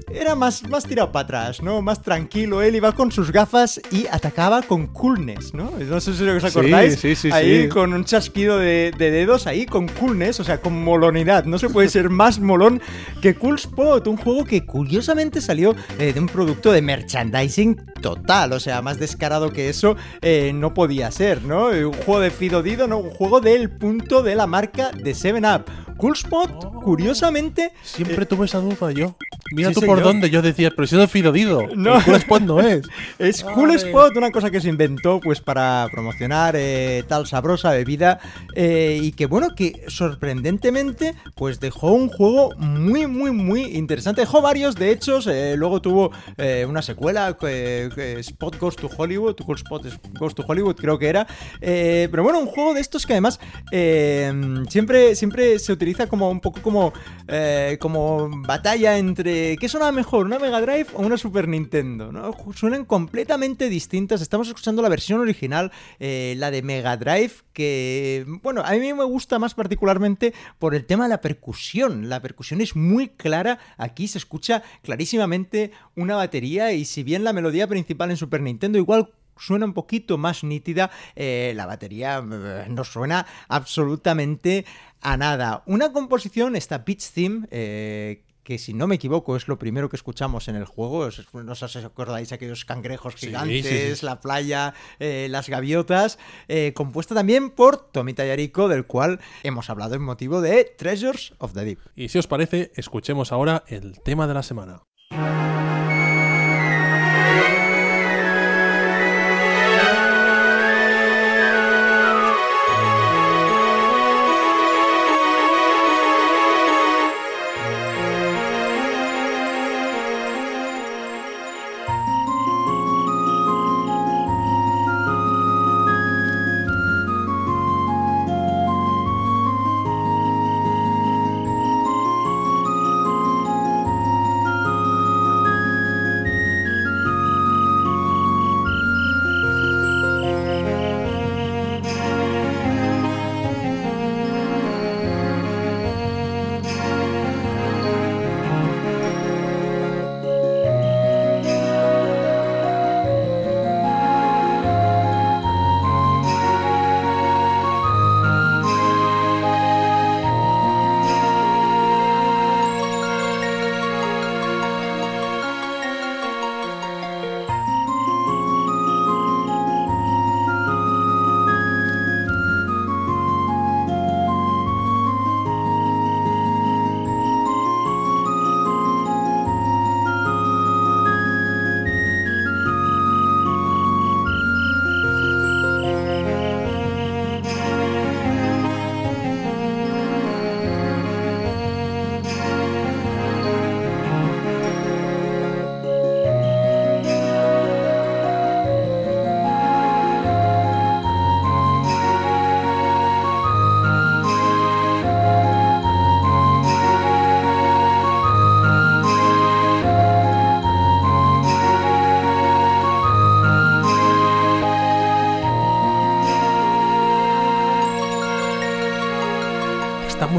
era 0.10 0.36
más, 0.36 0.68
más 0.70 0.86
tirado 0.86 1.12
para 1.12 1.24
atrás, 1.24 1.62
¿no? 1.62 1.82
Más 1.82 2.02
tranquilo. 2.02 2.62
Él 2.62 2.76
iba 2.76 2.92
con 2.94 3.12
sus 3.12 3.32
gafas 3.32 3.82
y 3.92 4.08
atacaba 4.08 4.62
con 4.62 4.88
coolness, 4.88 5.54
¿no? 5.54 5.72
No 5.78 6.00
sé 6.00 6.14
si 6.14 6.24
os 6.24 6.44
acordáis. 6.44 6.94
Sí, 6.94 7.16
sí, 7.16 7.30
sí, 7.30 7.32
ahí 7.32 7.64
sí. 7.64 7.70
con 7.70 7.94
un 7.94 8.06
chasquido 8.06 8.58
de, 8.58 8.94
de 8.98 9.12
dedos, 9.12 9.48
ahí 9.48 9.66
con 9.66 9.88
coolness, 9.88 10.40
o 10.40 10.44
sea, 10.44 10.62
con 10.62 10.82
molonidad. 10.84 11.46
No 11.46 11.60
se 11.60 11.70
puede 11.70 11.90
ser 11.90 12.10
más 12.10 12.40
molón 12.40 12.82
que 13.22 13.36
Cool 13.36 13.56
Spot, 13.56 14.06
un 14.08 14.18
juego 14.18 14.46
que 14.46 14.66
curiosamente 14.66 15.42
salió 15.42 15.76
eh, 16.00 16.14
de 16.14 16.20
un 16.20 16.28
producto 16.28 16.72
de 16.72 16.82
merchandising 16.82 17.76
total. 18.02 18.54
O 18.54 18.60
sea, 18.60 18.82
más 18.82 19.00
descarado 19.00 19.52
que 19.52 19.70
eso 19.70 19.98
eh, 20.22 20.52
no 20.54 20.74
podía 20.74 21.12
ser, 21.12 21.44
¿no? 21.44 21.68
Un 21.68 21.94
juego 21.94 22.22
de 22.22 22.32
Fido 22.32 22.64
Dido, 22.64 22.88
¿no? 22.88 22.98
Un 23.00 23.10
juego 23.10 23.42
del 23.42 23.70
punto 23.70 24.24
de 24.24 24.36
la 24.36 24.48
marca 24.48 24.92
de 24.92 25.12
7-Up. 25.12 25.66
Cool 25.98 26.14
Spot, 26.14 26.82
curiosamente, 26.84 27.72
Siempre 27.82 28.26
tuve 28.26 28.46
esa 28.46 28.60
duda 28.60 28.92
yo. 28.92 29.18
Mira 29.52 29.70
sí, 29.70 29.76
tú 29.76 29.82
por 29.86 29.97
señor. 29.98 30.14
dónde 30.14 30.30
yo 30.30 30.42
decía, 30.42 30.72
pero 30.76 30.88
si 30.88 31.00
es 31.00 31.12
Fidodido. 31.12 31.68
No. 31.76 31.98
El 31.98 32.04
Cool 32.04 32.16
Spot 32.16 32.42
no 32.42 32.60
es. 32.60 32.82
Es 33.20 33.44
Cool. 33.44 33.76
Spot, 33.76 34.16
una 34.16 34.32
cosa 34.32 34.50
que 34.50 34.62
se 34.62 34.70
inventó 34.70 35.20
pues 35.20 35.42
para 35.42 35.88
promocionar 35.92 36.56
eh, 36.58 37.04
tal 37.08 37.28
sabrosa 37.28 37.72
bebida 37.72 38.20
eh, 38.56 39.00
y 39.02 39.12
que 39.12 39.26
bueno, 39.26 39.56
que 39.56 39.84
sorprendentemente 39.88 41.16
pues 41.36 41.60
dejó 41.60 41.92
un 41.92 42.10
juego 42.10 42.54
muy 42.58 43.08
muy 43.08 43.32
muy 43.32 43.62
interesante. 43.66 44.22
Dejó 44.22 44.42
varios 44.42 44.76
de 44.76 44.92
hechos, 44.92 45.28
eh, 45.28 45.56
luego 45.58 45.82
tuvo 45.82 46.12
eh, 46.38 46.66
una 46.68 46.82
secuela, 46.82 47.38
Spot 47.40 48.58
Goes 48.58 48.76
to 48.76 48.90
Hollywood, 48.96 49.36
Cool 49.46 49.58
Spot 49.58 49.84
Goes 50.20 50.36
to 50.36 50.44
Hollywood 50.48 50.76
creo 50.76 50.98
que 50.98 51.08
era. 51.08 51.28
Eh, 51.62 52.08
pero 52.12 52.24
bueno, 52.24 52.40
un 52.40 52.48
juego 52.48 52.74
de 52.74 52.82
estos 52.82 53.06
que 53.06 53.14
además 53.14 53.40
eh, 53.72 54.32
siempre, 54.70 55.16
siempre 55.16 55.60
se 55.60 55.72
utiliza 55.72 56.08
como 56.08 56.30
un 56.30 56.40
poco 56.40 56.62
como, 56.62 56.94
eh, 57.28 57.78
como 57.80 58.30
batalla 58.42 58.98
entre 58.98 59.58
¿qué 59.58 59.70
mejor? 59.92 60.26
¿Una 60.26 60.40
Mega 60.40 60.62
Drive 60.62 60.88
o 60.94 61.02
una 61.02 61.18
Super 61.18 61.48
Nintendo? 61.48 62.12
¿no? 62.12 62.36
Suenan 62.54 62.86
completamente 62.86 63.70
distintas. 63.70 64.22
Estamos 64.22 64.48
escuchando 64.48 64.82
la 64.82 64.90
versión 64.90 65.20
original, 65.20 65.72
eh, 66.00 66.36
la 66.38 66.52
de 66.52 66.62
Mega 66.62 66.98
Drive, 66.98 67.32
que 67.54 68.26
bueno, 68.44 68.62
a 68.66 68.72
mí 68.72 68.94
me 68.94 69.04
gusta 69.04 69.40
más 69.40 69.54
particularmente 69.54 70.34
por 70.60 70.76
el 70.76 70.86
tema 70.86 71.06
de 71.06 71.10
la 71.10 71.22
percusión. 71.22 72.10
La 72.10 72.22
percusión 72.22 72.62
es 72.62 72.76
muy 72.76 73.10
clara. 73.10 73.60
Aquí 73.78 74.08
se 74.08 74.18
escucha 74.18 74.64
clarísimamente 74.84 75.72
una 75.96 76.16
batería 76.16 76.72
y 76.74 76.86
si 76.86 77.04
bien 77.04 77.24
la 77.24 77.34
melodía 77.34 77.68
principal 77.68 78.12
en 78.12 78.18
Super 78.18 78.42
Nintendo 78.42 78.78
igual 78.78 79.12
suena 79.40 79.66
un 79.66 79.74
poquito 79.74 80.18
más 80.18 80.44
nítida, 80.44 80.92
eh, 81.16 81.54
la 81.56 81.66
batería 81.66 82.18
eh, 82.18 82.66
no 82.70 82.84
suena 82.84 83.26
absolutamente 83.48 84.66
a 85.02 85.18
nada. 85.18 85.64
Una 85.66 85.92
composición, 85.94 86.56
esta 86.56 86.80
Beach 86.80 87.12
Theme, 87.12 87.48
eh, 87.52 88.24
que 88.48 88.58
si 88.58 88.74
no 88.74 88.88
me 88.88 88.96
equivoco 88.96 89.36
es 89.36 89.50
lo 89.50 89.60
primero 89.60 89.90
que 89.90 89.98
escuchamos 89.98 90.48
en 90.48 90.56
el 90.56 90.64
juego. 90.64 91.00
¿Os, 91.00 91.28
no 91.34 91.54
sé 91.54 91.68
si 91.68 91.80
os 91.80 91.84
acordáis 91.84 92.32
aquellos 92.32 92.64
cangrejos 92.64 93.16
Sí, 93.18 93.26
gigantes, 93.28 93.66
sí, 93.66 93.96
sí. 93.98 94.06
la 94.06 94.22
playa, 94.22 94.74
eh, 95.00 95.28
las 95.30 95.50
gaviotas, 95.50 96.18
eh, 96.48 96.72
compuesta 96.74 97.14
también 97.14 97.50
por 97.50 97.76
Tommy 97.92 98.14
Tallarico, 98.14 98.70
del 98.70 98.86
cual 98.86 99.20
hemos 99.44 99.70
hablado 99.70 99.96
en 99.96 100.02
motivo 100.02 100.40
de 100.40 100.64
Treasures 100.64 101.34
of 101.40 101.52
the 101.52 101.66
Deep. 101.66 101.80
Y 101.94 102.08
si 102.08 102.20
os 102.20 102.28
parece, 102.28 102.72
escuchemos 102.76 103.34
ahora 103.34 103.66
el 103.68 104.00
tema 104.00 104.28
de 104.28 104.34
la 104.34 104.44
semana. 104.44 104.82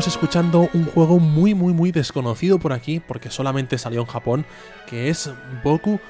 Escuchando 0.08 0.68
un 0.72 0.86
juego 0.86 1.18
muy 1.18 1.54
muy 1.54 1.72
muy 1.72 1.92
desconocido 1.92 2.58
por 2.58 2.72
aquí 2.72 3.00
porque 3.00 3.30
solamente 3.30 3.78
salió 3.78 4.00
en 4.00 4.06
Japón, 4.06 4.46
que 4.86 5.08
es 5.08 5.30
Boku 5.62 6.00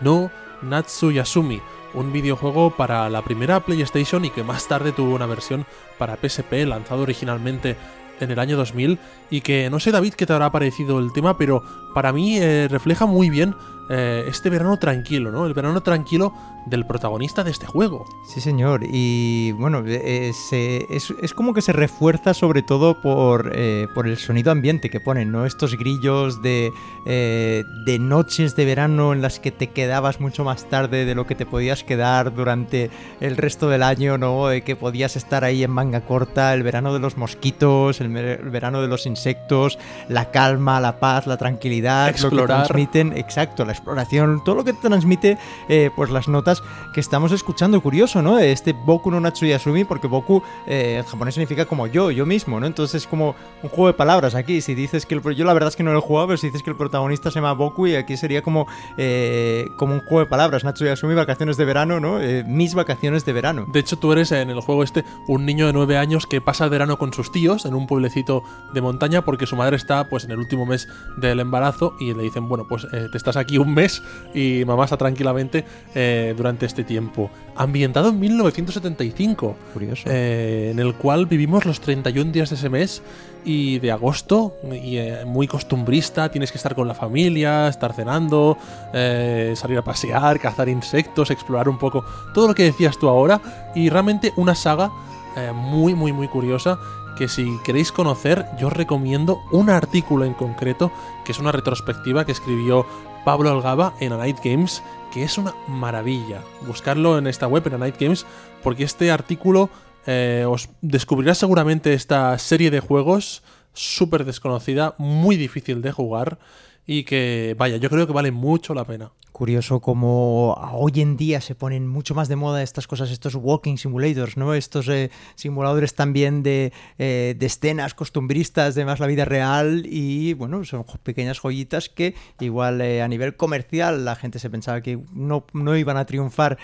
no 0.00 0.30
Natsuyasumi, 0.62 1.60
un 1.94 2.12
videojuego 2.12 2.76
para 2.76 3.08
la 3.10 3.22
primera 3.22 3.60
PlayStation 3.60 4.24
y 4.24 4.30
que 4.30 4.44
más 4.44 4.68
tarde 4.68 4.92
tuvo 4.92 5.14
una 5.14 5.26
versión 5.26 5.66
para 5.98 6.16
PSP 6.16 6.66
lanzado 6.66 7.02
originalmente 7.02 7.76
en 8.20 8.30
el 8.30 8.38
año 8.38 8.56
2000 8.56 8.98
y 9.30 9.40
que 9.40 9.70
no 9.70 9.80
sé 9.80 9.90
David 9.90 10.14
qué 10.14 10.26
te 10.26 10.32
habrá 10.32 10.50
parecido 10.50 10.98
el 10.98 11.12
tema, 11.12 11.36
pero 11.36 11.62
para 11.94 12.12
mí 12.12 12.38
eh, 12.38 12.68
refleja 12.70 13.06
muy 13.06 13.28
bien 13.28 13.54
eh, 13.88 14.24
este 14.28 14.50
verano 14.50 14.78
tranquilo, 14.78 15.30
¿no? 15.30 15.46
El 15.46 15.54
verano 15.54 15.82
tranquilo 15.82 16.32
del 16.66 16.84
protagonista 16.86 17.44
de 17.44 17.50
este 17.50 17.66
juego. 17.66 18.04
Sí, 18.26 18.40
señor. 18.42 18.80
Y 18.84 19.52
bueno, 19.52 19.82
eh, 19.86 20.32
se- 20.34 20.84
es, 20.90 21.14
es 21.22 21.32
como 21.32 21.54
que 21.54 21.62
se 21.62 21.72
refuerza 21.72 22.34
sobre 22.34 22.62
todo 22.62 23.00
por, 23.00 23.52
eh, 23.54 23.86
por 23.94 24.06
el 24.06 24.18
sonido 24.18 24.50
ambiente 24.50 24.90
que 24.90 25.00
ponen, 25.00 25.32
¿no? 25.32 25.46
Estos 25.46 25.78
grillos 25.78 26.42
de, 26.42 26.70
eh, 27.06 27.64
de 27.86 27.98
noches 27.98 28.54
de 28.54 28.66
verano 28.66 29.14
en 29.14 29.22
las 29.22 29.40
que 29.40 29.50
te 29.50 29.68
quedabas 29.68 30.20
mucho 30.20 30.44
más 30.44 30.68
tarde 30.68 31.06
de 31.06 31.14
lo 31.14 31.26
que 31.26 31.34
te 31.34 31.46
podías 31.46 31.84
quedar 31.84 32.34
durante 32.34 32.90
el 33.20 33.36
resto 33.38 33.70
del 33.70 33.82
año, 33.82 34.18
¿no? 34.18 34.48
De 34.48 34.62
que 34.62 34.76
podías 34.76 35.16
estar 35.16 35.44
ahí 35.44 35.64
en 35.64 35.70
manga 35.70 36.02
corta, 36.02 36.52
el 36.52 36.62
verano 36.64 36.92
de 36.92 36.98
los 37.00 37.16
mosquitos, 37.16 38.00
el, 38.02 38.08
verano 38.10 38.82
de 38.82 38.88
los 38.88 39.06
insectos, 39.06 39.78
la 40.08 40.30
calma, 40.30 40.80
la 40.80 41.00
paz, 41.00 41.26
la 41.26 41.38
tranquilidad, 41.38 42.08
lo 42.22 42.30
que 42.30 42.36
transmiten, 42.46 43.16
exacto, 43.16 43.64
la 43.64 43.72
exploración, 43.78 44.42
todo 44.44 44.56
lo 44.56 44.64
que 44.64 44.72
te 44.72 44.88
transmite 44.88 45.38
eh, 45.68 45.90
pues 45.94 46.10
las 46.10 46.28
notas 46.28 46.62
que 46.92 47.00
estamos 47.00 47.32
escuchando. 47.32 47.80
Curioso, 47.80 48.22
¿no? 48.22 48.38
Este 48.38 48.72
Boku 48.72 49.10
no 49.10 49.20
Natsuyasumi, 49.20 49.84
porque 49.84 50.06
Boku 50.06 50.42
eh, 50.66 50.96
en 50.98 51.04
japonés 51.04 51.34
significa 51.34 51.64
como 51.64 51.86
yo, 51.86 52.10
yo 52.10 52.26
mismo, 52.26 52.60
¿no? 52.60 52.66
Entonces 52.66 53.02
es 53.02 53.08
como 53.08 53.34
un 53.62 53.70
juego 53.70 53.88
de 53.88 53.94
palabras 53.94 54.34
aquí. 54.34 54.60
Si 54.60 54.74
dices 54.74 55.06
que 55.06 55.14
el, 55.14 55.22
yo 55.34 55.44
la 55.44 55.52
verdad 55.52 55.68
es 55.68 55.76
que 55.76 55.82
no 55.82 55.92
lo 55.92 55.98
he 55.98 56.02
jugado, 56.02 56.28
pero 56.28 56.36
si 56.36 56.48
dices 56.48 56.62
que 56.62 56.70
el 56.70 56.76
protagonista 56.76 57.30
se 57.30 57.36
llama 57.36 57.52
Boku 57.52 57.86
y 57.86 57.94
aquí 57.94 58.16
sería 58.16 58.42
como, 58.42 58.66
eh, 58.96 59.68
como 59.76 59.94
un 59.94 60.00
juego 60.00 60.20
de 60.20 60.26
palabras. 60.26 60.64
Natsuyasumi, 60.64 61.14
vacaciones 61.14 61.56
de 61.56 61.64
verano, 61.64 62.00
¿no? 62.00 62.18
Mis 62.46 62.74
vacaciones 62.74 63.24
de 63.24 63.32
verano. 63.32 63.66
De 63.72 63.80
hecho, 63.80 63.98
tú 63.98 64.12
eres 64.12 64.32
en 64.32 64.50
el 64.50 64.60
juego 64.60 64.82
este 64.82 65.04
un 65.26 65.46
niño 65.46 65.66
de 65.66 65.72
9 65.72 65.96
años 65.96 66.26
que 66.26 66.40
pasa 66.40 66.64
el 66.64 66.70
verano 66.70 66.98
con 66.98 67.12
sus 67.12 67.30
tíos 67.32 67.64
en 67.64 67.74
un 67.74 67.86
pueblecito 67.86 68.42
de 68.72 68.80
montaña 68.80 69.22
porque 69.24 69.46
su 69.46 69.56
madre 69.56 69.76
está 69.76 70.08
pues 70.08 70.24
en 70.24 70.32
el 70.32 70.38
último 70.38 70.66
mes 70.66 70.88
del 71.16 71.40
embarazo 71.40 71.94
y 72.00 72.14
le 72.14 72.22
dicen, 72.22 72.48
bueno, 72.48 72.66
pues 72.68 72.86
te 72.90 73.16
estás 73.16 73.36
aquí 73.36 73.58
un 73.58 73.67
mes 73.74 74.02
y 74.34 74.64
mamá 74.66 74.84
está 74.84 74.96
tranquilamente 74.96 75.64
eh, 75.94 76.34
durante 76.36 76.66
este 76.66 76.84
tiempo. 76.84 77.30
Ambientado 77.56 78.10
en 78.10 78.20
1975, 78.20 79.56
Curioso. 79.72 80.04
eh, 80.06 80.70
en 80.72 80.78
el 80.78 80.94
cual 80.94 81.26
vivimos 81.26 81.64
los 81.64 81.80
31 81.80 82.32
días 82.32 82.50
de 82.50 82.56
ese 82.56 82.68
mes 82.68 83.02
y 83.44 83.78
de 83.78 83.92
agosto, 83.92 84.54
y 84.70 84.98
eh, 84.98 85.24
muy 85.24 85.46
costumbrista, 85.46 86.30
tienes 86.30 86.52
que 86.52 86.58
estar 86.58 86.74
con 86.74 86.86
la 86.86 86.94
familia, 86.94 87.68
estar 87.68 87.94
cenando, 87.94 88.58
eh, 88.92 89.54
salir 89.56 89.78
a 89.78 89.82
pasear, 89.82 90.38
cazar 90.38 90.68
insectos, 90.68 91.30
explorar 91.30 91.68
un 91.68 91.78
poco 91.78 92.04
todo 92.34 92.48
lo 92.48 92.54
que 92.54 92.64
decías 92.64 92.98
tú 92.98 93.08
ahora, 93.08 93.40
y 93.74 93.88
realmente 93.88 94.32
una 94.36 94.54
saga 94.54 94.90
eh, 95.36 95.52
muy, 95.54 95.94
muy, 95.94 96.12
muy 96.12 96.28
curiosa 96.28 96.78
que 97.16 97.26
si 97.26 97.58
queréis 97.64 97.90
conocer, 97.90 98.46
yo 98.60 98.68
os 98.68 98.72
recomiendo 98.72 99.40
un 99.50 99.70
artículo 99.70 100.24
en 100.24 100.34
concreto, 100.34 100.92
que 101.24 101.32
es 101.32 101.38
una 101.38 101.50
retrospectiva 101.50 102.24
que 102.24 102.32
escribió 102.32 102.86
Pablo 103.28 103.50
Algaba 103.50 103.92
en 104.00 104.14
A 104.14 104.16
Night 104.16 104.38
Games, 104.42 104.82
que 105.12 105.22
es 105.22 105.36
una 105.36 105.54
maravilla. 105.66 106.40
Buscarlo 106.66 107.18
en 107.18 107.26
esta 107.26 107.46
web, 107.46 107.62
en 107.66 107.74
A 107.74 107.76
Night 107.76 108.00
Games, 108.00 108.24
porque 108.62 108.84
este 108.84 109.10
artículo 109.10 109.68
eh, 110.06 110.46
os 110.48 110.70
descubrirá 110.80 111.34
seguramente 111.34 111.92
esta 111.92 112.38
serie 112.38 112.70
de 112.70 112.80
juegos 112.80 113.42
súper 113.74 114.24
desconocida, 114.24 114.94
muy 114.96 115.36
difícil 115.36 115.82
de 115.82 115.92
jugar 115.92 116.38
y 116.86 117.04
que, 117.04 117.54
vaya, 117.58 117.76
yo 117.76 117.90
creo 117.90 118.06
que 118.06 118.14
vale 118.14 118.30
mucho 118.30 118.72
la 118.72 118.86
pena. 118.86 119.10
Curioso 119.38 119.78
como 119.78 120.54
hoy 120.72 120.94
en 120.96 121.16
día 121.16 121.40
se 121.40 121.54
ponen 121.54 121.86
mucho 121.86 122.12
más 122.12 122.26
de 122.26 122.34
moda 122.34 122.60
estas 122.60 122.88
cosas, 122.88 123.12
estos 123.12 123.36
walking 123.36 123.76
simulators, 123.76 124.36
¿no? 124.36 124.52
Estos 124.52 124.88
eh, 124.88 125.12
simuladores 125.36 125.94
también 125.94 126.42
de, 126.42 126.72
eh, 126.98 127.36
de 127.38 127.46
escenas 127.46 127.94
costumbristas 127.94 128.74
de 128.74 128.84
más 128.84 128.98
la 128.98 129.06
vida 129.06 129.24
real 129.24 129.86
y, 129.86 130.32
bueno, 130.32 130.64
son 130.64 130.84
pequeñas 131.04 131.38
joyitas 131.38 131.88
que 131.88 132.16
igual 132.40 132.80
eh, 132.80 133.00
a 133.00 133.06
nivel 133.06 133.36
comercial 133.36 134.04
la 134.04 134.16
gente 134.16 134.40
se 134.40 134.50
pensaba 134.50 134.80
que 134.80 134.98
no, 135.12 135.46
no 135.52 135.76
iban 135.76 135.98
a 135.98 136.04
triunfar 136.04 136.58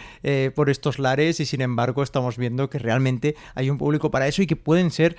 por 0.57 0.69
estos 0.69 0.99
lares 0.99 1.39
y 1.39 1.47
sin 1.47 1.61
embargo 1.61 2.03
estamos 2.03 2.39
viendo 2.39 2.69
que 2.71 2.81
realmente 2.81 3.37
hay 3.55 3.71
un 3.71 3.79
público 3.79 4.11
para 4.11 4.27
eso 4.27 4.43
y 4.43 4.49
que 4.49 4.57
pueden 4.57 4.91
ser 4.91 5.17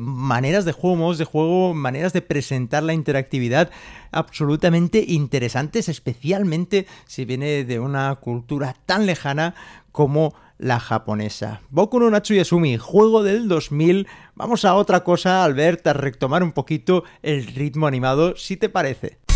maneras 0.00 0.64
de 0.64 0.72
juego, 0.72 0.96
modos 0.96 1.18
de 1.18 1.24
juego, 1.24 1.72
maneras 1.72 2.12
de 2.12 2.20
presentar 2.20 2.82
la 2.82 2.92
interactividad 2.92 3.70
absolutamente 4.10 5.04
interesantes, 5.06 5.88
especialmente 5.88 6.57
si 7.06 7.24
viene 7.24 7.64
de 7.64 7.78
una 7.78 8.14
cultura 8.16 8.74
tan 8.86 9.06
lejana 9.06 9.54
como 9.92 10.34
la 10.58 10.80
japonesa. 10.80 11.60
Boku 11.70 12.00
no 12.00 12.10
Natsuyasumi, 12.10 12.78
juego 12.78 13.22
del 13.22 13.48
2000. 13.48 14.06
Vamos 14.34 14.64
a 14.64 14.74
otra 14.74 15.04
cosa, 15.04 15.44
Albert, 15.44 15.86
a 15.86 15.92
retomar 15.92 16.42
un 16.42 16.52
poquito 16.52 17.04
el 17.22 17.46
ritmo 17.46 17.86
animado, 17.86 18.36
si 18.36 18.56
te 18.56 18.68
parece. 18.68 19.27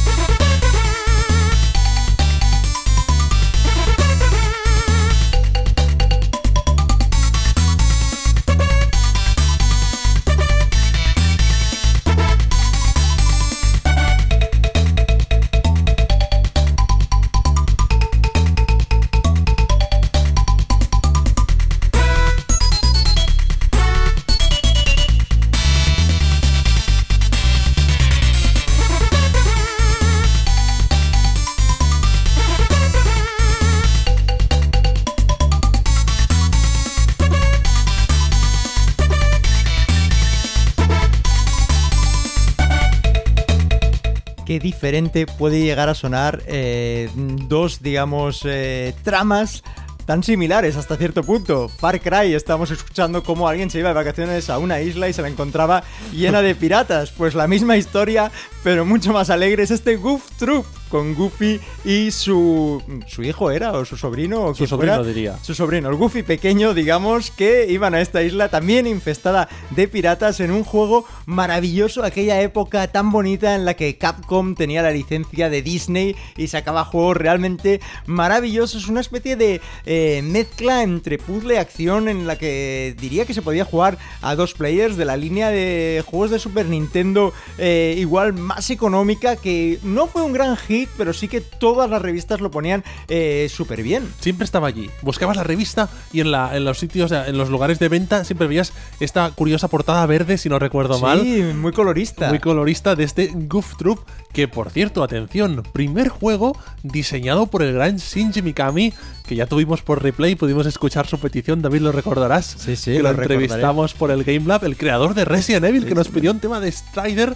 Diferente 44.63 45.27
puede 45.27 45.61
llegar 45.61 45.89
a 45.89 45.95
sonar 45.95 46.43
eh, 46.47 47.11
dos, 47.15 47.83
digamos, 47.83 48.43
eh, 48.45 48.95
tramas 49.03 49.63
tan 50.07 50.23
similares 50.23 50.77
hasta 50.77 50.97
cierto 50.97 51.23
punto. 51.23 51.69
Far 51.69 52.01
Cry, 52.01 52.35
estamos 52.35 52.71
escuchando 52.71 53.23
cómo 53.23 53.49
alguien 53.49 53.71
se 53.71 53.79
iba 53.79 53.89
de 53.89 53.95
vacaciones 53.95 54.51
a 54.51 54.59
una 54.59 54.81
isla 54.81 55.09
y 55.09 55.13
se 55.13 55.23
la 55.23 55.29
encontraba 55.29 55.83
llena 56.13 56.43
de 56.43 56.55
piratas. 56.55 57.11
Pues 57.11 57.35
la 57.35 57.47
misma 57.47 57.77
historia, 57.77 58.31
pero 58.65 58.85
mucho 58.85 59.13
más 59.13 59.31
alegre, 59.31 59.63
es 59.63 59.71
este 59.71 59.97
Goof 59.97 60.31
Troop 60.39 60.67
con 60.93 61.15
Goofy 61.15 61.59
y 61.87 62.11
su 62.11 62.83
su 63.07 63.23
hijo 63.23 63.51
era 63.51 63.73
o 63.73 63.87
su 63.87 63.97
sobrino 63.97 64.45
o 64.45 64.55
Su 64.55 64.67
sobrino, 64.67 64.97
fuera. 64.97 65.09
diría. 65.09 65.39
Su 65.43 65.55
sobrino, 65.55 65.89
el 65.89 65.97
Goofy 65.97 66.23
pequeño, 66.23 66.75
digamos, 66.75 67.31
que 67.31 67.67
iban 67.71 67.95
a 67.95 68.03
esta 68.03 68.23
isla 68.23 68.51
también 68.51 68.87
infestada 68.87 69.49
de 69.71 69.89
piratas 69.89 70.41
en 70.41 70.51
un 70.51 70.65
juego 70.65 71.07
maravilloso, 71.25 72.05
aquella 72.05 72.43
época 72.43 72.89
tan 72.89 73.11
bonita 73.11 73.55
en 73.55 73.65
la 73.65 73.73
que 73.73 73.97
Capcom 73.97 74.55
tenía 74.55 74.83
la 74.83 74.91
licencia 74.91 75.49
de 75.49 75.63
Disney 75.63 76.15
y 76.37 76.49
sacaba 76.49 76.85
juegos 76.85 77.17
realmente 77.17 77.81
maravillosos, 78.05 78.89
una 78.89 79.01
especie 79.01 79.37
de 79.37 79.63
eh, 79.87 80.21
mezcla 80.23 80.83
entre 80.83 81.17
puzzle 81.17 81.55
y 81.55 81.57
acción 81.57 82.11
en 82.11 82.27
la 82.27 82.37
que 82.37 82.95
diría 83.01 83.25
que 83.25 83.33
se 83.33 83.41
podía 83.41 83.65
jugar 83.65 83.97
a 84.21 84.35
dos 84.35 84.53
players 84.53 84.99
de 84.99 85.07
la 85.07 85.17
línea 85.17 85.49
de 85.49 86.05
juegos 86.07 86.31
de 86.31 86.39
Super 86.39 86.67
Nintendo 86.67 87.33
eh, 87.57 87.95
igual 87.97 88.35
más 88.35 88.69
económica 88.69 89.37
que 89.37 89.79
no 89.83 90.07
fue 90.07 90.21
un 90.21 90.35
gran 90.35 90.57
hit, 90.57 90.82
pero 90.97 91.13
sí 91.13 91.29
que 91.29 91.41
todas 91.41 91.89
las 91.89 92.03
revistas 92.03 92.41
lo 92.41 92.51
ponían 92.51 92.85
eh, 93.09 93.49
súper 93.51 93.83
bien. 93.83 94.09
Siempre 94.21 94.45
estaba 94.45 94.69
allí. 94.69 94.91
Buscabas 95.03 95.37
la 95.37 95.45
revista 95.45 95.89
y 96.13 96.21
en, 96.21 96.31
la, 96.31 96.57
en 96.57 96.65
los 96.65 96.79
sitios, 96.79 97.13
en 97.13 97.37
los 97.37 97.49
lugares 97.51 97.79
de 97.79 97.89
venta, 97.89 98.25
siempre 98.25 98.47
veías 98.47 98.73
esta 99.01 99.31
curiosa 99.31 99.69
portada 99.69 100.05
verde, 100.07 100.39
si 100.39 100.49
no 100.49 100.59
recuerdo 100.59 100.99
mal. 100.99 101.21
Sí, 101.23 101.43
muy 101.55 101.73
colorista. 101.73 102.29
Muy 102.29 102.39
colorista 102.39 102.95
de 102.95 103.05
este 103.05 103.31
Goof 103.35 103.77
Troop, 103.77 104.01
que 104.33 104.49
por 104.49 104.71
cierto, 104.71 105.03
atención, 105.03 105.63
primer 105.73 106.09
juego 106.09 106.57
diseñado 106.83 107.47
por 107.47 107.63
el 107.63 107.75
gran 107.75 107.97
Shinji 107.97 108.43
Mikami, 108.43 108.93
que 109.27 109.37
ya 109.37 109.47
tuvimos 109.47 109.83
por 109.83 110.03
replay, 110.03 110.35
pudimos 110.35 110.67
escuchar 110.67 111.07
su 111.07 111.19
petición, 111.19 111.63
David 111.63 111.81
lo 111.81 111.93
recordarás. 111.93 112.57
Sí, 112.59 112.77
sí, 112.77 112.93
que 112.93 113.03
lo 113.03 113.13
lo 113.13 113.23
entrevistamos 113.23 113.95
por 113.95 114.11
el 114.11 114.25
Game 114.25 114.47
Lab, 114.47 114.65
el 114.65 114.77
creador 114.77 115.15
de 115.15 115.25
Resident 115.25 115.65
Evil, 115.65 115.87
que 115.87 115.95
nos 115.95 116.09
pidió 116.09 116.31
un 116.31 116.41
tema 116.41 116.61
de 116.61 116.71
Strider 116.71 117.35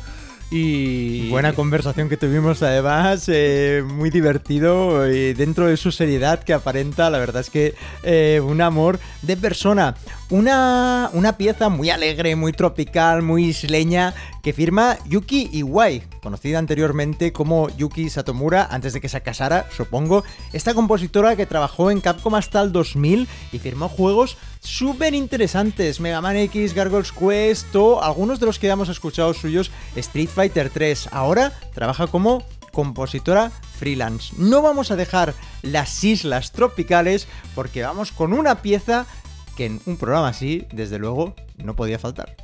y... 0.50 1.28
Buena 1.28 1.52
conversación 1.54 2.08
que 2.08 2.16
tuvimos 2.16 2.62
además, 2.62 3.24
eh, 3.28 3.82
muy 3.84 4.10
divertido 4.10 5.10
y 5.10 5.34
dentro 5.34 5.66
de 5.66 5.76
su 5.76 5.90
seriedad 5.90 6.42
que 6.44 6.52
aparenta, 6.52 7.10
la 7.10 7.18
verdad 7.18 7.40
es 7.40 7.50
que 7.50 7.74
eh, 8.04 8.40
un 8.44 8.60
amor 8.60 9.00
de 9.22 9.36
persona. 9.36 9.96
Una, 10.30 11.10
una 11.12 11.36
pieza 11.36 11.68
muy 11.68 11.90
alegre, 11.90 12.36
muy 12.36 12.52
tropical, 12.52 13.22
muy 13.22 13.46
isleña 13.46 14.14
que 14.42 14.52
firma 14.52 14.98
Yuki 15.08 15.50
Iwai, 15.52 16.02
conocida 16.22 16.58
anteriormente 16.58 17.32
como 17.32 17.68
Yuki 17.76 18.10
Satomura 18.10 18.68
antes 18.70 18.92
de 18.92 19.00
que 19.00 19.08
se 19.08 19.20
casara, 19.20 19.66
supongo. 19.76 20.22
Esta 20.52 20.74
compositora 20.74 21.34
que 21.34 21.46
trabajó 21.46 21.90
en 21.90 22.00
Capcom 22.00 22.34
hasta 22.36 22.60
el 22.62 22.70
2000 22.70 23.28
y 23.52 23.58
firmó 23.58 23.88
juegos 23.88 24.36
súper 24.66 25.14
interesantes, 25.14 26.00
Mega 26.00 26.20
Man 26.20 26.36
X, 26.36 26.74
Gargoyles 26.74 27.12
Quest 27.12 27.74
o 27.76 28.02
algunos 28.02 28.40
de 28.40 28.46
los 28.46 28.58
que 28.58 28.66
ya 28.66 28.74
hemos 28.74 28.88
escuchado 28.88 29.32
suyos, 29.32 29.70
Street 29.94 30.28
Fighter 30.28 30.70
3. 30.70 31.08
Ahora 31.12 31.52
trabaja 31.74 32.06
como 32.06 32.44
compositora 32.72 33.50
freelance. 33.78 34.34
No 34.36 34.60
vamos 34.62 34.90
a 34.90 34.96
dejar 34.96 35.34
las 35.62 36.04
islas 36.04 36.52
tropicales 36.52 37.26
porque 37.54 37.82
vamos 37.82 38.12
con 38.12 38.32
una 38.32 38.60
pieza 38.62 39.06
que 39.56 39.66
en 39.66 39.80
un 39.86 39.96
programa 39.96 40.28
así, 40.28 40.66
desde 40.72 40.98
luego, 40.98 41.34
no 41.56 41.74
podía 41.74 41.98
faltar. 41.98 42.36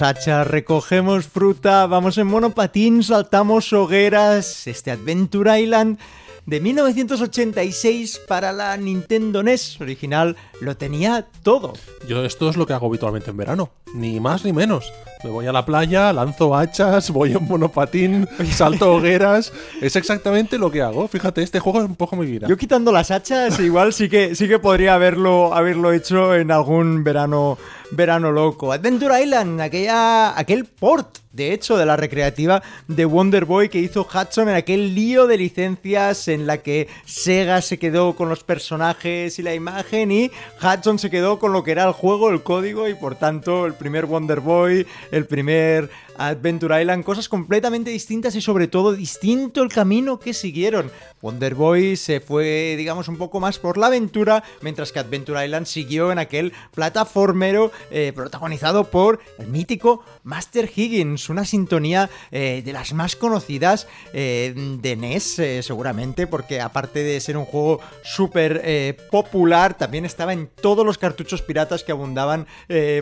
Hacha, 0.00 0.44
recogemos 0.44 1.26
fruta, 1.26 1.86
vamos 1.86 2.18
en 2.18 2.28
monopatín, 2.28 3.02
saltamos 3.02 3.72
hogueras. 3.72 4.66
Este 4.68 4.92
Adventure 4.92 5.60
Island 5.60 5.98
de 6.46 6.60
1986 6.60 8.20
para 8.28 8.52
la 8.52 8.76
Nintendo 8.76 9.42
NES 9.42 9.80
original 9.80 10.36
lo 10.60 10.76
tenía 10.76 11.26
todo. 11.42 11.72
Yo 12.06 12.24
esto 12.24 12.48
es 12.48 12.56
lo 12.56 12.66
que 12.66 12.74
hago 12.74 12.86
habitualmente 12.86 13.30
en 13.30 13.38
verano, 13.38 13.70
ni 13.92 14.20
más 14.20 14.44
ni 14.44 14.52
menos. 14.52 14.92
Me 15.24 15.30
voy 15.30 15.46
a 15.46 15.52
la 15.52 15.64
playa, 15.64 16.12
lanzo 16.12 16.54
hachas, 16.54 17.10
voy 17.12 17.32
en 17.32 17.44
monopatín, 17.44 18.28
salto 18.52 18.94
hogueras. 18.94 19.52
Es 19.80 19.96
exactamente 19.96 20.58
lo 20.58 20.70
que 20.70 20.80
hago. 20.80 21.08
Fíjate, 21.08 21.42
este 21.42 21.58
juego 21.58 21.80
es 21.80 21.86
un 21.86 21.96
poco 21.96 22.14
mi 22.14 22.26
vida. 22.26 22.46
Yo 22.46 22.56
quitando 22.56 22.92
las 22.92 23.10
hachas, 23.10 23.58
igual 23.58 23.92
sí 23.92 24.08
que 24.08 24.36
sí 24.36 24.46
que 24.46 24.60
podría 24.60 24.94
haberlo, 24.94 25.54
haberlo 25.54 25.92
hecho 25.92 26.34
en 26.36 26.52
algún 26.52 27.02
verano, 27.02 27.58
verano 27.90 28.30
loco. 28.30 28.72
Adventure 28.72 29.20
Island, 29.20 29.60
aquella, 29.60 30.38
aquel 30.38 30.66
port, 30.66 31.18
de 31.32 31.52
hecho, 31.52 31.76
de 31.76 31.86
la 31.86 31.96
recreativa 31.96 32.62
de 32.88 33.04
Wonder 33.04 33.44
Boy 33.44 33.68
que 33.68 33.78
hizo 33.78 34.06
Hudson 34.12 34.48
en 34.48 34.56
aquel 34.56 34.94
lío 34.94 35.26
de 35.26 35.36
licencias 35.36 36.26
en 36.26 36.46
la 36.46 36.58
que 36.58 36.88
Sega 37.04 37.62
se 37.62 37.78
quedó 37.78 38.16
con 38.16 38.28
los 38.28 38.42
personajes 38.42 39.38
y 39.38 39.42
la 39.42 39.54
imagen 39.54 40.10
y 40.10 40.30
Hudson 40.60 40.98
se 40.98 41.10
quedó 41.10 41.38
con 41.38 41.52
lo 41.52 41.62
que 41.62 41.72
era 41.72 41.84
el 41.84 41.92
juego, 41.92 42.30
el 42.30 42.42
código 42.42 42.88
y 42.88 42.94
por 42.94 43.14
tanto 43.14 43.66
el 43.66 43.74
primer 43.74 44.06
Wonder 44.06 44.40
Boy, 44.40 44.86
el 45.10 45.26
primer 45.26 45.88
Adventure 46.18 46.80
Island, 46.80 47.04
cosas 47.04 47.28
completamente 47.28 47.90
distintas 47.90 48.34
y 48.34 48.40
sobre 48.40 48.68
todo 48.68 48.92
distinto 48.92 49.62
el 49.62 49.68
camino 49.68 50.18
que 50.18 50.34
siguieron. 50.34 50.90
Wonder 51.22 51.54
Boy 51.54 51.96
se 51.96 52.20
fue, 52.20 52.74
digamos, 52.76 53.08
un 53.08 53.16
poco 53.16 53.40
más 53.40 53.58
por 53.58 53.78
la 53.78 53.86
aventura, 53.86 54.44
mientras 54.60 54.92
que 54.92 54.98
Adventure 54.98 55.44
Island 55.44 55.66
siguió 55.66 56.12
en 56.12 56.18
aquel 56.18 56.52
plataformero 56.74 57.72
eh, 57.90 58.12
protagonizado 58.14 58.84
por 58.84 59.20
el 59.38 59.48
mítico 59.48 60.04
Master 60.22 60.70
Higgins, 60.74 61.28
una 61.28 61.44
sintonía 61.44 62.10
eh, 62.30 62.62
de 62.64 62.72
las 62.72 62.92
más 62.92 63.16
conocidas 63.16 63.86
eh, 64.12 64.54
de 64.80 64.96
NES, 64.96 65.40
seguramente, 65.62 66.26
porque 66.26 66.60
aparte 66.60 67.02
de 67.02 67.20
ser 67.20 67.36
un 67.36 67.44
juego 67.44 67.80
súper 68.02 68.96
popular, 69.10 69.76
también 69.76 70.04
estaba 70.04 70.32
en 70.32 70.48
todos 70.48 70.84
los 70.84 70.98
cartuchos 70.98 71.42
piratas 71.42 71.84
que 71.84 71.92
abundaban 71.92 72.46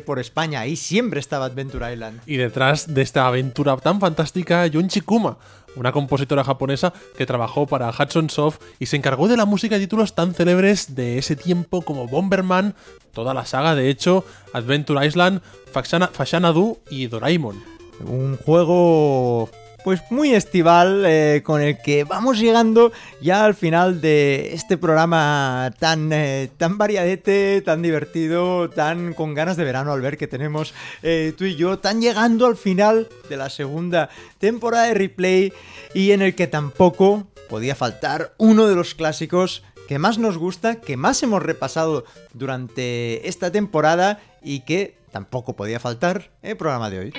por 0.05 0.19
España. 0.19 0.61
Ahí 0.61 0.77
siempre 0.77 1.21
estaba 1.21 1.47
Adventure 1.47 1.93
Island. 1.93 2.21
Y 2.27 2.37
detrás 2.37 2.93
de 2.93 3.06
esta 3.07 3.27
aventura 3.27 3.77
tan 3.79 4.01
fantástica, 4.01 4.69
Junchi 4.71 5.01
Kuma, 5.01 5.39
una 5.77 5.93
compositora 5.93 6.43
japonesa 6.45 6.93
que 7.17 7.25
trabajó 7.27 7.67
para 7.67 7.89
Hudson 7.91 8.29
Soft 8.31 8.59
y 8.79 8.87
se 8.87 8.97
encargó 8.97 9.29
de 9.29 9.37
la 9.37 9.45
música 9.47 9.77
de 9.77 9.83
títulos 9.83 10.15
tan 10.15 10.35
célebres 10.35 10.95
de 10.95 11.19
ese 11.19 11.37
tiempo 11.37 11.83
como 11.83 12.09
Bomberman, 12.09 12.75
toda 13.13 13.33
la 13.33 13.47
saga, 13.47 13.75
de 13.75 13.89
hecho, 13.91 14.25
Adventure 14.53 15.07
Island, 15.07 15.41
Fashana- 15.73 16.11
Fashanadu 16.11 16.79
y 16.91 17.07
Doraemon. 17.07 17.63
Un 18.05 18.37
juego 18.37 19.49
pues 19.87 20.03
muy 20.11 20.35
estival 20.35 21.05
eh, 21.07 21.43
con 21.45 21.63
el 21.63 21.81
que 21.81 22.03
vamos 22.03 22.41
llegando 22.41 22.91
ya 23.23 23.45
al 23.45 23.55
final 23.55 24.01
de 24.01 24.53
este 24.53 24.77
programa 24.77 25.73
tan, 25.79 26.13
eh, 26.13 26.51
tan 26.57 26.77
variadete, 26.77 27.63
tan 27.63 27.83
divertido, 27.83 28.69
tan 28.69 29.15
con 29.15 29.33
ganas 29.33 29.57
de 29.57 29.63
verano 29.63 29.93
al 29.93 30.01
ver 30.01 30.19
que 30.19 30.27
tenemos 30.27 30.75
eh, 31.05 31.33
tú 31.39 31.45
y 31.45 31.55
yo, 31.55 31.79
tan 31.79 32.01
llegando 32.01 32.47
al 32.47 32.57
final 32.57 33.09
de 33.29 33.37
la 33.37 33.49
segunda 33.49 34.11
temporada 34.39 34.87
de 34.87 34.95
replay 34.95 35.53
y 35.95 36.11
en 36.11 36.21
el 36.21 36.35
que 36.35 36.49
tampoco 36.49 37.29
podía 37.49 37.77
faltar 37.77 38.35
uno 38.39 38.67
de 38.67 38.75
los 38.75 38.97
clásicos 38.97 39.63
que 39.87 40.01
más 40.01 40.19
nos 40.19 40.37
gusta, 40.37 40.81
que 40.81 40.97
más 40.97 41.23
hemos 41.23 41.45
repasado 41.45 42.05
durante 42.35 43.29
esta 43.29 43.53
temporada 43.53 44.19
y 44.43 44.63
que 44.63 44.99
tampoco 45.13 45.55
podía 45.55 45.79
faltar 45.79 46.33
el 46.43 46.57
programa 46.57 46.91
de 46.91 46.99
hoy. 46.99 47.13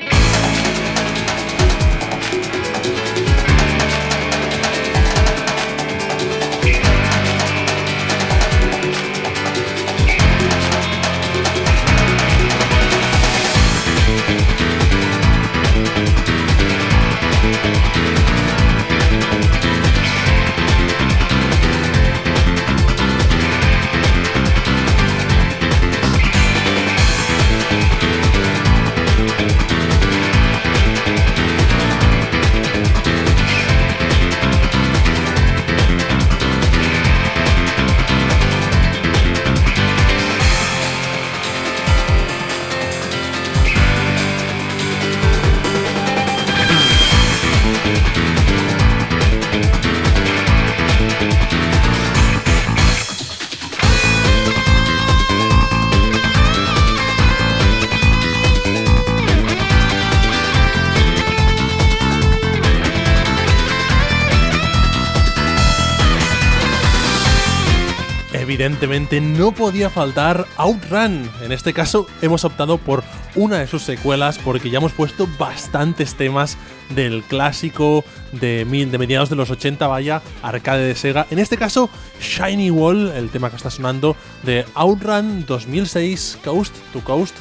No 68.87 69.51
podía 69.51 69.89
faltar 69.89 70.45
Outrun. 70.55 71.29
En 71.41 71.51
este 71.51 71.73
caso 71.73 72.07
hemos 72.21 72.45
optado 72.45 72.77
por 72.77 73.03
una 73.35 73.57
de 73.59 73.67
sus 73.67 73.83
secuelas 73.83 74.39
porque 74.39 74.69
ya 74.69 74.77
hemos 74.77 74.93
puesto 74.93 75.27
bastantes 75.37 76.15
temas 76.15 76.57
del 76.95 77.21
clásico 77.23 78.05
de, 78.31 78.63
mil- 78.65 78.89
de 78.89 78.97
mediados 78.97 79.29
de 79.29 79.35
los 79.35 79.49
80, 79.49 79.85
vaya, 79.87 80.21
arcade 80.41 80.87
de 80.87 80.95
Sega. 80.95 81.27
En 81.31 81.39
este 81.39 81.57
caso, 81.57 81.89
Shiny 82.21 82.71
Wall, 82.71 83.11
el 83.11 83.29
tema 83.29 83.49
que 83.49 83.57
está 83.57 83.69
sonando 83.69 84.15
de 84.43 84.65
Outrun 84.73 85.45
2006 85.45 86.39
Coast 86.45 86.73
to 86.93 87.01
Coast, 87.01 87.35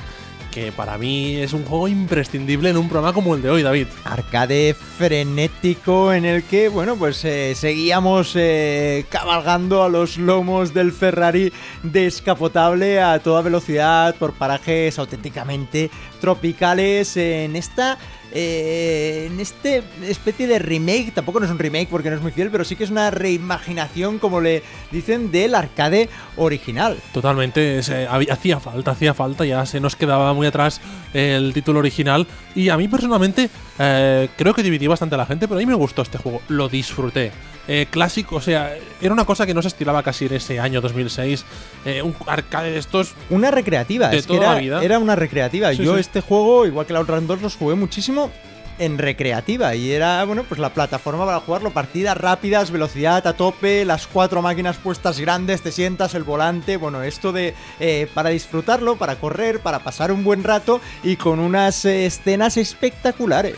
que 0.56 0.72
para 0.72 0.96
mí 0.96 1.36
es 1.36 1.52
un 1.52 1.66
juego 1.66 1.86
imprescindible 1.86 2.70
en 2.70 2.78
un 2.78 2.88
programa 2.88 3.12
como 3.12 3.34
el 3.34 3.42
de 3.42 3.50
hoy, 3.50 3.62
David. 3.62 3.88
arcade 4.04 4.72
frenético 4.72 6.14
en 6.14 6.24
el 6.24 6.44
que, 6.44 6.70
bueno, 6.70 6.96
pues 6.96 7.22
eh, 7.26 7.54
seguíamos 7.54 8.32
eh, 8.36 9.04
cabalgando 9.10 9.82
a 9.82 9.90
los 9.90 10.16
lomos 10.16 10.72
del 10.72 10.92
Ferrari 10.92 11.52
descapotable 11.82 13.02
a 13.02 13.18
toda 13.18 13.42
velocidad 13.42 14.14
por 14.14 14.32
parajes 14.32 14.98
auténticamente 14.98 15.90
tropicales 16.22 17.18
en 17.18 17.54
esta... 17.54 17.98
eh, 18.38 19.28
en 19.30 19.40
este 19.40 19.82
especie 20.06 20.46
de 20.46 20.58
remake, 20.58 21.10
tampoco 21.14 21.40
no 21.40 21.46
es 21.46 21.52
un 21.52 21.58
remake 21.58 21.88
porque 21.88 22.10
no 22.10 22.16
es 22.16 22.22
muy 22.22 22.32
fiel, 22.32 22.50
pero 22.50 22.64
sí 22.64 22.76
que 22.76 22.84
es 22.84 22.90
una 22.90 23.10
reimaginación, 23.10 24.18
como 24.18 24.42
le 24.42 24.62
dicen, 24.92 25.30
del 25.30 25.54
arcade 25.54 26.10
original. 26.36 26.98
Totalmente, 27.14 27.80
había- 28.10 28.34
hacía 28.34 28.60
falta, 28.60 28.90
hacía 28.90 29.14
falta, 29.14 29.44
ya 29.46 29.64
se 29.64 29.80
nos 29.80 29.96
quedaba 29.96 30.34
muy 30.34 30.46
atrás 30.46 30.80
el 31.14 31.54
título 31.54 31.78
original. 31.78 32.26
Y 32.54 32.68
a 32.68 32.76
mí 32.76 32.88
personalmente 32.88 33.48
eh, 33.78 34.28
creo 34.36 34.54
que 34.54 34.62
dividí 34.62 34.86
bastante 34.86 35.14
a 35.14 35.18
la 35.18 35.26
gente, 35.26 35.46
pero 35.48 35.58
a 35.58 35.60
mí 35.60 35.66
me 35.66 35.74
gustó 35.74 36.02
este 36.02 36.18
juego, 36.18 36.40
lo 36.48 36.68
disfruté. 36.68 37.32
Eh, 37.68 37.86
clásico, 37.90 38.36
o 38.36 38.40
sea, 38.40 38.76
era 39.00 39.12
una 39.12 39.24
cosa 39.24 39.44
que 39.44 39.52
no 39.52 39.60
se 39.60 39.68
estilaba 39.68 40.02
casi 40.04 40.26
en 40.26 40.34
ese 40.34 40.60
año 40.60 40.80
2006. 40.80 41.44
eh, 41.84 42.00
un 42.00 42.14
arcade 42.26 42.70
de 42.70 42.78
estos 42.78 43.14
Una 43.28 43.50
recreativa, 43.50 44.08
De 44.08 44.18
es 44.18 44.26
que 44.26 44.34
toda 44.34 44.46
era, 44.46 44.54
la 44.54 44.60
vida. 44.60 44.82
era 44.84 44.98
una 45.00 45.16
recreativa. 45.16 45.72
Sí, 45.72 45.82
Yo 45.82 45.94
sí. 45.94 46.00
este 46.00 46.20
juego, 46.20 46.64
igual 46.66 46.86
que 46.86 46.92
la 46.92 47.00
Outrun 47.00 47.26
2, 47.26 47.42
los 47.42 47.56
jugué 47.56 47.74
muchísimo 47.74 48.30
en 48.78 48.98
recreativa 48.98 49.74
y 49.74 49.92
era, 49.92 50.24
bueno, 50.24 50.44
pues 50.44 50.60
la 50.60 50.70
plataforma 50.70 51.26
para 51.26 51.40
jugarlo, 51.40 51.70
partidas 51.70 52.16
rápidas, 52.16 52.70
velocidad 52.70 53.26
a 53.26 53.32
tope, 53.34 53.84
las 53.84 54.06
cuatro 54.06 54.42
máquinas 54.42 54.76
puestas 54.76 55.18
grandes, 55.18 55.62
te 55.62 55.72
sientas, 55.72 56.14
el 56.14 56.24
volante, 56.24 56.76
bueno, 56.76 57.02
esto 57.02 57.32
de 57.32 57.54
eh, 57.80 58.08
para 58.14 58.30
disfrutarlo, 58.30 58.96
para 58.96 59.16
correr, 59.16 59.60
para 59.60 59.80
pasar 59.80 60.12
un 60.12 60.24
buen 60.24 60.44
rato 60.44 60.80
y 61.02 61.16
con 61.16 61.38
unas 61.38 61.84
eh, 61.84 62.06
escenas 62.06 62.56
espectaculares. 62.56 63.56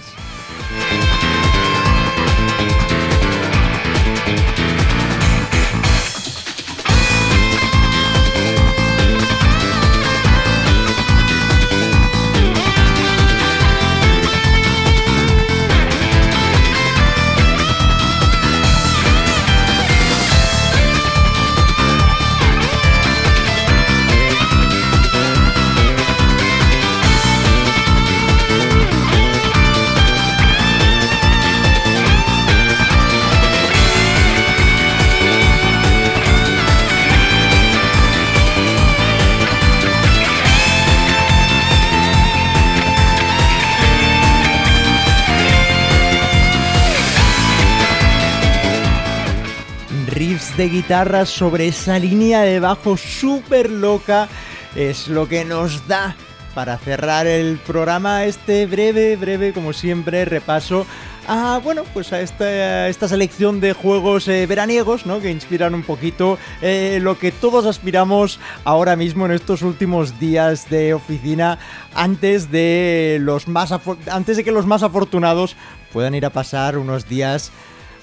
Guitarra 50.68 51.26
sobre 51.26 51.68
esa 51.68 51.98
línea 51.98 52.42
de 52.42 52.60
bajo 52.60 52.96
súper 52.96 53.70
loca 53.70 54.28
es 54.74 55.08
lo 55.08 55.28
que 55.28 55.44
nos 55.44 55.86
da 55.88 56.16
para 56.54 56.76
cerrar 56.78 57.26
el 57.26 57.58
programa 57.58 58.24
este 58.24 58.66
breve, 58.66 59.16
breve, 59.16 59.52
como 59.52 59.72
siempre, 59.72 60.24
repaso 60.24 60.86
a, 61.28 61.60
bueno, 61.62 61.84
pues 61.92 62.12
a 62.12 62.20
esta, 62.20 62.88
esta 62.88 63.06
selección 63.06 63.60
de 63.60 63.74
juegos 63.74 64.26
eh, 64.28 64.46
veraniegos, 64.46 65.04
¿no? 65.04 65.20
Que 65.20 65.30
inspiran 65.30 65.74
un 65.74 65.82
poquito 65.82 66.38
eh, 66.62 66.98
lo 67.02 67.18
que 67.18 67.32
todos 67.32 67.66
aspiramos 67.66 68.40
ahora 68.64 68.96
mismo 68.96 69.26
en 69.26 69.32
estos 69.32 69.62
últimos 69.62 70.18
días 70.18 70.68
de 70.70 70.94
oficina 70.94 71.58
antes 71.94 72.50
de 72.50 73.18
los 73.20 73.46
más 73.46 73.72
antes 74.10 74.38
de 74.38 74.44
que 74.44 74.50
los 74.50 74.66
más 74.66 74.82
afortunados 74.82 75.54
puedan 75.92 76.14
ir 76.14 76.24
a 76.24 76.30
pasar 76.30 76.78
unos 76.78 77.08
días 77.08 77.52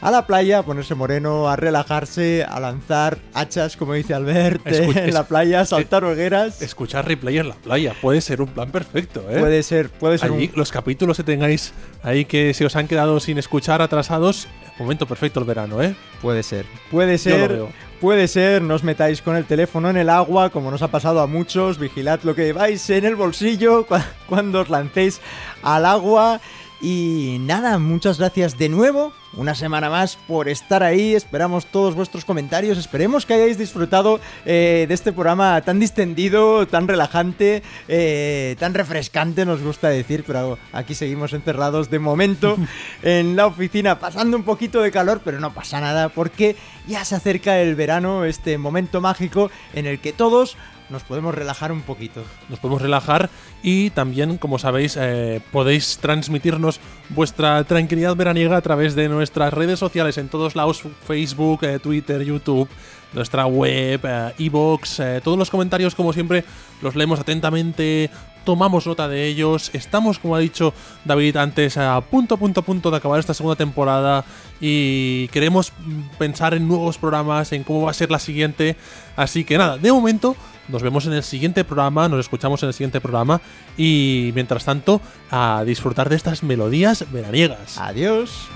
a 0.01 0.11
la 0.11 0.27
playa, 0.27 0.59
a 0.59 0.63
ponerse 0.63 0.93
moreno, 0.95 1.49
a 1.49 1.55
relajarse, 1.55 2.43
a 2.47 2.59
lanzar 2.59 3.17
hachas, 3.33 3.75
como 3.77 3.93
dice 3.93 4.13
Albert, 4.13 4.61
en 4.67 5.13
la 5.13 5.23
playa, 5.23 5.61
a 5.61 5.65
saltar 5.65 6.03
hogueras. 6.03 6.61
Escuchar 6.61 7.07
replay 7.07 7.37
en 7.37 7.49
la 7.49 7.55
playa 7.55 7.93
puede 8.01 8.21
ser 8.21 8.41
un 8.41 8.47
plan 8.49 8.71
perfecto, 8.71 9.25
¿eh? 9.29 9.39
Puede 9.39 9.63
ser, 9.63 9.89
puede 9.89 10.17
ser 10.17 10.31
Allí, 10.31 10.51
un, 10.53 10.59
los 10.59 10.71
capítulos 10.71 11.17
que 11.17 11.23
tengáis 11.23 11.73
ahí 12.03 12.25
que 12.25 12.53
se 12.53 12.65
os 12.65 12.75
han 12.75 12.87
quedado 12.87 13.19
sin 13.19 13.37
escuchar 13.37 13.81
atrasados, 13.81 14.47
momento 14.77 15.05
perfecto 15.07 15.39
el 15.39 15.45
verano, 15.45 15.81
¿eh? 15.81 15.95
Puede 16.21 16.43
ser. 16.43 16.65
Puede 16.91 17.17
Yo 17.17 17.29
lo 17.31 17.35
ser. 17.37 17.53
veo. 17.53 17.69
Puede 18.01 18.27
ser, 18.27 18.61
no 18.61 18.75
os 18.75 18.83
metáis 18.83 19.21
con 19.21 19.35
el 19.37 19.45
teléfono 19.45 19.89
en 19.89 19.95
el 19.97 20.09
agua, 20.09 20.49
como 20.49 20.69
nos 20.69 20.81
ha 20.81 20.89
pasado 20.89 21.21
a 21.21 21.27
muchos. 21.27 21.79
Vigilad 21.79 22.19
lo 22.23 22.35
que 22.35 22.43
lleváis 22.45 22.87
en 22.89 23.05
el 23.05 23.15
bolsillo 23.15 23.87
cua- 23.87 24.03
cuando 24.27 24.59
os 24.61 24.69
lancéis 24.69 25.21
al 25.63 25.85
agua. 25.85 26.41
Y 26.81 27.37
nada, 27.39 27.79
muchas 27.79 28.19
gracias 28.19 28.57
de 28.57 28.67
nuevo, 28.67 29.13
una 29.33 29.55
semana 29.55 29.89
más 29.89 30.17
por 30.27 30.49
estar 30.49 30.83
ahí. 30.83 31.15
Esperamos 31.15 31.65
todos 31.67 31.95
vuestros 31.95 32.25
comentarios. 32.25 32.77
Esperemos 32.77 33.25
que 33.25 33.33
hayáis 33.33 33.57
disfrutado 33.57 34.19
eh, 34.45 34.85
de 34.87 34.93
este 34.93 35.13
programa 35.13 35.61
tan 35.61 35.79
distendido, 35.79 36.67
tan 36.67 36.87
relajante, 36.87 37.63
eh, 37.87 38.55
tan 38.59 38.73
refrescante, 38.73 39.45
nos 39.45 39.61
gusta 39.61 39.87
decir, 39.89 40.25
pero 40.27 40.57
aquí 40.73 40.95
seguimos 40.95 41.33
encerrados 41.33 41.89
de 41.89 41.99
momento 41.99 42.57
en 43.03 43.35
la 43.35 43.47
oficina, 43.47 43.97
pasando 43.99 44.35
un 44.35 44.43
poquito 44.43 44.81
de 44.81 44.91
calor, 44.91 45.21
pero 45.23 45.39
no 45.39 45.53
pasa 45.53 45.79
nada 45.79 46.09
porque 46.09 46.55
ya 46.87 47.05
se 47.05 47.15
acerca 47.15 47.59
el 47.61 47.75
verano, 47.75 48.25
este 48.25 48.57
momento 48.57 48.99
mágico 49.01 49.49
en 49.73 49.85
el 49.85 49.99
que 49.99 50.13
todos 50.13 50.57
nos 50.89 51.03
podemos 51.03 51.33
relajar 51.33 51.71
un 51.71 51.81
poquito. 51.81 52.23
Nos 52.49 52.59
podemos 52.59 52.81
relajar 52.81 53.29
y 53.63 53.89
también, 53.91 54.37
como 54.37 54.59
sabéis, 54.59 54.97
eh, 54.99 55.41
podéis 55.51 55.97
transmitirnos 55.97 56.79
vuestra 57.09 57.63
tranquilidad 57.63 58.15
veraniega 58.15 58.57
a 58.57 58.61
través 58.61 58.95
de 58.95 59.09
nuestras 59.09 59.53
redes 59.53 59.79
sociales 59.79 60.17
en 60.17 60.29
todos 60.29 60.55
lados, 60.55 60.83
Facebook, 61.05 61.63
eh, 61.63 61.79
Twitter, 61.79 62.23
YouTube, 62.23 62.69
nuestra 63.15 63.45
web, 63.47 64.01
eh, 64.03 64.33
iVoox, 64.37 64.99
eh, 64.99 65.21
todos 65.23 65.37
los 65.37 65.49
comentarios, 65.49 65.95
como 65.95 66.13
siempre, 66.13 66.43
los 66.81 66.95
leemos 66.95 67.19
atentamente, 67.19 68.11
tomamos 68.43 68.85
nota 68.85 69.07
de 69.07 69.25
ellos, 69.25 69.71
estamos, 69.73 70.19
como 70.19 70.35
ha 70.35 70.39
dicho 70.39 70.73
David 71.03 71.37
antes, 71.37 71.77
a 71.77 71.99
punto, 72.01 72.37
punto, 72.37 72.61
punto 72.61 72.91
de 72.91 72.97
acabar 72.97 73.19
esta 73.19 73.33
segunda 73.33 73.55
temporada 73.55 74.23
y 74.61 75.27
queremos 75.29 75.73
pensar 76.19 76.53
en 76.53 76.67
nuevos 76.67 76.97
programas, 76.97 77.51
en 77.51 77.63
cómo 77.63 77.83
va 77.83 77.91
a 77.91 77.95
ser 77.95 78.11
la 78.11 78.19
siguiente, 78.19 78.75
así 79.15 79.43
que 79.43 79.57
nada, 79.57 79.77
de 79.77 79.91
momento 79.91 80.35
nos 80.67 80.81
vemos 80.81 81.05
en 81.05 81.13
el 81.13 81.23
siguiente 81.23 81.63
programa, 81.63 82.07
nos 82.07 82.19
escuchamos 82.19 82.61
en 82.63 82.67
el 82.67 82.73
siguiente 82.73 83.01
programa 83.01 83.41
y 83.77 84.31
mientras 84.35 84.65
tanto 84.65 85.01
a 85.31 85.63
disfrutar 85.65 86.09
de 86.09 86.15
estas 86.15 86.43
melodías 86.43 87.05
veraniegas. 87.11 87.77
Adiós. 87.77 88.47